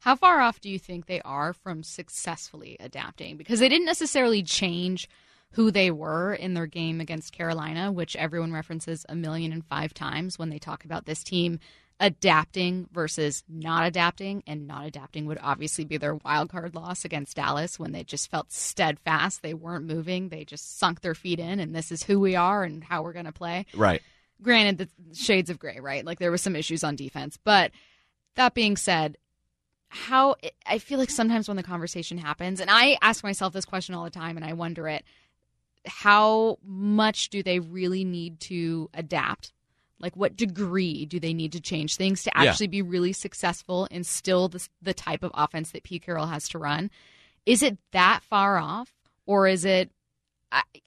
How 0.00 0.16
far 0.16 0.40
off 0.40 0.60
do 0.60 0.70
you 0.70 0.78
think 0.78 1.04
they 1.04 1.20
are 1.22 1.52
from 1.52 1.82
successfully 1.82 2.76
adapting? 2.80 3.36
Because 3.36 3.60
they 3.60 3.68
didn't 3.68 3.86
necessarily 3.86 4.42
change 4.42 5.08
who 5.52 5.70
they 5.70 5.90
were 5.90 6.34
in 6.34 6.54
their 6.54 6.66
game 6.66 7.00
against 7.00 7.32
Carolina, 7.32 7.90
which 7.90 8.16
everyone 8.16 8.52
references 8.52 9.06
a 9.08 9.14
million 9.14 9.52
and 9.52 9.64
five 9.64 9.94
times 9.94 10.38
when 10.38 10.50
they 10.50 10.58
talk 10.58 10.84
about 10.84 11.06
this 11.06 11.22
team 11.24 11.58
adapting 11.98 12.86
versus 12.92 13.42
not 13.48 13.86
adapting. 13.86 14.42
And 14.46 14.66
not 14.66 14.84
adapting 14.84 15.24
would 15.26 15.38
obviously 15.42 15.84
be 15.86 15.96
their 15.96 16.14
wild 16.14 16.50
card 16.50 16.74
loss 16.74 17.04
against 17.06 17.36
Dallas 17.36 17.78
when 17.78 17.92
they 17.92 18.04
just 18.04 18.30
felt 18.30 18.52
steadfast. 18.52 19.40
They 19.42 19.54
weren't 19.54 19.86
moving. 19.86 20.28
They 20.28 20.44
just 20.44 20.78
sunk 20.78 21.00
their 21.00 21.14
feet 21.14 21.38
in, 21.40 21.58
and 21.58 21.74
this 21.74 21.90
is 21.90 22.02
who 22.02 22.20
we 22.20 22.36
are 22.36 22.64
and 22.64 22.84
how 22.84 23.02
we're 23.02 23.14
going 23.14 23.24
to 23.24 23.32
play 23.32 23.64
Right. 23.74 24.02
granted 24.42 24.76
the 24.76 25.14
shades 25.14 25.48
of 25.48 25.58
gray 25.58 25.78
right 25.80 26.04
like 26.04 26.18
there 26.18 26.30
was 26.30 26.42
some 26.42 26.54
issues 26.56 26.84
on 26.84 26.94
defense 26.96 27.38
but 27.42 27.70
that 28.34 28.52
being 28.52 28.76
said 28.76 29.16
how 29.88 30.34
i 30.66 30.76
feel 30.78 30.98
like 30.98 31.08
sometimes 31.08 31.48
when 31.48 31.56
the 31.56 31.62
conversation 31.62 32.18
happens 32.18 32.60
and 32.60 32.68
i 32.70 32.98
ask 33.00 33.24
myself 33.24 33.54
this 33.54 33.64
question 33.64 33.94
all 33.94 34.04
the 34.04 34.10
time 34.10 34.36
and 34.36 34.44
i 34.44 34.52
wonder 34.52 34.86
it 34.88 35.04
how 35.86 36.58
much 36.64 37.28
do 37.30 37.42
they 37.42 37.58
really 37.60 38.04
need 38.04 38.40
to 38.40 38.90
adapt 38.94 39.52
like 39.98 40.14
what 40.16 40.36
degree 40.36 41.06
do 41.06 41.18
they 41.18 41.32
need 41.32 41.52
to 41.52 41.60
change 41.60 41.96
things 41.96 42.22
to 42.24 42.30
Yeah. 42.36 42.50
actually 42.50 42.66
be 42.66 42.82
really 42.82 43.12
successful 43.14 43.88
and 43.90 44.04
still 44.06 44.48
the, 44.48 44.66
the 44.82 44.92
type 44.92 45.22
of 45.22 45.30
offense 45.34 45.70
that 45.70 45.84
Pete 45.84 46.02
Carroll 46.04 46.26
has 46.26 46.48
to 46.50 46.58
run 46.58 46.90
is 47.46 47.62
it 47.62 47.78
that 47.92 48.20
far 48.28 48.58
off 48.58 48.92
or 49.24 49.46
is 49.48 49.64
it 49.64 49.90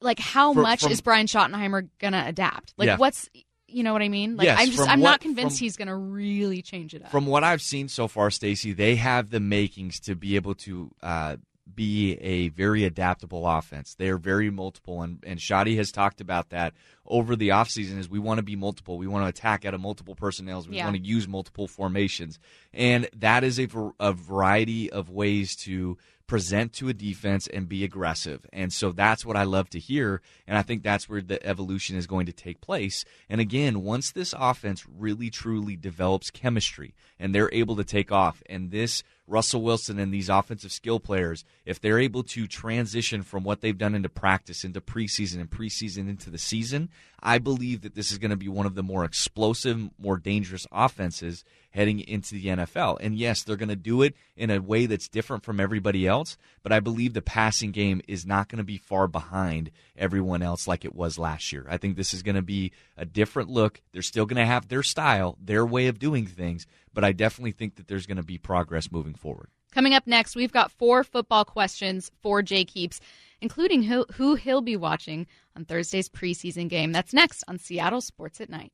like 0.01 0.19
how 0.19 0.53
For- 0.53 0.61
much 0.61 0.83
from- 0.83 0.91
is 0.91 1.01
Brian 1.01 1.27
Schottenheimer 1.27 1.89
gonna 1.99 2.23
adapt? 2.27 2.73
Like 2.77 2.87
Yeah. 2.87 2.97
what's 2.97 3.29
you 3.71 3.83
know 3.83 3.93
what 3.93 4.01
I 4.01 4.09
mean? 4.09 4.35
Like 4.35 4.45
Yes, 4.45 4.59
I'm 4.59 4.71
just 4.71 4.89
I'm 4.89 4.99
what- 4.99 5.09
not 5.11 5.21
convinced 5.21 5.59
from- 5.59 5.65
he's 5.65 5.77
gonna 5.77 5.95
really 5.97 6.61
change 6.63 6.95
it 6.95 7.03
up. 7.03 7.11
From 7.11 7.27
what 7.27 7.43
I've 7.43 7.61
seen 7.61 7.87
so 7.87 8.07
far, 8.07 8.31
Stacy, 8.31 8.73
they 8.73 8.95
have 8.95 9.29
the 9.29 9.39
makings 9.39 9.99
to 10.01 10.15
be 10.15 10.35
able 10.35 10.55
to 10.55 10.89
uh, 11.03 11.37
be 11.75 12.13
a 12.15 12.49
very 12.49 12.83
adaptable 12.83 13.47
offense. 13.47 13.95
They 13.95 14.09
are 14.09 14.17
very 14.17 14.49
multiple, 14.49 15.01
and, 15.01 15.23
and 15.25 15.39
Schotty 15.39 15.77
has 15.77 15.91
talked 15.91 16.21
about 16.21 16.49
that 16.49 16.73
over 17.05 17.35
the 17.35 17.49
offseason 17.49 17.97
is 17.97 18.09
we 18.09 18.19
want 18.19 18.37
to 18.37 18.43
be 18.43 18.55
multiple. 18.55 18.97
We 18.97 19.07
want 19.07 19.25
to 19.25 19.29
attack 19.29 19.65
out 19.65 19.73
of 19.73 19.81
multiple 19.81 20.15
personnels. 20.15 20.67
We 20.67 20.75
Yeah. 20.77 20.85
want 20.85 20.97
to 20.97 21.01
use 21.01 21.27
multiple 21.27 21.67
formations. 21.67 22.39
And 22.73 23.09
that 23.15 23.43
is 23.43 23.59
a, 23.59 23.67
a 23.99 24.13
variety 24.13 24.91
of 24.91 25.09
ways 25.09 25.55
to 25.63 25.97
present 26.27 26.73
to 26.73 26.87
a 26.87 26.93
defense 26.93 27.47
and 27.47 27.67
be 27.67 27.83
aggressive. 27.83 28.45
And 28.53 28.71
so 28.71 28.91
that's 28.91 29.25
what 29.25 29.35
I 29.35 29.43
love 29.43 29.67
to 29.71 29.79
hear. 29.79 30.21
And 30.47 30.59
I 30.59 30.61
think 30.61 30.83
that's 30.83 31.09
where 31.09 31.23
the 31.23 31.43
evolution 31.43 31.97
is 31.97 32.05
going 32.05 32.27
to 32.27 32.31
take 32.31 32.61
place. 32.61 33.03
And 33.27 33.41
again, 33.41 33.81
once 33.81 34.11
this 34.11 34.35
offense 34.37 34.85
really 34.87 35.31
truly 35.31 35.75
develops 35.75 36.29
chemistry 36.29 36.93
and 37.19 37.33
they're 37.33 37.51
able 37.51 37.75
to 37.77 37.83
take 37.83 38.11
off, 38.11 38.43
and 38.47 38.69
this 38.69 39.03
Russell 39.29 39.61
Wilson 39.61 39.99
and 39.99 40.13
these 40.13 40.29
offensive 40.29 40.71
skill 40.71 40.99
players, 40.99 41.45
if 41.65 41.79
they're 41.79 41.99
able 41.99 42.23
to 42.23 42.47
transition 42.47 43.21
from 43.21 43.43
what 43.43 43.61
they've 43.61 43.77
done 43.77 43.95
into 43.95 44.09
practice, 44.09 44.63
into 44.63 44.81
preseason, 44.81 45.39
and 45.39 45.49
preseason 45.49 46.09
into 46.09 46.29
the 46.29 46.37
season, 46.37 46.89
I 47.21 47.37
believe 47.37 47.81
that 47.81 47.95
this 47.95 48.11
is 48.11 48.17
going 48.17 48.31
to 48.31 48.37
be 48.37 48.47
one 48.47 48.65
of 48.65 48.75
the 48.75 48.83
more 48.83 49.05
explosive, 49.05 49.89
more 49.99 50.17
dangerous 50.17 50.65
offenses 50.71 51.43
heading 51.71 51.99
into 51.99 52.33
the 52.33 52.45
NFL. 52.47 52.97
And 53.01 53.15
yes, 53.15 53.43
they're 53.43 53.55
going 53.55 53.69
to 53.69 53.75
do 53.75 54.01
it 54.01 54.15
in 54.35 54.49
a 54.49 54.59
way 54.59 54.85
that's 54.85 55.07
different 55.07 55.43
from 55.43 55.59
everybody 55.59 56.07
else, 56.07 56.37
but 56.63 56.71
I 56.71 56.79
believe 56.79 57.13
the 57.13 57.21
passing 57.21 57.71
game 57.71 58.01
is 58.07 58.25
not 58.25 58.47
going 58.47 58.57
to 58.57 58.63
be 58.63 58.77
far 58.77 59.07
behind 59.07 59.69
everyone 59.97 60.41
else 60.41 60.67
like 60.67 60.85
it 60.85 60.95
was 60.95 61.19
last 61.19 61.51
year. 61.51 61.65
I 61.69 61.77
think 61.77 61.95
this 61.95 62.13
is 62.13 62.23
going 62.23 62.35
to 62.35 62.41
be 62.41 62.71
a 62.97 63.05
different 63.05 63.49
look. 63.49 63.81
They're 63.91 64.01
still 64.01 64.25
going 64.25 64.41
to 64.41 64.45
have 64.45 64.67
their 64.67 64.83
style, 64.83 65.37
their 65.39 65.65
way 65.65 65.87
of 65.87 65.99
doing 65.99 66.25
things, 66.25 66.65
but 66.93 67.03
I 67.03 67.11
definitely 67.11 67.51
think 67.51 67.75
that 67.75 67.87
there's 67.87 68.05
going 68.05 68.17
to 68.17 68.23
be 68.23 68.37
progress 68.37 68.91
moving 68.91 69.13
forward. 69.13 69.49
Coming 69.71 69.93
up 69.93 70.07
next, 70.07 70.35
we've 70.35 70.51
got 70.51 70.71
four 70.71 71.03
football 71.03 71.45
questions 71.45 72.11
for 72.21 72.41
Jake 72.41 72.71
Heaps, 72.71 72.99
including 73.39 73.83
who, 73.83 74.05
who 74.13 74.35
he'll 74.35 74.61
be 74.61 74.75
watching 74.75 75.27
on 75.55 75.65
Thursday's 75.65 76.09
preseason 76.09 76.67
game. 76.69 76.91
That's 76.91 77.13
next 77.13 77.43
on 77.47 77.59
Seattle 77.59 78.01
Sports 78.01 78.41
at 78.41 78.49
Night. 78.49 78.71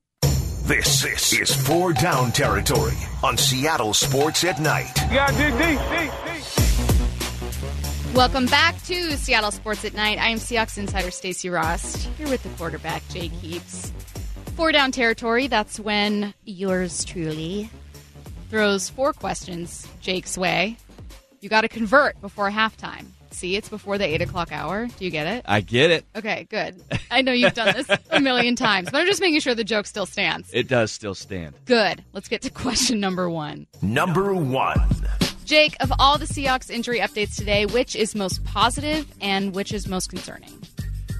This, 0.65 1.04
this 1.04 1.34
is 1.34 1.54
four 1.67 1.93
down 1.93 2.32
territory 2.32 2.97
on 3.23 3.38
Seattle 3.38 3.93
Sports 3.93 4.43
at 4.45 4.60
Night. 4.60 4.91
You 5.10 5.15
gotta 5.15 5.38
dig 5.38 5.51
deep, 5.58 5.80
deep, 5.91 6.12
deep. 6.25 8.15
Welcome 8.15 8.45
back 8.45 8.82
to 8.86 9.17
Seattle 9.17 9.51
Sports 9.51 9.84
at 9.86 9.93
Night. 9.93 10.17
I 10.17 10.30
am 10.30 10.39
Seahawks 10.39 10.78
insider 10.78 11.12
Stacy 11.12 11.49
Rost 11.49 12.08
here 12.17 12.30
with 12.30 12.41
the 12.41 12.49
quarterback 12.58 13.08
Jake 13.10 13.34
Heaps. 13.34 13.91
Four 14.56 14.71
down 14.71 14.91
territory. 14.93 15.47
That's 15.47 15.80
when 15.80 16.34
yours 16.45 17.04
truly 17.04 17.69
throws 18.49 18.89
four 18.89 19.13
questions 19.13 19.88
Jake's 20.01 20.38
way. 20.38 20.77
You 21.41 21.49
got 21.49 21.62
to 21.62 21.67
convert 21.67 22.19
before 22.21 22.49
halftime. 22.49 23.05
See, 23.31 23.58
it's 23.58 23.67
before 23.67 23.97
the 23.97 24.05
eight 24.05 24.21
o'clock 24.21 24.53
hour. 24.53 24.88
Do 24.88 25.03
you 25.03 25.12
get 25.12 25.27
it? 25.27 25.43
I 25.45 25.60
get 25.60 25.91
it. 25.91 26.05
Okay, 26.15 26.47
good. 26.49 26.81
I 27.12 27.21
know 27.21 27.34
you've 27.34 27.53
done 27.53 27.75
this 27.75 27.89
a 28.10 28.21
million 28.21 28.55
times, 28.55 28.89
but 28.89 28.99
I'm 28.99 29.08
just 29.08 29.19
making 29.19 29.41
sure 29.41 29.53
the 29.53 29.65
joke 29.65 29.88
still 29.88 30.05
stands. 30.05 30.49
It 30.53 30.69
does 30.69 30.91
still 30.91 31.13
stand. 31.13 31.53
Good. 31.65 32.01
Let's 32.13 32.29
get 32.29 32.41
to 32.43 32.49
question 32.49 33.01
number 33.01 33.29
one. 33.29 33.67
Number 33.81 34.34
one. 34.34 34.89
Jake, 35.43 35.75
of 35.81 35.91
all 35.99 36.17
the 36.17 36.25
Seahawks 36.25 36.69
injury 36.69 36.99
updates 36.99 37.36
today, 37.36 37.65
which 37.65 37.95
is 37.95 38.15
most 38.15 38.43
positive 38.45 39.05
and 39.19 39.53
which 39.53 39.73
is 39.73 39.88
most 39.88 40.10
concerning? 40.10 40.51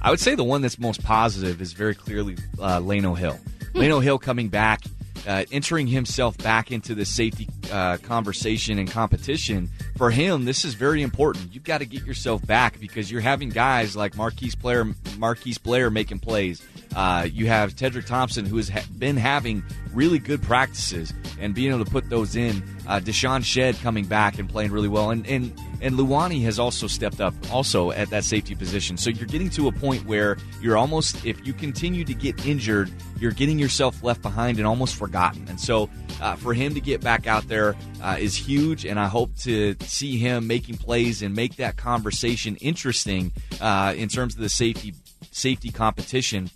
I 0.00 0.10
would 0.10 0.20
say 0.20 0.34
the 0.34 0.42
one 0.42 0.62
that's 0.62 0.78
most 0.78 1.04
positive 1.04 1.60
is 1.60 1.74
very 1.74 1.94
clearly 1.94 2.36
uh, 2.58 2.80
Lano 2.80 3.16
Hill. 3.16 3.38
Lano 3.74 4.02
Hill 4.02 4.18
coming 4.18 4.48
back, 4.48 4.82
uh, 5.26 5.44
entering 5.50 5.86
himself 5.86 6.36
back 6.38 6.70
into 6.70 6.94
the 6.94 7.04
safety 7.04 7.48
uh, 7.72 7.96
conversation 7.98 8.78
and 8.78 8.90
competition. 8.90 9.68
For 9.96 10.10
him, 10.10 10.44
this 10.44 10.64
is 10.64 10.74
very 10.74 11.02
important. 11.02 11.54
You've 11.54 11.64
got 11.64 11.78
to 11.78 11.86
get 11.86 12.04
yourself 12.04 12.46
back 12.46 12.78
because 12.80 13.10
you're 13.10 13.20
having 13.20 13.48
guys 13.48 13.96
like 13.96 14.16
Marquise 14.16 14.54
Blair, 14.54 14.86
Marquise 15.18 15.58
Blair 15.58 15.90
making 15.90 16.20
plays. 16.20 16.62
Uh, 16.94 17.28
you 17.30 17.46
have 17.46 17.74
Tedric 17.74 18.06
Thompson, 18.06 18.46
who 18.46 18.56
has 18.56 18.68
ha- 18.68 18.84
been 18.98 19.16
having 19.16 19.62
really 19.92 20.18
good 20.18 20.42
practices 20.42 21.12
and 21.40 21.54
being 21.54 21.70
able 21.72 21.84
to 21.84 21.90
put 21.90 22.08
those 22.08 22.36
in. 22.36 22.62
Uh, 22.86 23.00
DeShawn 23.00 23.44
Shead 23.44 23.76
coming 23.80 24.06
back 24.06 24.38
and 24.38 24.48
playing 24.48 24.70
really 24.70 24.88
well, 24.88 25.10
and 25.10 25.26
and 25.26 25.52
and 25.80 25.94
Luani 25.94 26.42
has 26.42 26.58
also 26.58 26.86
stepped 26.86 27.20
up 27.20 27.34
also 27.52 27.90
at 27.92 28.10
that 28.10 28.24
safety 28.24 28.54
position. 28.54 28.96
So 28.96 29.10
you're 29.10 29.26
getting 29.26 29.50
to 29.50 29.68
a 29.68 29.72
point 29.72 30.06
where 30.06 30.36
you're 30.60 30.76
almost, 30.76 31.24
if 31.24 31.46
you 31.46 31.52
continue 31.52 32.04
to 32.04 32.14
get 32.14 32.46
injured, 32.46 32.90
you're 33.18 33.32
getting 33.32 33.58
yourself 33.58 34.02
left 34.02 34.22
behind 34.22 34.58
and 34.58 34.66
almost 34.66 34.96
forgotten. 34.96 35.46
And 35.48 35.60
so 35.60 35.88
uh, 36.20 36.36
for 36.36 36.54
him 36.54 36.74
to 36.74 36.80
get 36.80 37.00
back 37.00 37.26
out 37.26 37.48
there 37.48 37.76
uh, 38.02 38.16
is 38.18 38.36
huge, 38.36 38.84
and 38.84 38.98
I 38.98 39.06
hope 39.06 39.36
to 39.38 39.76
see 39.80 40.18
him 40.18 40.46
making 40.46 40.76
plays 40.78 41.22
and 41.22 41.34
make 41.34 41.56
that 41.56 41.76
conversation 41.76 42.56
interesting 42.56 43.32
uh, 43.60 43.94
in 43.96 44.08
terms 44.08 44.34
of 44.34 44.40
the 44.40 44.48
safety 44.48 44.94
safety 45.30 45.70
competition 45.70 46.50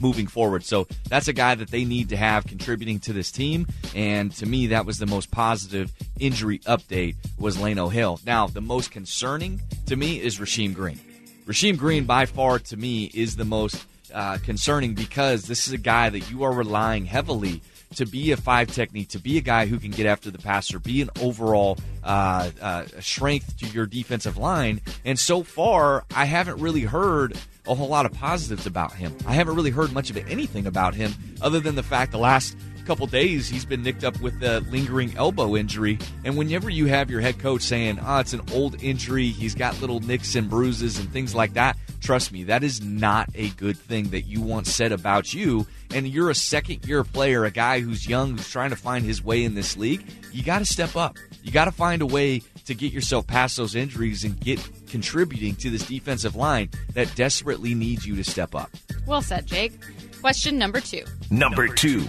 moving 0.00 0.26
forward. 0.26 0.64
So 0.64 0.86
that's 1.08 1.28
a 1.28 1.32
guy 1.32 1.54
that 1.54 1.70
they 1.70 1.84
need 1.84 2.08
to 2.10 2.16
have 2.16 2.46
contributing 2.46 3.00
to 3.00 3.12
this 3.12 3.30
team. 3.30 3.66
And 3.94 4.32
to 4.32 4.46
me, 4.46 4.68
that 4.68 4.86
was 4.86 4.98
the 4.98 5.06
most 5.06 5.30
positive 5.30 5.92
injury 6.18 6.58
update 6.60 7.16
was 7.38 7.56
Lano 7.56 7.90
Hill. 7.90 8.20
Now, 8.24 8.46
the 8.46 8.60
most 8.60 8.90
concerning 8.90 9.60
to 9.86 9.96
me 9.96 10.20
is 10.20 10.38
Rasheem 10.38 10.74
Green. 10.74 11.00
Rasheem 11.46 11.78
Green, 11.78 12.04
by 12.04 12.26
far, 12.26 12.58
to 12.58 12.76
me, 12.76 13.04
is 13.14 13.36
the 13.36 13.44
most 13.44 13.86
uh, 14.12 14.38
concerning 14.42 14.94
because 14.94 15.46
this 15.46 15.66
is 15.66 15.72
a 15.72 15.78
guy 15.78 16.10
that 16.10 16.30
you 16.30 16.42
are 16.42 16.52
relying 16.52 17.04
heavily 17.04 17.62
to 17.94 18.06
be 18.06 18.32
a 18.32 18.36
five 18.36 18.70
technique, 18.72 19.08
to 19.10 19.18
be 19.18 19.38
a 19.38 19.40
guy 19.40 19.66
who 19.66 19.78
can 19.78 19.90
get 19.90 20.06
after 20.06 20.30
the 20.30 20.38
passer, 20.38 20.78
be 20.78 21.02
an 21.02 21.10
overall 21.20 21.78
uh, 22.02 22.50
uh, 22.60 22.84
strength 23.00 23.58
to 23.58 23.66
your 23.68 23.86
defensive 23.86 24.36
line. 24.36 24.80
And 25.04 25.18
so 25.18 25.42
far, 25.42 26.04
I 26.14 26.24
haven't 26.24 26.58
really 26.60 26.82
heard 26.82 27.38
a 27.68 27.74
whole 27.74 27.88
lot 27.88 28.06
of 28.06 28.12
positives 28.12 28.66
about 28.66 28.92
him. 28.92 29.14
I 29.26 29.34
haven't 29.34 29.56
really 29.56 29.70
heard 29.70 29.92
much 29.92 30.10
of 30.10 30.16
anything 30.16 30.66
about 30.66 30.94
him 30.94 31.14
other 31.40 31.60
than 31.60 31.74
the 31.74 31.82
fact 31.82 32.12
the 32.12 32.18
last 32.18 32.56
couple 32.86 33.06
days 33.06 33.48
he's 33.48 33.64
been 33.64 33.82
nicked 33.82 34.04
up 34.04 34.18
with 34.20 34.40
a 34.42 34.60
lingering 34.70 35.14
elbow 35.16 35.56
injury 35.56 35.98
and 36.24 36.36
whenever 36.36 36.70
you 36.70 36.86
have 36.86 37.10
your 37.10 37.20
head 37.20 37.38
coach 37.38 37.62
saying 37.62 37.98
oh 38.02 38.18
it's 38.18 38.32
an 38.32 38.40
old 38.52 38.80
injury 38.82 39.28
he's 39.28 39.54
got 39.54 39.78
little 39.80 40.00
nicks 40.00 40.34
and 40.36 40.48
bruises 40.48 40.98
and 40.98 41.12
things 41.12 41.34
like 41.34 41.54
that 41.54 41.76
trust 42.00 42.32
me 42.32 42.44
that 42.44 42.62
is 42.62 42.80
not 42.82 43.28
a 43.34 43.48
good 43.50 43.76
thing 43.76 44.08
that 44.10 44.22
you 44.22 44.40
want 44.40 44.66
said 44.66 44.92
about 44.92 45.34
you 45.34 45.66
and 45.92 46.06
you're 46.06 46.30
a 46.30 46.34
second 46.34 46.84
year 46.86 47.02
player 47.02 47.44
a 47.44 47.50
guy 47.50 47.80
who's 47.80 48.08
young 48.08 48.36
who's 48.36 48.48
trying 48.48 48.70
to 48.70 48.76
find 48.76 49.04
his 49.04 49.22
way 49.22 49.42
in 49.42 49.54
this 49.54 49.76
league 49.76 50.06
you 50.32 50.42
got 50.42 50.60
to 50.60 50.66
step 50.66 50.94
up 50.94 51.16
you 51.42 51.52
got 51.52 51.66
to 51.66 51.72
find 51.72 52.02
a 52.02 52.06
way 52.06 52.42
to 52.66 52.74
get 52.74 52.92
yourself 52.92 53.26
past 53.26 53.56
those 53.56 53.74
injuries 53.74 54.24
and 54.24 54.38
get 54.40 54.60
contributing 54.88 55.54
to 55.56 55.70
this 55.70 55.86
defensive 55.86 56.34
line 56.34 56.68
that 56.94 57.12
desperately 57.14 57.74
needs 57.74 58.06
you 58.06 58.16
to 58.16 58.24
step 58.24 58.54
up. 58.54 58.70
Well 59.06 59.22
said, 59.22 59.46
Jake. 59.46 59.72
Question 60.20 60.58
number 60.58 60.80
two. 60.80 61.04
Number 61.30 61.68
two. 61.68 62.04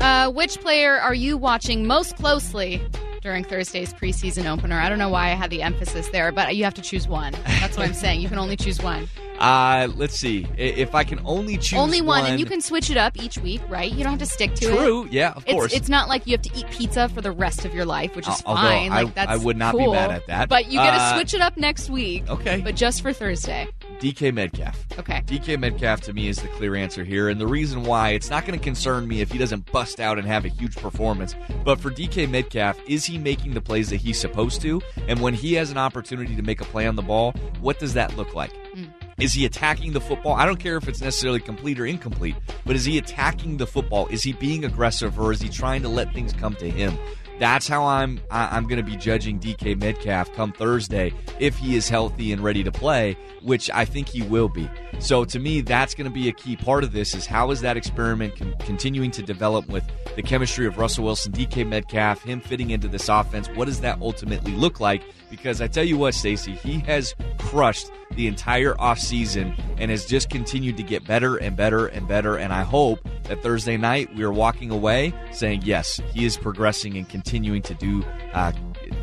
Uh, 0.00 0.30
which 0.30 0.58
player 0.60 0.98
are 0.98 1.14
you 1.14 1.36
watching 1.36 1.86
most 1.86 2.16
closely 2.16 2.80
during 3.22 3.44
Thursday's 3.44 3.92
preseason 3.92 4.50
opener? 4.50 4.78
I 4.78 4.88
don't 4.88 4.98
know 4.98 5.10
why 5.10 5.26
I 5.26 5.34
had 5.34 5.50
the 5.50 5.62
emphasis 5.62 6.08
there, 6.08 6.32
but 6.32 6.56
you 6.56 6.64
have 6.64 6.74
to 6.74 6.82
choose 6.82 7.06
one. 7.06 7.32
That's 7.60 7.76
what 7.76 7.86
I'm 7.86 7.94
saying. 7.94 8.20
You 8.22 8.28
can 8.28 8.38
only 8.38 8.56
choose 8.56 8.80
one. 8.82 9.08
Uh, 9.40 9.88
let's 9.96 10.16
see. 10.20 10.46
If 10.58 10.94
I 10.94 11.02
can 11.02 11.18
only 11.24 11.56
choose 11.56 11.78
only 11.78 12.02
one, 12.02 12.26
and 12.26 12.38
you 12.38 12.44
can 12.44 12.60
switch 12.60 12.90
it 12.90 12.98
up 12.98 13.16
each 13.16 13.38
week, 13.38 13.62
right? 13.70 13.90
You 13.90 14.04
don't 14.04 14.10
have 14.10 14.18
to 14.18 14.26
stick 14.26 14.52
to 14.56 14.66
True. 14.66 14.74
it. 14.74 14.76
True. 14.76 15.08
Yeah, 15.10 15.30
of 15.30 15.44
it's, 15.46 15.54
course. 15.54 15.72
It's 15.72 15.88
not 15.88 16.10
like 16.10 16.26
you 16.26 16.32
have 16.32 16.42
to 16.42 16.54
eat 16.54 16.66
pizza 16.70 17.08
for 17.08 17.22
the 17.22 17.32
rest 17.32 17.64
of 17.64 17.72
your 17.74 17.86
life, 17.86 18.14
which 18.14 18.28
is 18.28 18.42
Although 18.44 18.60
fine. 18.60 18.92
I, 18.92 19.04
like 19.04 19.14
that's 19.14 19.30
I 19.30 19.36
would 19.38 19.56
not 19.56 19.72
cool. 19.74 19.86
be 19.86 19.92
mad 19.92 20.10
at 20.10 20.26
that. 20.26 20.50
But 20.50 20.66
you 20.66 20.72
get 20.72 20.90
to 20.90 21.00
Uh, 21.02 21.14
switch 21.14 21.32
it 21.32 21.40
up 21.40 21.56
next 21.56 21.88
week. 21.88 22.28
Okay. 22.28 22.60
But 22.60 22.76
just 22.76 23.00
for 23.00 23.14
Thursday. 23.14 23.66
DK 24.00 24.32
Metcalf. 24.32 24.86
Okay. 24.98 25.22
DK 25.26 25.60
Metcalf 25.60 26.00
to 26.02 26.14
me 26.14 26.28
is 26.28 26.40
the 26.40 26.48
clear 26.48 26.74
answer 26.74 27.04
here, 27.04 27.28
and 27.28 27.38
the 27.38 27.46
reason 27.46 27.84
why 27.84 28.10
it's 28.10 28.30
not 28.30 28.46
going 28.46 28.58
to 28.58 28.64
concern 28.64 29.06
me 29.06 29.20
if 29.20 29.30
he 29.30 29.36
doesn't 29.36 29.70
bust 29.70 30.00
out 30.00 30.18
and 30.18 30.26
have 30.26 30.46
a 30.46 30.48
huge 30.48 30.74
performance. 30.76 31.34
But 31.64 31.80
for 31.80 31.90
DK 31.90 32.28
Metcalf, 32.30 32.80
is 32.88 33.04
he 33.04 33.18
making 33.18 33.52
the 33.52 33.60
plays 33.60 33.90
that 33.90 33.96
he's 33.96 34.18
supposed 34.18 34.62
to? 34.62 34.80
And 35.06 35.20
when 35.20 35.34
he 35.34 35.52
has 35.54 35.70
an 35.70 35.76
opportunity 35.76 36.34
to 36.34 36.42
make 36.42 36.62
a 36.62 36.64
play 36.64 36.86
on 36.86 36.96
the 36.96 37.02
ball, 37.02 37.32
what 37.60 37.78
does 37.78 37.92
that 37.92 38.16
look 38.16 38.34
like? 38.34 38.52
Mm. 38.74 38.88
Is 39.18 39.34
he 39.34 39.44
attacking 39.44 39.92
the 39.92 40.00
football? 40.00 40.32
I 40.32 40.46
don't 40.46 40.58
care 40.58 40.78
if 40.78 40.88
it's 40.88 41.02
necessarily 41.02 41.40
complete 41.40 41.78
or 41.78 41.84
incomplete, 41.84 42.36
but 42.64 42.74
is 42.74 42.86
he 42.86 42.96
attacking 42.96 43.58
the 43.58 43.66
football? 43.66 44.06
Is 44.06 44.22
he 44.22 44.32
being 44.32 44.64
aggressive 44.64 45.20
or 45.20 45.30
is 45.30 45.42
he 45.42 45.50
trying 45.50 45.82
to 45.82 45.90
let 45.90 46.14
things 46.14 46.32
come 46.32 46.54
to 46.54 46.70
him? 46.70 46.96
That's 47.40 47.66
how 47.66 47.86
I'm 47.86 48.20
I'm 48.30 48.64
going 48.64 48.76
to 48.76 48.88
be 48.88 48.96
judging 48.96 49.40
DK 49.40 49.80
Metcalf 49.80 50.30
come 50.34 50.52
Thursday 50.52 51.14
if 51.38 51.56
he 51.56 51.74
is 51.74 51.88
healthy 51.88 52.32
and 52.32 52.42
ready 52.42 52.62
to 52.62 52.70
play, 52.70 53.16
which 53.40 53.70
I 53.72 53.86
think 53.86 54.10
he 54.10 54.20
will 54.20 54.50
be. 54.50 54.70
So 54.98 55.24
to 55.24 55.38
me, 55.38 55.62
that's 55.62 55.94
going 55.94 56.04
to 56.04 56.12
be 56.12 56.28
a 56.28 56.32
key 56.32 56.54
part 56.54 56.84
of 56.84 56.92
this: 56.92 57.14
is 57.14 57.24
how 57.24 57.50
is 57.50 57.62
that 57.62 57.78
experiment 57.78 58.36
con- 58.36 58.54
continuing 58.60 59.10
to 59.12 59.22
develop 59.22 59.66
with 59.68 59.82
the 60.16 60.22
chemistry 60.22 60.66
of 60.66 60.76
Russell 60.76 61.04
Wilson, 61.04 61.32
DK 61.32 61.66
Metcalf, 61.66 62.22
him 62.22 62.42
fitting 62.42 62.70
into 62.70 62.88
this 62.88 63.08
offense? 63.08 63.48
What 63.54 63.64
does 63.64 63.80
that 63.80 63.98
ultimately 64.02 64.52
look 64.52 64.78
like? 64.78 65.02
Because 65.30 65.62
I 65.62 65.66
tell 65.66 65.84
you 65.84 65.96
what, 65.96 66.12
Stacy, 66.12 66.52
he 66.52 66.80
has 66.80 67.14
crushed 67.50 67.90
the 68.12 68.28
entire 68.28 68.74
offseason 68.74 69.60
and 69.78 69.90
has 69.90 70.06
just 70.06 70.30
continued 70.30 70.76
to 70.76 70.84
get 70.84 71.04
better 71.04 71.36
and 71.36 71.56
better 71.56 71.86
and 71.86 72.06
better. 72.06 72.36
And 72.36 72.52
I 72.52 72.62
hope 72.62 73.00
that 73.24 73.42
Thursday 73.42 73.76
night 73.76 74.14
we 74.14 74.22
are 74.22 74.32
walking 74.32 74.70
away 74.70 75.12
saying, 75.32 75.62
yes, 75.64 76.00
he 76.14 76.24
is 76.24 76.36
progressing 76.36 76.96
and 76.96 77.08
continuing 77.08 77.62
to 77.62 77.74
do 77.74 78.04
uh, 78.34 78.52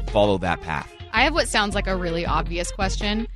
follow 0.07 0.37
that 0.37 0.61
path. 0.61 0.89
I 1.11 1.23
have 1.23 1.33
what 1.33 1.47
sounds 1.49 1.75
like 1.75 1.87
a 1.87 1.95
really 1.95 2.25
obvious 2.25 2.71
question. 2.71 3.27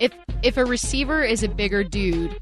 If 0.00 0.12
if 0.42 0.56
a 0.56 0.64
receiver 0.64 1.22
is 1.22 1.42
a 1.42 1.48
bigger 1.48 1.84
dude, 1.84 2.38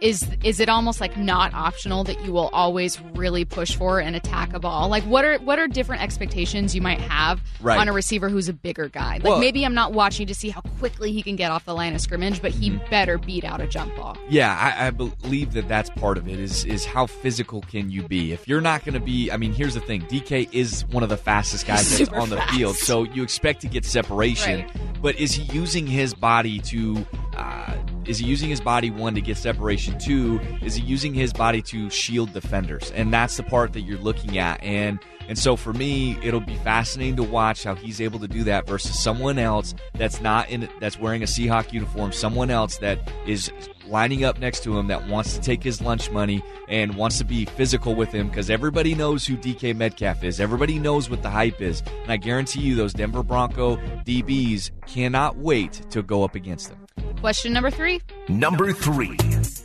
is 0.00 0.28
is 0.44 0.60
it 0.60 0.68
almost 0.68 1.00
like 1.00 1.16
not 1.16 1.54
optional 1.54 2.04
that 2.04 2.22
you 2.24 2.30
will 2.32 2.48
always 2.48 3.00
really 3.14 3.44
push 3.46 3.74
for 3.74 3.98
and 3.98 4.14
attack 4.14 4.52
a 4.52 4.58
ball? 4.58 4.88
Like 4.88 5.02
what 5.04 5.24
are 5.24 5.38
what 5.38 5.58
are 5.58 5.66
different 5.66 6.02
expectations 6.02 6.74
you 6.74 6.82
might 6.82 7.00
have 7.00 7.40
Right. 7.62 7.78
on 7.78 7.88
a 7.88 7.92
receiver 7.92 8.28
who's 8.28 8.48
a 8.48 8.52
bigger 8.52 8.88
guy? 8.88 9.14
Like 9.14 9.24
Well- 9.24 9.38
maybe 9.40 9.64
I'm 9.64 9.74
not 9.74 9.92
watching 9.92 10.26
to 10.26 10.34
see 10.34 10.50
how 10.50 10.60
quickly 10.78 11.12
he 11.12 11.22
can 11.22 11.34
get 11.36 11.50
off 11.50 11.64
the 11.64 11.74
line 11.74 11.94
of 11.94 12.00
scrimmage, 12.00 12.42
but 12.42 12.50
he 12.50 12.70
better 12.90 13.16
beat 13.16 13.44
out 13.44 13.60
a 13.60 13.66
jump 13.66 13.96
ball. 13.96 14.16
Yeah, 14.28 14.54
I, 14.54 14.88
I 14.88 14.90
believe 14.90 15.52
that 15.54 15.66
that's 15.68 15.88
part 15.90 16.18
of 16.18 16.28
it. 16.28 16.38
Is 16.38 16.64
is 16.66 16.84
how 16.84 17.06
physical 17.06 17.62
can 17.62 17.90
you 17.90 18.02
be? 18.02 18.32
If 18.32 18.46
you're 18.46 18.60
not 18.60 18.84
going 18.84 18.94
to 18.94 19.00
be, 19.00 19.30
I 19.30 19.36
mean, 19.38 19.52
here's 19.54 19.74
the 19.74 19.80
thing: 19.80 20.02
DK 20.02 20.48
is 20.52 20.84
one 20.86 21.02
of 21.02 21.08
the 21.08 21.16
fastest 21.16 21.66
guys 21.66 21.96
that's 21.98 22.10
on 22.10 22.28
the 22.30 22.36
fast. 22.36 22.54
field, 22.54 22.76
so 22.76 23.04
you 23.04 23.22
expect 23.22 23.62
to 23.62 23.66
get 23.68 23.84
separation. 23.84 24.60
Right. 24.60 25.02
But 25.02 25.18
is 25.18 25.32
he 25.32 25.42
using 25.54 25.86
his 25.86 26.12
body 26.14 26.58
to? 26.60 27.06
Uh, 27.36 27.74
is 28.06 28.18
he 28.18 28.26
using 28.26 28.48
his 28.48 28.60
body 28.60 28.90
one 28.90 29.14
to 29.14 29.20
get 29.20 29.36
separation? 29.36 29.98
Two, 29.98 30.40
is 30.62 30.74
he 30.74 30.82
using 30.82 31.14
his 31.14 31.32
body 31.32 31.62
to 31.62 31.90
shield 31.90 32.32
defenders? 32.32 32.90
And 32.92 33.12
that's 33.12 33.36
the 33.36 33.42
part 33.42 33.72
that 33.72 33.80
you're 33.80 33.98
looking 33.98 34.38
at. 34.38 34.62
And 34.62 34.98
and 35.28 35.38
so 35.38 35.56
for 35.56 35.72
me, 35.72 36.16
it'll 36.22 36.40
be 36.40 36.54
fascinating 36.56 37.16
to 37.16 37.22
watch 37.22 37.64
how 37.64 37.74
he's 37.74 38.00
able 38.00 38.20
to 38.20 38.28
do 38.28 38.44
that 38.44 38.66
versus 38.66 39.02
someone 39.02 39.38
else 39.38 39.74
that's 39.94 40.20
not 40.20 40.48
in 40.50 40.68
that's 40.80 40.98
wearing 40.98 41.22
a 41.22 41.26
Seahawk 41.26 41.72
uniform, 41.72 42.12
someone 42.12 42.50
else 42.50 42.78
that 42.78 42.98
is 43.26 43.50
lining 43.88 44.24
up 44.24 44.38
next 44.38 44.62
to 44.64 44.76
him 44.78 44.88
that 44.88 45.06
wants 45.08 45.34
to 45.34 45.40
take 45.40 45.62
his 45.62 45.80
lunch 45.80 46.10
money 46.10 46.42
and 46.68 46.96
wants 46.96 47.18
to 47.18 47.24
be 47.24 47.44
physical 47.44 47.94
with 47.94 48.10
him 48.10 48.28
because 48.28 48.50
everybody 48.50 48.94
knows 48.94 49.26
who 49.26 49.36
DK 49.36 49.76
Metcalf 49.76 50.24
is. 50.24 50.40
Everybody 50.40 50.78
knows 50.78 51.08
what 51.08 51.22
the 51.22 51.30
hype 51.30 51.60
is. 51.60 51.82
And 52.02 52.12
I 52.12 52.16
guarantee 52.16 52.60
you 52.60 52.74
those 52.74 52.92
Denver 52.92 53.22
Bronco 53.22 53.76
DBs 54.04 54.70
cannot 54.86 55.36
wait 55.36 55.72
to 55.90 56.02
go 56.02 56.24
up 56.24 56.34
against 56.34 56.70
them. 56.70 56.86
Question 57.26 57.52
number 57.52 57.72
three. 57.72 58.00
Number 58.28 58.72
three. 58.72 59.16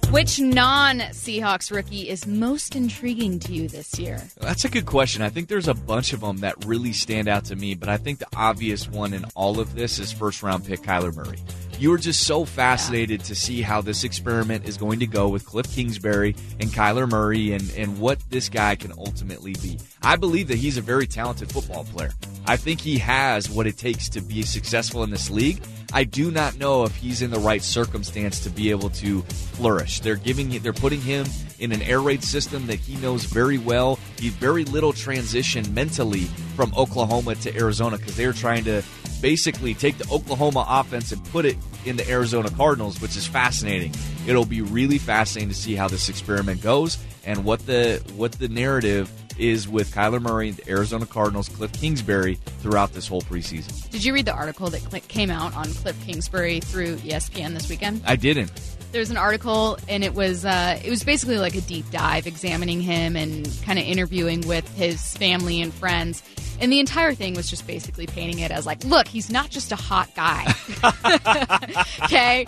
Which 0.09 0.39
non 0.39 0.97
Seahawks 1.11 1.71
rookie 1.71 2.09
is 2.09 2.25
most 2.25 2.75
intriguing 2.75 3.37
to 3.37 3.53
you 3.53 3.67
this 3.67 3.99
year? 3.99 4.19
That's 4.39 4.65
a 4.65 4.67
good 4.67 4.87
question. 4.87 5.21
I 5.21 5.29
think 5.29 5.47
there's 5.47 5.67
a 5.67 5.75
bunch 5.75 6.11
of 6.11 6.21
them 6.21 6.37
that 6.37 6.65
really 6.65 6.91
stand 6.91 7.27
out 7.27 7.45
to 7.45 7.55
me, 7.55 7.75
but 7.75 7.87
I 7.87 7.97
think 7.97 8.17
the 8.17 8.25
obvious 8.35 8.89
one 8.89 9.13
in 9.13 9.25
all 9.35 9.59
of 9.59 9.75
this 9.75 9.99
is 9.99 10.11
first 10.11 10.41
round 10.41 10.65
pick 10.65 10.81
Kyler 10.81 11.15
Murray. 11.15 11.37
You 11.81 11.89
were 11.89 11.97
just 11.97 12.27
so 12.27 12.45
fascinated 12.45 13.23
to 13.23 13.33
see 13.33 13.63
how 13.63 13.81
this 13.81 14.03
experiment 14.03 14.65
is 14.65 14.77
going 14.77 14.99
to 14.99 15.07
go 15.07 15.29
with 15.29 15.47
Cliff 15.47 15.65
Kingsbury 15.73 16.35
and 16.59 16.69
Kyler 16.69 17.09
Murray 17.09 17.53
and, 17.53 17.73
and 17.75 17.99
what 17.99 18.19
this 18.29 18.49
guy 18.49 18.75
can 18.75 18.91
ultimately 18.99 19.53
be. 19.53 19.79
I 20.03 20.15
believe 20.15 20.49
that 20.49 20.59
he's 20.59 20.77
a 20.77 20.81
very 20.81 21.07
talented 21.07 21.51
football 21.51 21.85
player. 21.85 22.11
I 22.45 22.55
think 22.55 22.81
he 22.81 22.99
has 22.99 23.49
what 23.49 23.65
it 23.65 23.79
takes 23.79 24.09
to 24.09 24.21
be 24.21 24.43
successful 24.43 25.01
in 25.01 25.09
this 25.09 25.31
league. 25.31 25.63
I 25.91 26.03
do 26.03 26.29
not 26.29 26.55
know 26.59 26.83
if 26.83 26.95
he's 26.95 27.23
in 27.23 27.31
the 27.31 27.39
right 27.39 27.63
circumstance 27.63 28.41
to 28.41 28.51
be 28.51 28.69
able 28.69 28.91
to 28.91 29.23
flourish. 29.23 30.01
They're 30.01 30.17
giving 30.17 30.49
they're 30.59 30.73
putting 30.73 31.01
him 31.01 31.25
in 31.57 31.71
an 31.71 31.81
air 31.81 31.99
raid 31.99 32.23
system 32.23 32.67
that 32.67 32.79
he 32.79 32.95
knows 32.97 33.25
very 33.25 33.57
well. 33.57 33.97
He 34.19 34.29
very 34.29 34.65
little 34.65 34.93
transition 34.93 35.73
mentally 35.73 36.25
from 36.55 36.73
Oklahoma 36.77 37.35
to 37.35 37.55
Arizona 37.57 37.97
because 37.97 38.15
they're 38.15 38.33
trying 38.33 38.65
to 38.65 38.83
basically 39.21 39.73
take 39.73 39.97
the 39.97 40.09
Oklahoma 40.11 40.65
offense 40.67 41.11
and 41.11 41.23
put 41.25 41.45
it 41.45 41.57
in 41.85 41.95
the 41.95 42.09
Arizona 42.09 42.49
Cardinals, 42.49 43.01
which 43.01 43.15
is 43.15 43.27
fascinating. 43.27 43.93
It'll 44.27 44.45
be 44.45 44.61
really 44.61 44.97
fascinating 44.97 45.49
to 45.49 45.55
see 45.55 45.75
how 45.75 45.87
this 45.87 46.09
experiment 46.09 46.61
goes 46.61 46.97
and 47.25 47.45
what 47.45 47.65
the 47.65 48.03
what 48.15 48.33
the 48.33 48.47
narrative 48.47 49.11
is 49.37 49.67
with 49.67 49.93
Kyler 49.93 50.21
Murray 50.21 50.49
and 50.49 50.57
the 50.57 50.69
Arizona 50.69 51.05
Cardinals, 51.05 51.49
Cliff 51.49 51.71
Kingsbury 51.73 52.35
throughout 52.59 52.93
this 52.93 53.07
whole 53.07 53.21
preseason. 53.21 53.89
Did 53.89 54.03
you 54.03 54.13
read 54.13 54.25
the 54.25 54.33
article 54.33 54.69
that 54.69 55.07
came 55.07 55.31
out 55.31 55.55
on 55.55 55.65
Cliff 55.65 55.99
Kingsbury 56.05 56.59
through 56.59 56.97
ESPN 56.97 57.53
this 57.53 57.69
weekend? 57.69 58.01
I 58.05 58.15
didn't. 58.15 58.51
There's 58.91 59.09
an 59.09 59.17
article, 59.17 59.77
and 59.87 60.03
it 60.03 60.13
was 60.13 60.45
uh, 60.45 60.79
it 60.83 60.89
was 60.89 61.03
basically 61.03 61.37
like 61.37 61.55
a 61.55 61.61
deep 61.61 61.89
dive, 61.91 62.27
examining 62.27 62.81
him 62.81 63.15
and 63.15 63.49
kind 63.63 63.79
of 63.79 63.85
interviewing 63.85 64.41
with 64.41 64.67
his 64.75 65.15
family 65.17 65.61
and 65.61 65.73
friends. 65.73 66.21
And 66.59 66.71
the 66.71 66.79
entire 66.79 67.15
thing 67.15 67.33
was 67.33 67.49
just 67.49 67.65
basically 67.65 68.05
painting 68.05 68.39
it 68.39 68.51
as 68.51 68.67
like, 68.67 68.83
look, 68.83 69.07
he's 69.07 69.31
not 69.31 69.49
just 69.49 69.71
a 69.71 69.75
hot 69.75 70.13
guy. 70.13 70.53
okay, 72.03 72.45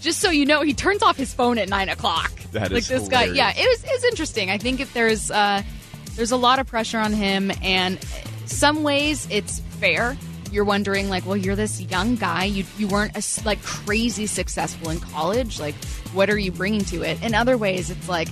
just 0.00 0.18
so 0.20 0.30
you 0.30 0.44
know, 0.44 0.62
he 0.62 0.74
turns 0.74 1.02
off 1.02 1.16
his 1.16 1.32
phone 1.32 1.58
at 1.58 1.68
nine 1.68 1.88
o'clock. 1.88 2.32
That 2.52 2.72
like 2.72 2.80
is 2.80 2.88
this 2.88 3.04
hilarious. 3.04 3.30
guy. 3.30 3.36
Yeah, 3.36 3.52
it 3.56 3.68
was 3.68 3.84
it's 3.86 4.04
interesting. 4.04 4.50
I 4.50 4.58
think 4.58 4.80
if 4.80 4.92
there's 4.94 5.30
uh, 5.30 5.62
there's 6.16 6.32
a 6.32 6.36
lot 6.36 6.58
of 6.58 6.66
pressure 6.66 6.98
on 6.98 7.12
him, 7.12 7.52
and 7.62 8.02
some 8.46 8.82
ways 8.82 9.28
it's 9.30 9.60
fair. 9.78 10.16
You're 10.52 10.64
wondering, 10.64 11.08
like, 11.08 11.26
well, 11.26 11.36
you're 11.36 11.56
this 11.56 11.80
young 11.80 12.16
guy. 12.16 12.44
You 12.44 12.64
you 12.78 12.88
weren't 12.88 13.16
as 13.16 13.44
like 13.44 13.62
crazy 13.62 14.26
successful 14.26 14.90
in 14.90 15.00
college. 15.00 15.58
Like, 15.58 15.74
what 16.12 16.30
are 16.30 16.38
you 16.38 16.52
bringing 16.52 16.84
to 16.86 17.02
it? 17.02 17.22
In 17.22 17.34
other 17.34 17.56
ways, 17.56 17.90
it's 17.90 18.08
like, 18.08 18.28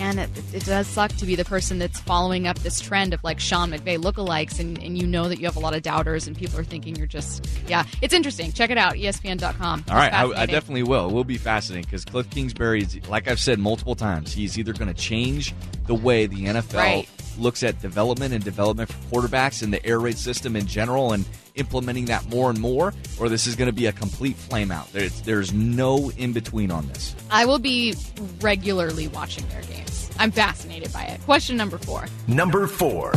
man, 0.00 0.18
it, 0.18 0.30
it 0.52 0.64
does 0.64 0.86
suck 0.86 1.10
to 1.16 1.26
be 1.26 1.36
the 1.36 1.44
person 1.44 1.78
that's 1.78 2.00
following 2.00 2.46
up 2.46 2.58
this 2.60 2.80
trend 2.80 3.12
of 3.12 3.22
like 3.22 3.38
Sean 3.38 3.70
McVay 3.70 3.98
lookalikes, 3.98 4.58
and, 4.58 4.82
and 4.82 4.96
you 4.96 5.06
know 5.06 5.28
that 5.28 5.38
you 5.38 5.46
have 5.46 5.56
a 5.56 5.60
lot 5.60 5.74
of 5.74 5.82
doubters, 5.82 6.26
and 6.26 6.36
people 6.36 6.58
are 6.58 6.64
thinking 6.64 6.96
you're 6.96 7.06
just, 7.06 7.46
yeah, 7.66 7.84
it's 8.00 8.14
interesting. 8.14 8.52
Check 8.52 8.70
it 8.70 8.78
out, 8.78 8.94
ESPN.com. 8.94 9.84
All 9.88 9.96
right, 9.96 10.12
I, 10.12 10.24
I 10.42 10.46
definitely 10.46 10.84
will. 10.84 11.08
It 11.08 11.12
will 11.12 11.24
be 11.24 11.38
fascinating 11.38 11.84
because 11.84 12.04
Cliff 12.04 12.28
Kingsbury 12.30 12.82
is, 12.82 13.08
like 13.08 13.28
I've 13.28 13.40
said 13.40 13.58
multiple 13.58 13.94
times, 13.94 14.32
he's 14.32 14.58
either 14.58 14.72
going 14.72 14.92
to 14.92 15.00
change 15.00 15.54
the 15.86 15.94
way 15.94 16.26
the 16.26 16.44
NFL 16.46 16.74
Right. 16.74 17.08
Looks 17.40 17.62
at 17.62 17.80
development 17.80 18.34
and 18.34 18.44
development 18.44 18.92
for 18.92 19.22
quarterbacks 19.22 19.62
and 19.62 19.72
the 19.72 19.84
air 19.84 19.98
raid 19.98 20.18
system 20.18 20.56
in 20.56 20.66
general 20.66 21.12
and 21.12 21.24
implementing 21.56 22.06
that 22.06 22.28
more 22.28 22.50
and 22.50 22.60
more, 22.60 22.94
or 23.18 23.28
this 23.28 23.46
is 23.46 23.56
going 23.56 23.66
to 23.66 23.72
be 23.72 23.86
a 23.86 23.92
complete 23.92 24.36
flame 24.36 24.70
out. 24.70 24.92
There's, 24.92 25.20
there's 25.22 25.52
no 25.52 26.10
in 26.16 26.32
between 26.32 26.70
on 26.70 26.86
this. 26.88 27.14
I 27.30 27.44
will 27.46 27.58
be 27.58 27.94
regularly 28.40 29.08
watching 29.08 29.46
their 29.48 29.62
games. 29.62 30.10
I'm 30.18 30.30
fascinated 30.30 30.92
by 30.92 31.04
it. 31.04 31.20
Question 31.22 31.56
number 31.56 31.78
four. 31.78 32.06
Number 32.28 32.66
four. 32.66 33.12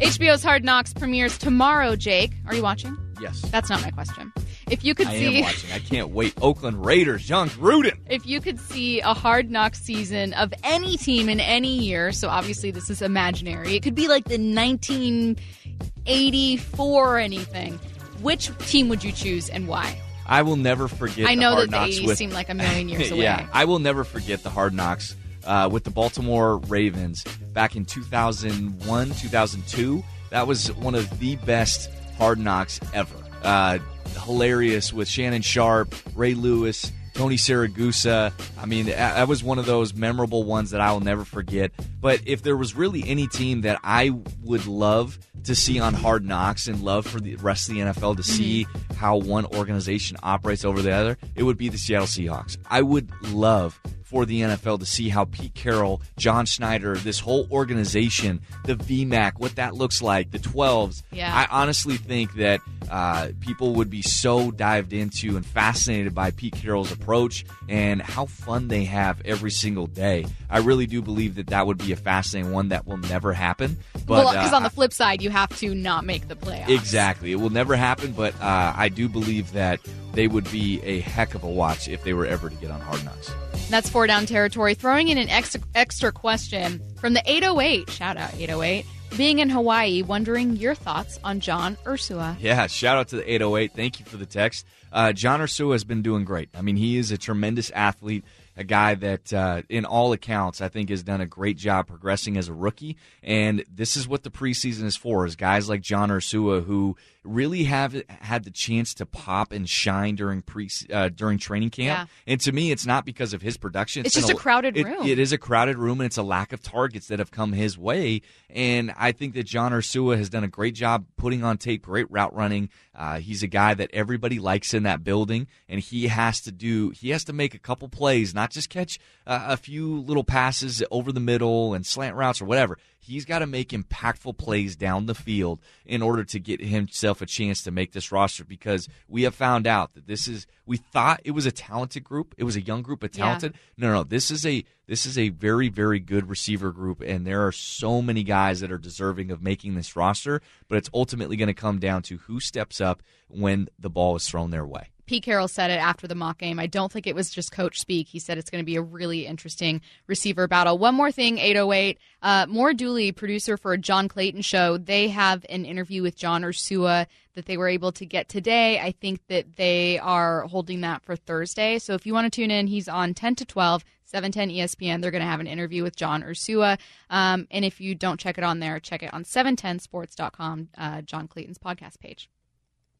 HBO's 0.00 0.42
Hard 0.42 0.64
Knocks 0.64 0.92
premieres 0.92 1.36
tomorrow, 1.38 1.96
Jake. 1.96 2.32
Are 2.46 2.54
you 2.54 2.62
watching? 2.62 2.96
Yes. 3.20 3.40
That's 3.50 3.68
not 3.70 3.82
my 3.82 3.90
question. 3.90 4.32
If 4.70 4.84
you 4.84 4.94
could 4.94 5.06
I 5.08 5.14
see 5.14 5.36
am 5.38 5.42
watching. 5.44 5.72
I 5.72 5.78
can't 5.78 6.10
wait. 6.10 6.34
Oakland 6.42 6.84
Raiders, 6.84 7.24
Jon 7.24 7.48
Gruden. 7.50 7.96
if 8.08 8.26
you 8.26 8.40
could 8.40 8.58
see 8.60 9.00
a 9.00 9.14
hard 9.14 9.50
knock 9.50 9.74
season 9.74 10.34
of 10.34 10.52
any 10.62 10.96
team 10.96 11.28
in 11.28 11.40
any 11.40 11.76
year, 11.78 12.12
so 12.12 12.28
obviously 12.28 12.70
this 12.70 12.90
is 12.90 13.02
imaginary. 13.02 13.74
It 13.76 13.82
could 13.82 13.94
be 13.94 14.08
like 14.08 14.24
the 14.24 14.38
1984 14.38 17.14
or 17.14 17.18
anything. 17.18 17.78
Which 18.20 18.50
team 18.66 18.88
would 18.88 19.04
you 19.04 19.12
choose 19.12 19.48
and 19.48 19.68
why? 19.68 20.00
I 20.26 20.42
will 20.42 20.56
never 20.56 20.88
forget. 20.88 21.26
I 21.28 21.34
the 21.34 21.40
know 21.40 21.52
hard 21.52 21.70
that 21.70 21.86
the 21.86 22.00
80s 22.00 22.06
with, 22.06 22.18
seem 22.18 22.30
like 22.30 22.48
a 22.50 22.54
million 22.54 22.88
years 22.90 23.10
away. 23.10 23.22
yeah, 23.22 23.46
I 23.52 23.64
will 23.64 23.78
never 23.78 24.04
forget 24.04 24.42
the 24.42 24.50
hard 24.50 24.74
knocks 24.74 25.16
uh, 25.46 25.68
with 25.72 25.84
the 25.84 25.90
Baltimore 25.90 26.58
Ravens 26.58 27.24
back 27.52 27.74
in 27.76 27.84
2001, 27.86 29.08
2002. 29.10 30.04
That 30.30 30.46
was 30.46 30.70
one 30.72 30.94
of 30.94 31.18
the 31.18 31.36
best 31.36 31.88
hard 32.18 32.38
knocks 32.38 32.80
ever. 32.92 33.14
Uh, 33.42 33.78
hilarious 34.24 34.92
with 34.92 35.08
Shannon 35.08 35.42
Sharpe, 35.42 35.94
Ray 36.14 36.34
Lewis, 36.34 36.92
Tony 37.14 37.36
Siragusa. 37.36 38.32
I 38.58 38.66
mean, 38.66 38.86
that 38.86 39.14
that 39.16 39.28
was 39.28 39.42
one 39.42 39.58
of 39.58 39.66
those 39.66 39.94
memorable 39.94 40.44
ones 40.44 40.70
that 40.70 40.80
I 40.80 40.92
will 40.92 41.00
never 41.00 41.24
forget. 41.24 41.72
But 42.00 42.20
if 42.26 42.42
there 42.42 42.56
was 42.56 42.76
really 42.76 43.02
any 43.08 43.26
team 43.26 43.62
that 43.62 43.80
I 43.82 44.10
would 44.42 44.66
love 44.66 45.18
to 45.44 45.54
see 45.54 45.80
on 45.80 45.94
Hard 45.94 46.24
Knocks 46.24 46.68
and 46.68 46.82
love 46.82 47.06
for 47.06 47.20
the 47.20 47.36
rest 47.36 47.68
of 47.68 47.74
the 47.74 47.80
NFL 47.80 48.16
to 48.18 48.22
see 48.22 48.66
how 48.96 49.16
one 49.16 49.46
organization 49.46 50.16
operates 50.22 50.64
over 50.64 50.82
the 50.82 50.92
other, 50.92 51.18
it 51.34 51.42
would 51.42 51.56
be 51.56 51.68
the 51.68 51.78
Seattle 51.78 52.06
Seahawks. 52.06 52.56
I 52.70 52.82
would 52.82 53.10
love 53.32 53.80
for 54.08 54.24
the 54.24 54.40
NFL 54.40 54.80
to 54.80 54.86
see 54.86 55.10
how 55.10 55.26
Pete 55.26 55.54
Carroll, 55.54 56.00
John 56.16 56.46
Schneider, 56.46 56.96
this 56.96 57.20
whole 57.20 57.46
organization, 57.50 58.40
the 58.64 58.74
VMAC, 58.74 59.38
what 59.38 59.56
that 59.56 59.74
looks 59.74 60.00
like, 60.00 60.30
the 60.30 60.38
12s. 60.38 61.02
Yeah. 61.12 61.30
I 61.34 61.46
honestly 61.50 61.98
think 61.98 62.34
that 62.36 62.60
uh, 62.90 63.28
people 63.40 63.74
would 63.74 63.90
be 63.90 64.00
so 64.00 64.50
dived 64.50 64.94
into 64.94 65.36
and 65.36 65.44
fascinated 65.44 66.14
by 66.14 66.30
Pete 66.30 66.54
Carroll's 66.54 66.90
approach 66.90 67.44
and 67.68 68.00
how 68.00 68.24
fun 68.24 68.68
they 68.68 68.84
have 68.84 69.20
every 69.26 69.50
single 69.50 69.86
day. 69.86 70.24
I 70.48 70.60
really 70.60 70.86
do 70.86 71.02
believe 71.02 71.34
that 71.34 71.48
that 71.48 71.66
would 71.66 71.76
be 71.76 71.92
a 71.92 71.96
fascinating 71.96 72.52
one 72.52 72.68
that 72.70 72.86
will 72.86 72.96
never 72.96 73.34
happen. 73.34 73.76
But 74.06 74.24
well, 74.24 74.32
because 74.32 74.54
uh, 74.54 74.56
on 74.56 74.62
the 74.62 74.70
flip 74.70 74.94
side, 74.94 75.20
you 75.20 75.28
have 75.28 75.54
to 75.58 75.74
not 75.74 76.06
make 76.06 76.28
the 76.28 76.36
playoffs. 76.36 76.70
Exactly. 76.70 77.32
It 77.32 77.36
will 77.36 77.50
never 77.50 77.76
happen, 77.76 78.12
but 78.12 78.34
uh, 78.40 78.72
I 78.74 78.88
do 78.88 79.06
believe 79.06 79.52
that 79.52 79.80
they 80.14 80.28
would 80.28 80.50
be 80.50 80.80
a 80.82 81.00
heck 81.00 81.34
of 81.34 81.44
a 81.44 81.48
watch 81.48 81.88
if 81.88 82.04
they 82.04 82.14
were 82.14 82.26
ever 82.26 82.48
to 82.48 82.56
get 82.56 82.70
on 82.70 82.80
Hard 82.80 83.04
Knocks. 83.04 83.30
That's 83.68 83.88
four 83.90 84.06
down 84.06 84.26
territory. 84.26 84.74
Throwing 84.74 85.08
in 85.08 85.18
an 85.18 85.28
extra, 85.28 85.60
extra 85.74 86.12
question 86.12 86.82
from 87.00 87.14
the 87.14 87.22
808. 87.26 87.90
Shout 87.90 88.16
out 88.16 88.34
808. 88.34 88.86
Being 89.16 89.38
in 89.38 89.48
Hawaii, 89.48 90.02
wondering 90.02 90.56
your 90.56 90.74
thoughts 90.74 91.18
on 91.24 91.40
John 91.40 91.76
Ursua. 91.84 92.36
Yeah, 92.40 92.66
shout 92.66 92.98
out 92.98 93.08
to 93.08 93.16
the 93.16 93.30
808. 93.30 93.72
Thank 93.72 94.00
you 94.00 94.06
for 94.06 94.16
the 94.16 94.26
text. 94.26 94.66
Uh, 94.92 95.12
John 95.12 95.40
Ursua 95.40 95.72
has 95.72 95.84
been 95.84 96.02
doing 96.02 96.24
great. 96.24 96.50
I 96.54 96.62
mean, 96.62 96.76
he 96.76 96.98
is 96.98 97.10
a 97.10 97.18
tremendous 97.18 97.70
athlete, 97.70 98.24
a 98.58 98.64
guy 98.64 98.96
that, 98.96 99.32
uh, 99.32 99.62
in 99.68 99.84
all 99.84 100.12
accounts, 100.12 100.60
I 100.60 100.68
think 100.68 100.90
has 100.90 101.04
done 101.04 101.20
a 101.20 101.26
great 101.26 101.56
job 101.56 101.86
progressing 101.86 102.36
as 102.36 102.48
a 102.48 102.52
rookie. 102.52 102.96
And 103.22 103.64
this 103.72 103.96
is 103.96 104.08
what 104.08 104.24
the 104.24 104.30
preseason 104.30 104.82
is 104.84 104.96
for: 104.96 105.24
is 105.24 105.36
guys 105.36 105.68
like 105.68 105.80
John 105.80 106.10
Ursua 106.10 106.64
who 106.64 106.96
really 107.22 107.64
have 107.64 108.02
had 108.08 108.44
the 108.44 108.50
chance 108.50 108.94
to 108.94 109.06
pop 109.06 109.52
and 109.52 109.68
shine 109.68 110.16
during 110.16 110.42
pre 110.42 110.68
uh, 110.92 111.08
during 111.10 111.38
training 111.38 111.70
camp. 111.70 112.10
And 112.26 112.40
to 112.40 112.52
me, 112.52 112.70
it's 112.72 112.84
not 112.84 113.04
because 113.04 113.32
of 113.32 113.42
his 113.42 113.56
production. 113.56 114.04
It's 114.04 114.14
been 114.16 114.22
just 114.22 114.32
a 114.32 114.36
crowded 114.36 114.76
it- 114.76 114.84
room. 114.84 115.06
it 115.06 115.18
is 115.18 115.32
a 115.32 115.38
crowded 115.38 115.78
room, 115.78 116.00
and 116.00 116.06
it's 116.06 116.16
a 116.16 116.22
lack 116.22 116.52
of 116.52 116.60
targets 116.62 117.06
that 117.08 117.20
have 117.20 117.30
come 117.30 117.52
his 117.52 117.78
way. 117.78 118.22
And 118.50 118.92
I 118.96 119.12
think 119.12 119.34
that 119.34 119.44
John 119.44 119.70
Ursua 119.72 120.16
has 120.16 120.28
done 120.28 120.42
a 120.42 120.48
great 120.48 120.74
job 120.74 121.04
putting 121.16 121.44
on 121.44 121.58
tape, 121.58 121.82
great 121.82 122.10
route 122.10 122.34
running. 122.34 122.70
Uh, 122.98 123.20
he's 123.20 123.44
a 123.44 123.46
guy 123.46 123.74
that 123.74 123.90
everybody 123.92 124.40
likes 124.40 124.74
in 124.74 124.82
that 124.82 125.04
building, 125.04 125.46
and 125.68 125.78
he 125.78 126.08
has 126.08 126.40
to 126.40 126.50
do 126.50 126.90
he 126.90 127.10
has 127.10 127.22
to 127.22 127.32
make 127.32 127.54
a 127.54 127.58
couple 127.58 127.88
plays, 127.88 128.34
not 128.34 128.50
just 128.50 128.68
catch 128.68 128.98
uh, 129.24 129.46
a 129.50 129.56
few 129.56 130.00
little 130.00 130.24
passes 130.24 130.82
over 130.90 131.12
the 131.12 131.20
middle 131.20 131.74
and 131.74 131.86
slant 131.86 132.16
routes 132.16 132.42
or 132.42 132.44
whatever. 132.44 132.76
He's 133.08 133.24
got 133.24 133.40
to 133.40 133.46
make 133.46 133.70
impactful 133.70 134.36
plays 134.38 134.76
down 134.76 135.06
the 135.06 135.14
field 135.14 135.60
in 135.84 136.02
order 136.02 136.24
to 136.24 136.38
get 136.38 136.60
himself 136.60 137.20
a 137.20 137.26
chance 137.26 137.62
to 137.62 137.70
make 137.70 137.92
this 137.92 138.12
roster 138.12 138.44
because 138.44 138.88
we 139.08 139.22
have 139.22 139.34
found 139.34 139.66
out 139.66 139.94
that 139.94 140.06
this 140.06 140.28
is 140.28 140.46
we 140.66 140.76
thought 140.76 141.20
it 141.24 141.30
was 141.30 141.46
a 141.46 141.50
talented 141.50 142.04
group. 142.04 142.34
It 142.38 142.44
was 142.44 142.56
a 142.56 142.60
young 142.60 142.82
group 142.82 143.02
Yeah. 143.02 143.08
talented. 143.08 143.54
No, 143.76 143.92
no, 143.92 144.04
this 144.04 144.30
is 144.30 144.44
a 144.46 144.64
this 144.86 145.06
is 145.06 145.16
a 145.18 145.30
very 145.30 145.68
very 145.68 145.98
good 146.00 146.28
receiver 146.28 146.70
group 146.72 147.00
and 147.00 147.26
there 147.26 147.46
are 147.46 147.52
so 147.52 148.00
many 148.02 148.22
guys 148.22 148.60
that 148.60 148.70
are 148.70 148.78
deserving 148.78 149.30
of 149.30 149.42
making 149.42 149.74
this 149.74 149.96
roster, 149.96 150.40
but 150.68 150.78
it's 150.78 150.90
ultimately 150.92 151.36
going 151.36 151.48
to 151.48 151.54
come 151.54 151.78
down 151.78 152.02
to 152.02 152.18
who 152.18 152.40
steps 152.40 152.80
up 152.80 153.02
when 153.28 153.68
the 153.78 153.90
ball 153.90 154.16
is 154.16 154.28
thrown 154.28 154.50
their 154.50 154.66
way. 154.66 154.90
Pete 155.08 155.24
Carroll 155.24 155.48
said 155.48 155.70
it 155.70 155.80
after 155.80 156.06
the 156.06 156.14
mock 156.14 156.36
game. 156.38 156.58
I 156.58 156.66
don't 156.66 156.92
think 156.92 157.06
it 157.06 157.14
was 157.14 157.30
just 157.30 157.50
coach 157.50 157.80
speak. 157.80 158.08
He 158.08 158.18
said 158.18 158.36
it's 158.36 158.50
going 158.50 158.62
to 158.62 158.66
be 158.66 158.76
a 158.76 158.82
really 158.82 159.26
interesting 159.26 159.80
receiver 160.06 160.46
battle. 160.46 160.76
One 160.76 160.94
more 160.94 161.10
thing, 161.10 161.38
808. 161.38 161.98
Uh, 162.20 162.46
More 162.48 162.74
Dooley, 162.74 163.10
producer 163.10 163.56
for 163.56 163.76
John 163.78 164.06
Clayton 164.06 164.42
Show, 164.42 164.76
they 164.76 165.08
have 165.08 165.46
an 165.48 165.64
interview 165.64 166.02
with 166.02 166.14
John 166.14 166.42
Ursua 166.42 167.06
that 167.34 167.46
they 167.46 167.56
were 167.56 167.68
able 167.68 167.90
to 167.92 168.04
get 168.04 168.28
today. 168.28 168.78
I 168.80 168.92
think 168.92 169.26
that 169.28 169.56
they 169.56 169.98
are 169.98 170.42
holding 170.42 170.82
that 170.82 171.02
for 171.02 171.16
Thursday. 171.16 171.78
So 171.78 171.94
if 171.94 172.04
you 172.04 172.12
want 172.12 172.30
to 172.30 172.40
tune 172.40 172.50
in, 172.50 172.66
he's 172.66 172.88
on 172.88 173.14
10 173.14 173.36
to 173.36 173.44
12. 173.44 173.84
710 174.04 174.56
ESPN. 174.56 175.02
They're 175.02 175.10
going 175.10 175.22
to 175.22 175.28
have 175.28 175.40
an 175.40 175.46
interview 175.46 175.82
with 175.82 175.94
John 175.94 176.22
Ursua. 176.22 176.78
Um, 177.10 177.46
and 177.50 177.62
if 177.62 177.78
you 177.78 177.94
don't 177.94 178.18
check 178.18 178.38
it 178.38 178.44
on 178.44 178.58
there, 178.58 178.80
check 178.80 179.02
it 179.02 179.12
on 179.12 179.24
710sports.com, 179.24 180.68
uh, 180.78 181.02
John 181.02 181.28
Clayton's 181.28 181.58
podcast 181.58 182.00
page. 182.00 182.30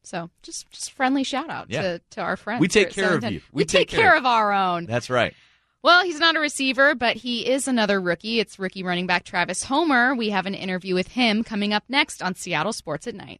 So 0.03 0.29
just 0.41 0.69
just 0.71 0.91
friendly 0.91 1.23
shout 1.23 1.49
out 1.49 1.67
Yeah. 1.69 1.81
to, 1.81 2.01
to 2.11 2.21
our 2.21 2.37
friends. 2.37 2.61
We 2.61 2.67
take 2.67 2.91
care 2.91 3.05
of 3.05 3.21
710. 3.21 3.33
you. 3.33 3.41
We, 3.51 3.61
We 3.61 3.65
take, 3.65 3.89
take 3.89 3.99
care. 3.99 4.15
of 4.15 4.25
our 4.25 4.51
own. 4.53 4.85
That's 4.85 5.09
right. 5.09 5.33
Well, 5.81 6.03
he's 6.03 6.19
not 6.19 6.35
a 6.35 6.39
receiver, 6.41 6.93
but 6.93 7.15
he 7.17 7.47
is 7.49 7.67
another 7.67 8.01
rookie. 8.01 8.39
It's 8.39 8.59
rookie 8.59 8.83
running 8.83 9.07
back 9.07 9.23
Travis 9.23 9.63
Homer. 9.63 10.13
We 10.13 10.29
have 10.31 10.45
an 10.45 10.53
interview 10.55 10.93
with 10.93 11.09
him 11.09 11.43
coming 11.43 11.73
up 11.73 11.83
next 11.87 12.21
on 12.21 12.35
Seattle 12.35 12.73
Sports 12.73 13.07
at 13.07 13.15
Night. 13.15 13.39